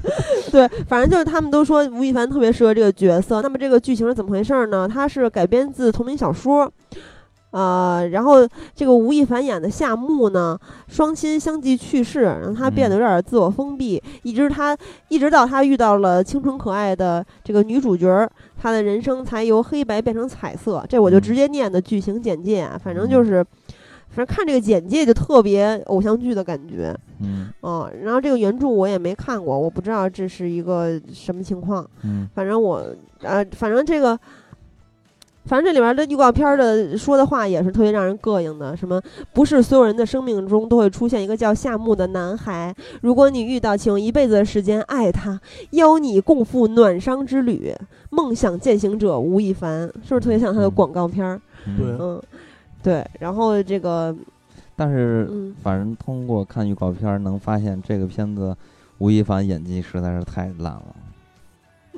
[0.50, 3.42] 对，反正就是他们都说吴亦凡特别适合这个角色。
[3.42, 4.88] 那么这个剧情是怎么回事呢？
[4.88, 6.72] 它是改编自同名小说。
[7.52, 10.58] 呃，然后这个吴亦凡演的夏木呢，
[10.88, 14.76] 双亲相继去世，让他变得有点自我封闭，一直他
[15.08, 18.30] 一直到他遇到了清纯可爱的这个女主角儿，
[18.60, 20.84] 他的人生才由黑白变成彩色。
[20.86, 23.42] 这我就嗯直接念的剧情简介啊，反正就是，
[24.16, 26.96] 反正看这个简介就特别偶像剧的感觉。
[27.20, 31.86] 嗯哦，然后这个原著我也没看过，我不知道这是一个什么情况。
[32.02, 32.82] 嗯反正我
[33.20, 34.18] 呃，反正这个
[35.44, 39.00] 反正这里边的预告片的说的话也是特别让人膈应的，什么
[39.34, 45.38] 不是所有人的生命中都会出现一个叫夏目的男孩，如果你遇到，请用一辈子的时间爱他，
[45.72, 47.72] 邀你共赴暖伤之旅，
[48.10, 51.40] 梦想践行者吴亦凡，是不是特别像他的嗯广告片
[51.76, 52.20] 对嗯，
[52.86, 54.14] 对，然后这个，
[54.76, 58.56] 但是嗯，反正通过看预告片儿能发现，这个片子
[58.98, 60.94] 吴亦凡演技实在是太烂了。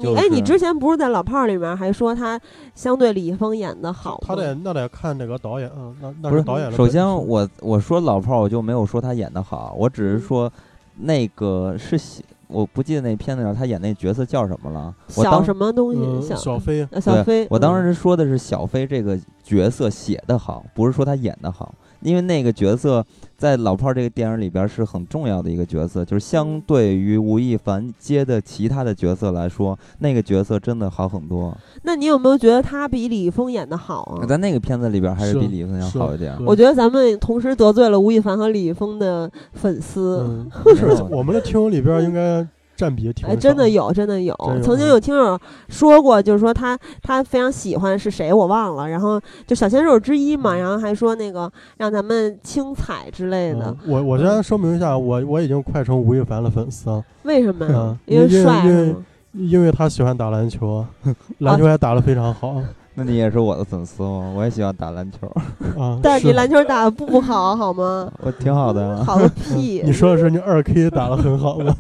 [0.00, 2.40] 就你哎，你之前不是在老炮儿里面还说他
[2.74, 4.24] 相对李易峰演的好吗？
[4.28, 10.52] 他得那得看那个导演，嗯，那那不是导演的首先我我说老炮儿，我就没有说他演的好，我只是嗯说
[10.96, 14.94] 那个是喜我不记得那片子上他演那角色叫什么了。
[15.16, 16.00] 我小当什么东西？
[16.02, 23.04] 嗯小小飞，呃小飞，我当嗯时说的是小飞这个角色写的好，不是说他演的好，因为那个角色
[23.36, 31.56] 在老炮儿这个电影里边是很重要的一个角色，就是相对于吴亦凡接的其他的角色来说，那个角色真的好很多。
[31.82, 34.26] 那你有没有觉得他比李易峰演的好啊？
[34.26, 36.36] 在那个片子里边还是是比李易峰要好一点。
[36.44, 40.24] 我觉得咱们同时得罪了吴亦凡和李易峰的粉丝。
[40.26, 42.46] 嗯， 是我们的听友里边应该
[42.78, 44.34] 占比挺哎，少真的有，真的有。
[44.62, 45.36] 曾经有听友
[45.68, 48.88] 说过，就是说他他非常喜欢是谁，我忘了。
[48.88, 53.76] 然后就小鲜肉之一嘛，然后还说那个让咱们青彩之类的。
[53.84, 57.98] 嗯我我先说明一下，我我已经快成吴亦凡的粉丝了，为什么呀嗯？
[58.06, 58.94] 因为帅因为？
[59.32, 60.84] 因为他喜欢打篮球，
[61.38, 62.62] 篮球还打得非常好
[63.00, 64.32] 那你也是我的粉丝吗？
[64.36, 65.28] 我也喜欢打篮球，
[65.80, 66.00] 啊。
[66.02, 68.10] 但是你篮球打的不好，好吗？
[68.20, 69.04] 我挺好的呀。
[69.04, 69.82] 好个屁！
[69.86, 71.72] 你说的是你二 K 打得很好吗？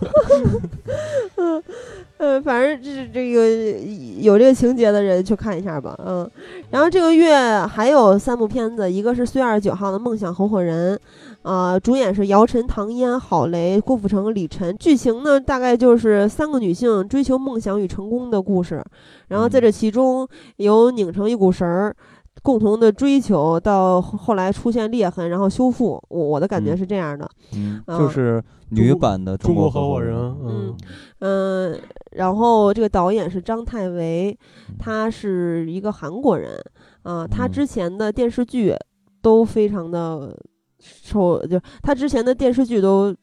[1.36, 1.62] 嗯
[2.18, 3.48] 嗯，反正这这个
[4.20, 6.28] 有这个情节的人去看一下吧，嗯。
[6.70, 7.36] 然后这个月
[7.66, 10.96] 还有三部片子，一个是四月二十九号的《梦想合伙人》，
[11.42, 14.76] 啊，主演是姚晨、唐嫣、郝蕾、郭富城、李晨。
[14.78, 18.84] 剧情呢，大概就是三个女性追求梦想与成功的故事，
[19.28, 21.96] 然后在这其中有拧成一股绳儿。
[22.40, 26.00] 共同的追求到后后来出现裂痕，然后修复。
[26.08, 28.40] 我我的感觉嗯是这样的，嗯，啊就是
[28.70, 30.36] 女版的中国国合伙人，人。
[30.44, 30.76] 嗯，
[31.18, 31.80] 嗯，
[32.12, 34.38] 然后这个导演是张太维，
[34.68, 36.52] 嗯他是一个韩国人
[37.02, 38.72] 啊、他嗯之前的电视剧
[39.20, 40.38] 都非常的
[41.08, 43.14] 受，就他之前的电视剧都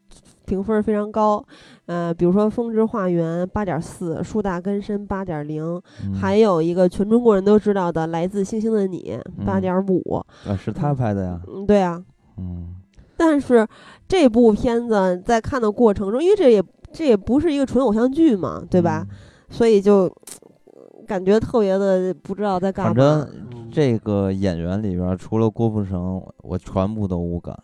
[0.46, 1.44] 评分非常高，
[1.86, 5.64] 呃，比如说《风之化缘》八点四，《树大根深》八点零，
[6.04, 10.18] 嗯还有一个全中国人都知道的《来自星星的你》八嗯点五，
[10.48, 11.42] 啊，是他拍的呀。
[11.48, 12.04] 嗯，对啊，
[12.38, 12.76] 嗯
[13.18, 13.66] 但是
[14.08, 19.08] 这部片子在看的过程中，因为这也这也不是一个纯偶像剧嘛，对吧？？
[19.50, 20.12] 所以就
[21.08, 23.26] 感觉特别的不知道在干嘛反嘛。
[23.26, 27.58] 正这个演员里边，除了郭富城，我全部都无感。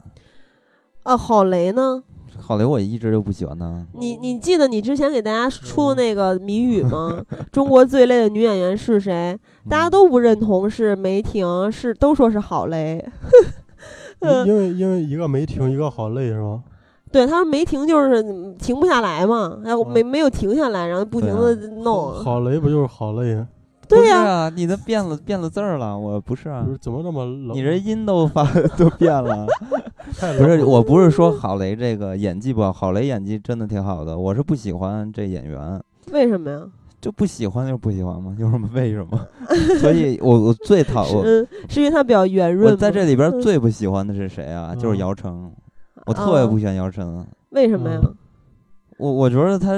[1.12, 2.02] 啊，郝蕾呢？
[2.40, 3.86] 郝蕾我一直就不喜欢他。
[3.94, 7.22] 你你记得你之前给大家出嗯的那个谜语吗？
[7.52, 9.38] 中国最累的女演员是谁？
[9.70, 13.04] 大家嗯都不认同是梅婷，是都说是郝蕾。
[14.20, 16.64] 嗯 因为因为一个梅婷，一个好累是吗？
[17.12, 22.14] 对，他说梅婷就是嗯停不下来嘛，然后嗯没没有停下来，然后不停的弄。
[22.14, 23.46] 好雷不就是好累？
[23.88, 26.72] 对呀、啊，你的变了变了字儿了，我不是啊不。
[26.72, 27.52] 是怎么那么冷？
[27.54, 28.46] 你这音都发
[28.78, 29.46] 都变了
[30.20, 35.82] 不是，我不是说郝蕾这个演技不好，郝蕾演技真的挺好的，我是不喜欢这演员，
[36.12, 36.62] 为什么呀？
[37.00, 39.28] 就不喜欢就不喜欢嘛，有什么为什么？
[39.80, 42.72] 所以我我最讨我嗯，是因为她比较圆润。
[42.72, 44.76] 我在这里边嗯最不喜欢的是谁啊？
[44.76, 45.52] 就是嗯姚晨，
[46.06, 48.00] 我特别啊不喜欢姚晨，为什么呀？
[48.04, 48.16] 嗯
[48.98, 49.72] 我我觉得他，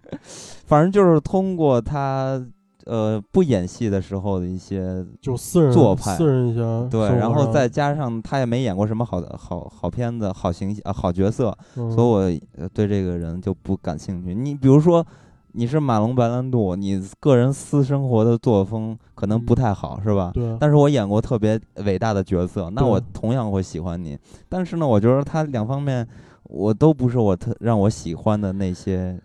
[0.64, 2.42] 反正就是通过他
[2.86, 14.34] 呃不演戏的时候的一些就私人做派私人一些对，然后再加上他也没演过什么好的好好片子、好形象、啊好角色，嗯所以我呃对这个人就不感兴趣。
[14.34, 15.04] 你比如说，
[15.52, 20.30] 你是马龙白兰度，你个人私生活的作风可能不太好，是吧？
[20.34, 24.18] 对但是我演过特别伟大的角色，那我同样会喜欢你。
[24.48, 26.06] 但是呢，我觉得他两方面
[26.44, 29.18] 我都不是我特让我喜欢的那些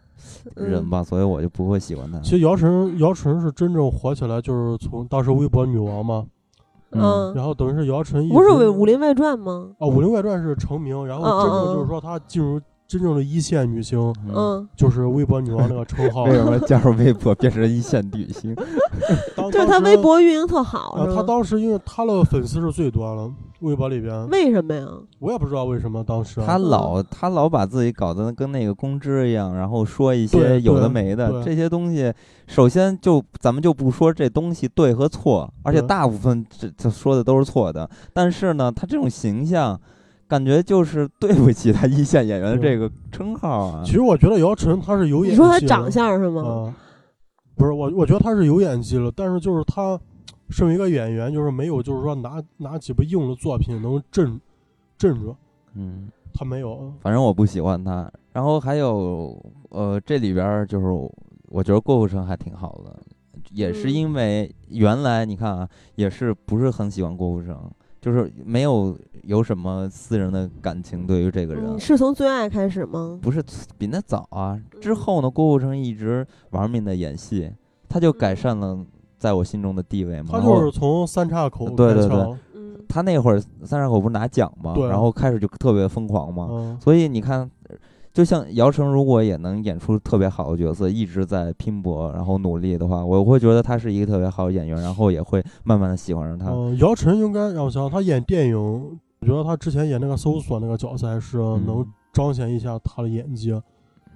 [0.56, 2.20] 人嗯吧，所以我就不会喜欢他。
[2.20, 6.26] 其实姚晨姚晨是真正火起来，就是从当时微博女王嘛，
[6.91, 9.72] 嗯，然后等于是姚晨一不是直《武林外传》吗？
[9.80, 12.60] 啊，《武林外传》是成名，然后真正嗯就是说她进入
[12.90, 16.24] 真正的一线女星，嗯，嗯，就是微博女王那个称号。
[16.24, 18.56] 为什么加入微博变成一线女星？
[19.52, 21.16] 就是她微博运营特好，啊，是吗？
[21.18, 24.88] 她当时因为她的粉丝是最多了，微博里边，为什么呀？
[25.20, 32.11] 我也不知道为什么当时她老她老把自己搞得跟那个公知一样，然后说一些有的没的这些东西。
[32.48, 37.88] 首先就咱们就不说这东西对和错，而且大部分这这说的都是错的。
[38.11, 39.80] 但是呢，她这种形象，
[40.30, 43.91] 感觉就是对不起他一线演员的这个称号啊其。
[43.91, 45.43] 实我觉得姚晨她是有演技的。
[45.43, 46.41] 你说她长相是吗？
[46.43, 46.76] 啊，
[47.56, 49.99] 不是我，我觉得她是有演技了，但是就是她
[50.49, 54.39] 身为一个演员，就是没有就是说拿拿几部硬的作品能镇
[54.99, 55.35] 镇住，
[55.73, 56.93] 嗯，他没有。
[57.01, 58.11] 反正我不喜欢他。
[58.31, 59.35] 然后还有
[59.69, 60.85] 呃，这里边儿就是
[61.47, 62.95] 我觉得郭富城还挺好的，
[63.51, 67.69] 也是嗯因为原来你看啊，也是不是很喜欢郭富城，
[68.02, 71.66] 就是没有有什么私人的感情对于这个人。
[71.66, 73.20] 嗯，是从最爱开始吗？
[73.22, 73.44] 不是
[73.78, 74.60] 比那早啊。
[74.80, 77.52] 之后呢，郭富城一直玩命的演戏，
[77.88, 78.78] 他就改善了
[79.18, 80.30] 在我心中的地位嘛。
[80.32, 86.48] 他然后就是从三岔口对对开窍嗯他那会儿三岔口不是拿奖嘛，然后开始就特别疯狂嘛。
[86.50, 87.50] 嗯，所以你看，
[88.11, 96.49] 就像姚晨如果也能演出特别好的角色，一直在拼搏，然后努力的话，我会觉得他是一个特别好的演员，然后也会慢慢的喜欢上他。
[96.49, 98.57] 嗯，姚晨应该让我想，他演电影，
[99.22, 103.52] 我觉得他之前演那个搜索那个角色还是能嗯彰显一下他的演技。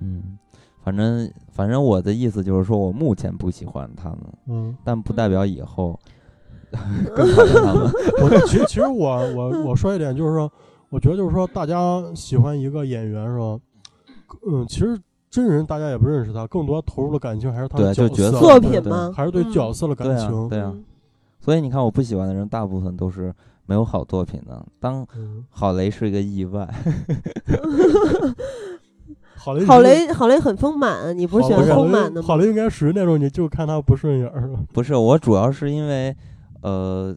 [0.02, 0.38] 嗯，
[0.84, 5.98] 反正反正我的意思就是说我目前不喜欢他们，嗯，但不代表以后
[7.15, 7.91] 更讨厌他们。
[8.24, 10.52] 我其实其实我我我说一点就是说，
[10.90, 13.60] 我觉得就是说大家喜欢一个演员是吧？
[14.48, 15.00] 嗯，其实
[15.30, 19.12] 真人大家也不认识他，更多投入的感情还是他的对就角色作品吗？
[19.16, 20.50] 还是对嗯角色的感对啊情。
[20.50, 20.84] 对啊嗯
[21.40, 23.34] 所以你看，我不喜欢的人大部分都是
[23.66, 24.66] 没有好作品的。
[24.80, 26.66] 当嗯，郝雷是一个意外
[29.36, 32.28] 郝雷郝雷，郝雷很丰满，你不是喜欢丰满的吗？
[32.28, 34.50] 郝雷应该属于那种你就看他不顺眼儿。
[34.72, 36.16] 不是我主要是因为，
[36.62, 37.14] 呃，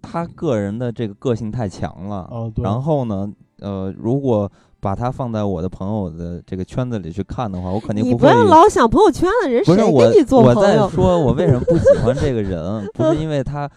[0.00, 2.20] 他个人的这个个性太强了。
[2.30, 2.62] 啊，对。
[2.64, 3.30] 然后呢，
[3.60, 4.50] 呃，如果
[4.86, 8.28] 把他放在我的朋友的这个圈子里去看的话，我肯定你不会。
[8.28, 10.86] 要老想朋友圈了人，谁不是我跟你做我朋友？
[10.88, 13.68] 在说，我为什么不喜欢这个人， 不是因为他呃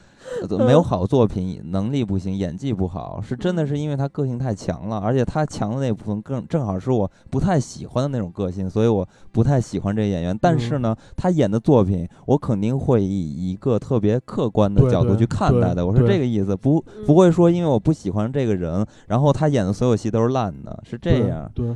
[0.59, 10.37] 没有好作品，能力不行，演技不好，是真的是因为他个性太强了，而且他强的那部分更正好是我不太喜欢的那种个性，所以我不太喜欢这个演员。
[10.39, 15.85] 但是呢，他演的作品，我肯定会以一个特别客观的角度去看待的。
[15.85, 21.51] 我是这个意思，不嗯不会说因为我不喜欢这个人，然后他演的所有戏都是烂的，是这对样。
[21.53, 21.75] 对，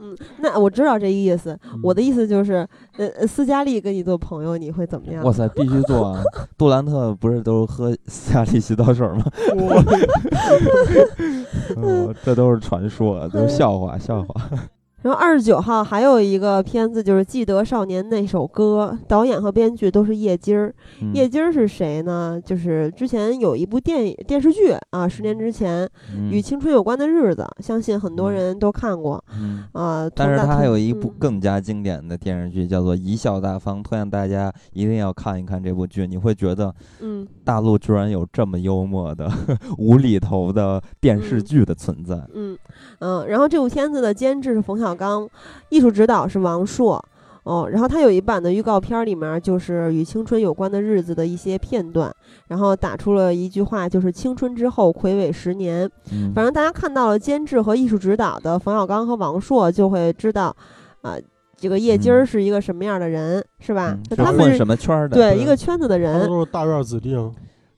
[0.00, 1.58] 嗯，那我知道这意思。
[1.82, 2.66] 我的意意思就是，
[2.96, 5.22] 呃，呃斯嘉丽跟你做朋友，你会怎么样？
[5.26, 6.22] 哇塞，必须做啊！
[6.56, 9.22] 杜兰特不是都喝斯嘉丽洗澡水吗？
[12.24, 14.34] 这都是传说，都是笑话，笑话。
[15.02, 20.74] 然后二十九号还有一个片子，就是《记得少年那首歌》，导演和编剧都是叶金儿。
[21.00, 22.40] 嗯叶金儿是谁呢？
[22.44, 30.10] 就是之前有一部电影电视剧啊，十年之前嗯与青春有关的日子，相信很多嗯人都看过嗯，啊。
[30.12, 36.06] 但是他还有一部嗯更加经典的电视剧，叫做《贻笑大方》，推荐大家一定要看一看这部剧。
[36.06, 39.30] 你会觉得嗯大陆居然有这么幽默的、
[39.78, 42.20] 无厘头的电视嗯剧的存在。
[42.34, 42.58] 嗯
[42.98, 45.28] 嗯，然后这部片子的监制是冯小刚，
[45.68, 47.04] 艺术指导是王朔。
[47.44, 52.14] 哦，然后他有一版的预告片儿里面就是与青春有关的日子的一些片段，
[52.48, 55.90] 然后打出了一句话，就是青春之后魁违十年。
[56.12, 60.54] 嗯，反正大家看到了监制和艺术指导的冯小刚和王朔，就会知道，
[61.00, 61.14] 啊、
[61.56, 65.16] 这个叶金儿嗯是一个什么样的人，是吧他们是什么圈儿的？
[65.16, 67.16] 对对一个圈子的人，都是大院子弟。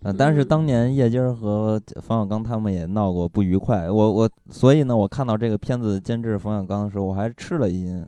[0.02, 8.06] 嗯，但是嗯当年叶金儿和冯小刚他们也闹过不愉快，我我所以呢，我看到这个片子监制冯小刚的时候，我还吃了一惊。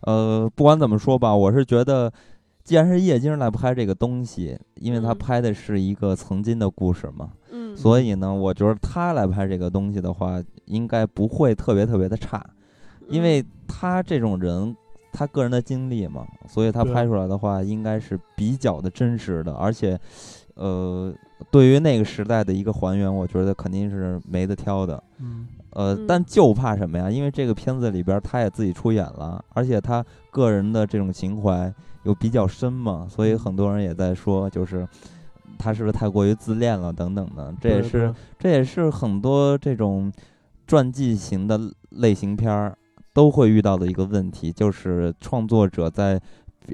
[0.00, 2.12] 呃，不管怎么说吧，我是觉得，
[2.64, 12.44] 既然是叶金儿来拍这个东西，因为他嗯拍的是一个曾经的故事嘛，嗯，所以呢，我觉得他来拍这个东西的话，应该不会特别特别的差，
[13.08, 14.74] 因为他这种人。
[15.12, 19.98] 他个人的经历嘛，所以他拍出来的话，应该是比较的真实的，而且，
[20.56, 21.14] 呃，
[21.50, 25.02] 对于那个时代的一个还原，我觉得肯定是没得挑的。
[25.18, 27.10] 嗯，呃嗯，但就怕什么呀？
[27.10, 31.72] 因为这个片子里边他也自己出演了，而且他个人的这种情怀
[32.04, 34.88] 又比较深嘛，所以很多人也在说，就是
[35.58, 37.54] 他是不是太过于自恋了等等的。
[37.60, 40.10] 这也是这也是很多这种
[40.66, 41.60] 传记型的
[41.90, 42.76] 类型片儿
[43.12, 46.20] 都会遇到的一个问题，就是创作者在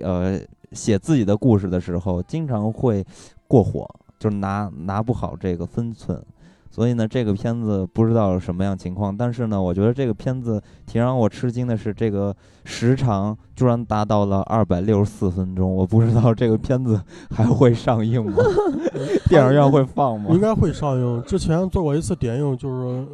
[0.01, 0.41] 呃
[0.71, 3.05] 写自己的故事的时候，经常会
[3.53, 3.87] 过火，
[4.19, 6.25] 就是拿拿不好这个分寸。
[6.71, 12.35] 所以呢，这个片子不知道什么样情况，但是呢，我觉得这个片子挺让我吃惊的是，这个
[12.65, 15.71] 时长居然达到了二百六十四分钟。
[15.75, 16.99] 我不知道这个片子
[17.31, 18.43] 还会上映吗？
[19.29, 20.41] 电影院会放吗应？
[20.41, 21.23] 该会上映。
[21.25, 23.07] 之前做过一次点映，就是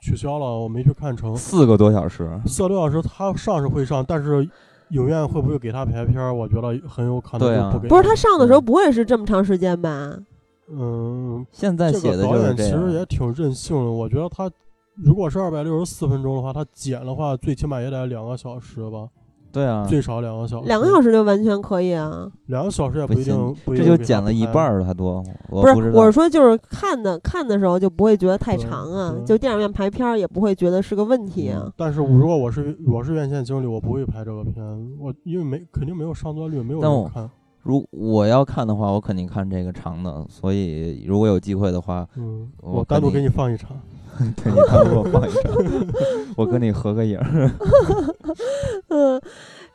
[0.00, 1.36] 取消了，我没去看成。
[1.36, 4.48] 四个多小时，四个多小时，它上是会上，但是
[4.90, 6.32] 影院会不会给他排片儿？
[6.32, 7.88] 我觉得很有可能对啊就不给。
[7.88, 10.16] 不是他上的时候不会是这么长时间吧？
[10.68, 12.64] 嗯，现在这写的就是个导演其。
[12.64, 13.90] 实也挺任性的。
[13.90, 14.50] 我觉得他
[14.94, 19.08] 如果是二百六十四分钟的话，他剪的话最起码也得两个小时吧。
[19.56, 20.68] 对啊，最少两个小时。
[20.68, 22.30] 两个小时就完全可以啊。
[22.48, 25.24] 两个小时也不一定行，不一这就减了一半儿了，还多。
[25.48, 31.72] 我不是，我是说，就是看的看的时候就不会觉得太长啊，就电影院排片儿也不会觉得是个问题啊。
[31.74, 34.62] 但是如果我是我是院线经理，我不会拍这个片，
[35.00, 37.30] 我因为没肯定没有上座率，没有但我人看。
[37.62, 40.24] 如我要看的话，我肯定看这个长的。
[40.28, 42.06] 所以如果有机会的话，
[42.60, 43.70] 我单独给你放一场。
[44.42, 45.52] 对你单独给我放一张，
[46.36, 47.50] 我跟你合个影儿。
[48.88, 49.20] 嗯，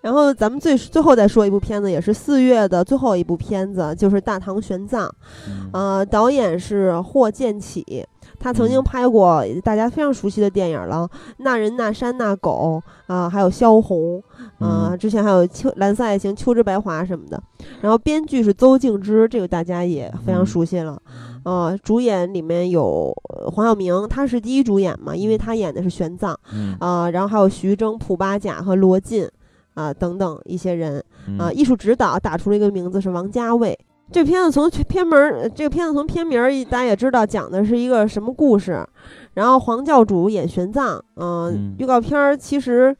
[0.02, 5.08] 然后咱们最最后再说一部片子，也是四月的最后一部片子，就是《大唐玄奘》。
[5.48, 8.06] 嗯呃，导演是霍建起，
[8.42, 11.08] 他曾经嗯拍过大家非常熟悉的电影了，
[11.38, 12.82] 《那人那山那狗》
[13.14, 14.22] 啊、还有萧红
[14.58, 17.42] 啊、嗯之前还有秋蓝色爱情、秋之白华什么的。
[17.82, 21.00] 然后编剧是邹静之，这个大家也非常嗯熟悉了。
[21.44, 29.30] 呃，主演里面有呃黄晓明，他是第一主演嘛，因为他演的是玄奘嗯啊、然后还有徐峥、蒲巴甲和罗晋
[29.74, 31.00] 啊、等等一些人。
[31.38, 33.78] 啊，嗯艺术指导打出了一个名字是王家卫。
[34.12, 38.86] 这片子从片名儿，呃这个片子从片名大家也知道讲的是一个什么故事。
[39.34, 42.96] 然后黄教主演玄奘，嗯、嗯预告片儿其实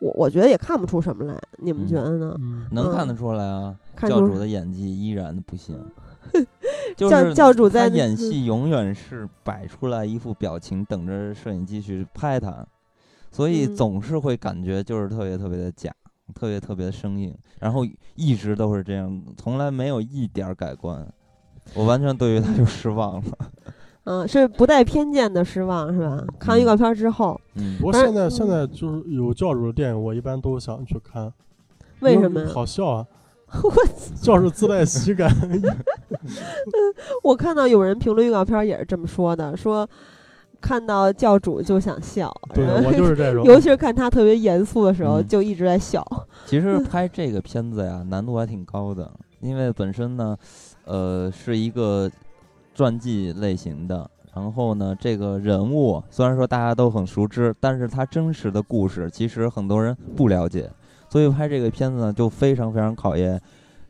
[0.00, 2.34] 我我觉得也看不出什么来，你们嗯觉得呢？
[2.40, 5.78] 嗯，嗯能看得出来啊，教主的演技依然不行。
[6.96, 12.64] 就教是教主在演戏永远是摆出来一副表情，等着摄影机去拍他，
[13.30, 15.92] 所以嗯总是会感觉就是特别特别的假，
[16.32, 21.06] 特别特别的生硬，然后一直都是这样，从来没有一点儿改观。
[21.74, 23.38] 我完全对于他就失望了。
[24.04, 26.24] 嗯、是不带偏见的失望是吧？
[26.38, 31.32] 看完预告片儿之后，嗯不过现在现在就是有教主的电影，我一般都想去看。
[32.00, 32.44] 为什么？
[32.46, 33.06] 好笑啊！
[33.62, 33.70] 我
[34.20, 35.30] 教主自带喜感。
[37.22, 39.88] 我看到有人评论预告片儿也是这么说的，说
[40.62, 43.44] 看到教主就想笑，对 我就是这种。
[43.44, 46.02] 尤其是看他特别严肃的时候，嗯就一直在笑。
[46.46, 49.10] 其实拍这个片子呀，难度还挺高的，
[49.40, 50.36] 因为本身呢，
[50.84, 52.10] 呃，是一个
[52.74, 54.08] 传记类型的。
[54.34, 60.70] 然后呢，这个人物虽然说大家都很熟知，但是他真实的故事其实很多人不了解，
[61.10, 63.38] 所以拍这个片子呢，就非常非常考验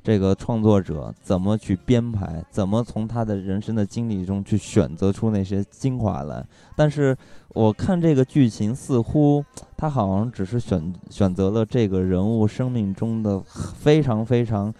[0.02, 6.44] 这个创作者怎么去编排，怎么从他的人生的经历中去选择出那些精华来。
[6.74, 7.16] 但是
[7.50, 9.44] 我看这个剧情，似乎
[9.76, 14.74] 他好像只是选选择了这个人物生命中的非常非常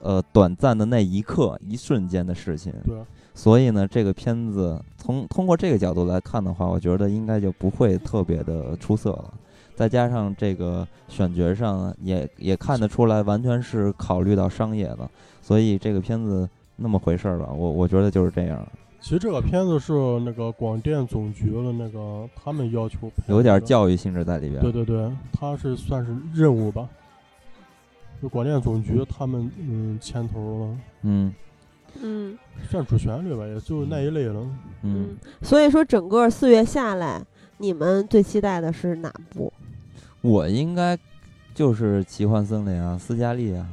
[0.00, 2.70] 呃短暂的那一刻、一瞬间的事情。
[2.84, 2.94] 对，
[3.34, 9.32] 所以呢，这个片子从通过这个角度来看的话，我觉得应该就不会特别的出色了。
[9.76, 15.08] 再加上这个选角上也也看得出来，完全是考虑到商业的，
[15.42, 17.52] 所以这个片子那么回事儿吧。
[17.52, 18.66] 我我觉得就是这样，
[19.00, 24.60] 其实这个片子是那个广电总局的那个他们要求，有点教育性质在里边。
[24.62, 26.88] 对对对，他是算是任务吧。
[28.22, 31.34] 就广电总局他们嗯牵头了，嗯
[32.00, 32.38] 嗯
[32.70, 34.40] 算主旋律吧，也就那一类了。
[34.82, 37.22] 嗯，嗯，所以说整个四月下来，
[37.58, 39.52] 你们最期待的是哪部？
[40.26, 40.98] 我应该
[41.54, 43.64] 就是奇幻森林啊，斯嘉丽啊，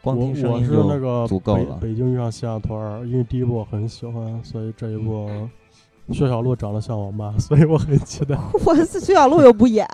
[0.00, 5.28] 光听声音就足够了北北京遇上西雅图二，因为第一部我很喜欢，所以这一部
[6.14, 8.38] 薛晓璐长得像我妈，所以我很期待。
[8.64, 9.84] 我是徐小璐又不演，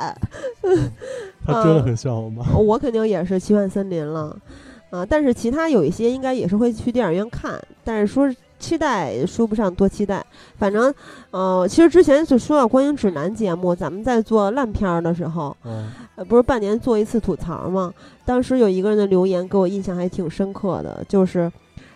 [1.46, 2.44] 她真的很像我妈。
[2.58, 4.38] 我肯定也是奇幻森林了，
[4.90, 8.30] 啊，但是其他有一些应该也是会去电影院看，但是说
[8.62, 10.24] 期待说不上多期待，
[10.56, 10.94] 反正，
[11.32, 17.92] 呃，其实之前就说到观影指南节目，咱们在做烂片儿的时候，嗯，呃，不是半年做一次吐槽吗？
[18.24, 21.50] 当时有一个人的留言给我印象还挺深刻的，就是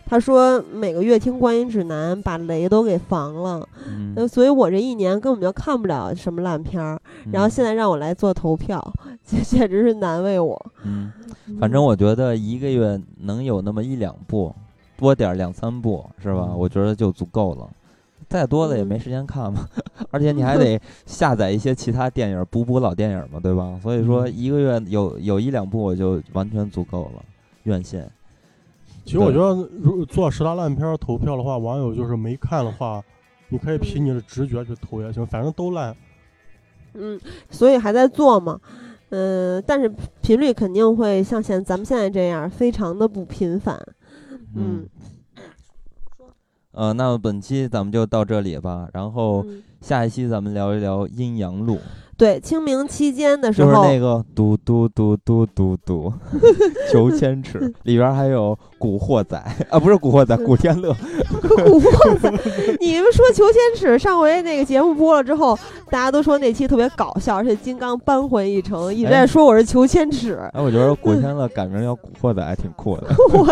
[0.05, 4.13] 他说每个月听观影指南把雷都给防了，嗯。
[4.17, 7.01] 呃，所以我这一年根本就看不了什么烂片儿，
[7.33, 8.83] 然后现在在让我来做投票，
[9.25, 10.67] 简简直是难为我。
[10.85, 11.13] 嗯，
[11.61, 14.55] 反正我觉得一个月能有那么一两部，
[14.97, 16.47] 多点儿两三部是吧？
[16.51, 17.69] 嗯我觉得就足够了。
[18.29, 19.69] 再多的也没嗯时间看嘛，
[20.11, 23.79] 而且你还得下载一些其他电影补补老电影嘛，对吧？
[23.83, 27.23] 所以说嗯一个月有有一两部我就完全足够了，
[27.65, 28.11] 院线。
[29.05, 33.01] 其实我觉得，如做十大烂片儿投票的话，网友就是没看的话，
[33.51, 35.97] 你可以凭你的直觉去投也行，反正都烂。
[36.95, 38.59] 嗯，所以还在做嘛，
[39.11, 39.89] 嗯、但是
[40.21, 43.81] 频率肯定会像现咱们现在这样，非常的不频繁。
[44.57, 44.89] 嗯。
[46.73, 51.81] 呃，那么本期咱们就到这里吧，然后嗯，下一期咱们聊一聊阴阳路。
[52.17, 56.13] 对，清明期间的时就是候，那个嘟嘟嘟嘟嘟嘟，
[56.91, 59.37] 求千尺里边还有古惑仔
[59.69, 60.95] 啊，不是古惑仔，古天乐，
[61.43, 62.31] 古惑仔，
[62.81, 65.59] 你们说求千尺上回那个节目播了之后，
[65.91, 70.41] 大家都说那期特别搞笑，而且金刚扳回一城，一直在哎说我是求千尺。
[70.55, 73.09] 哎，我觉得古天乐改名叫古惑仔还挺酷的。
[73.33, 73.47] 我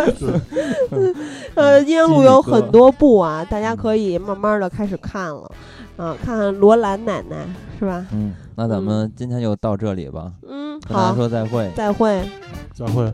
[1.54, 5.50] 呃，阴阳路有很多部啊，大家可以慢慢的开始看了，
[5.98, 7.36] 啊，看看罗兰奶奶
[7.78, 8.06] 是吧？
[8.12, 10.32] 嗯，那咱们今天就到这里吧。
[10.48, 12.22] 嗯，好，说再会，再会，
[12.72, 13.12] 再会。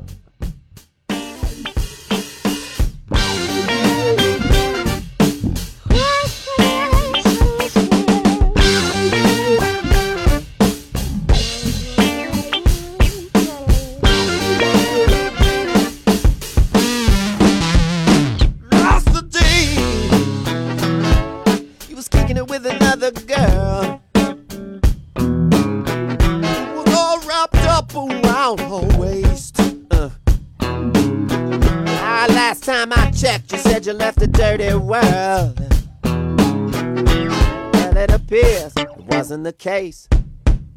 [33.20, 35.60] Checked, you said you left a dirty world.
[36.04, 40.08] Well, it appears it wasn't the case.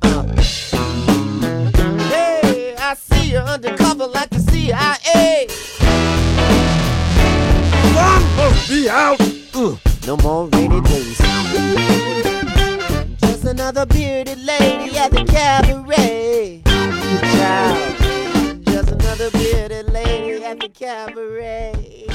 [0.02, 0.24] Uh.
[2.10, 5.48] Hey, I see you undercover like the CIA.
[7.94, 9.22] Sun must be out.
[9.56, 11.18] Ugh, no more rainy days.
[13.22, 16.62] Just another bearded lady at the cabaret.
[16.66, 22.08] Child, just another bearded lady at the cabaret.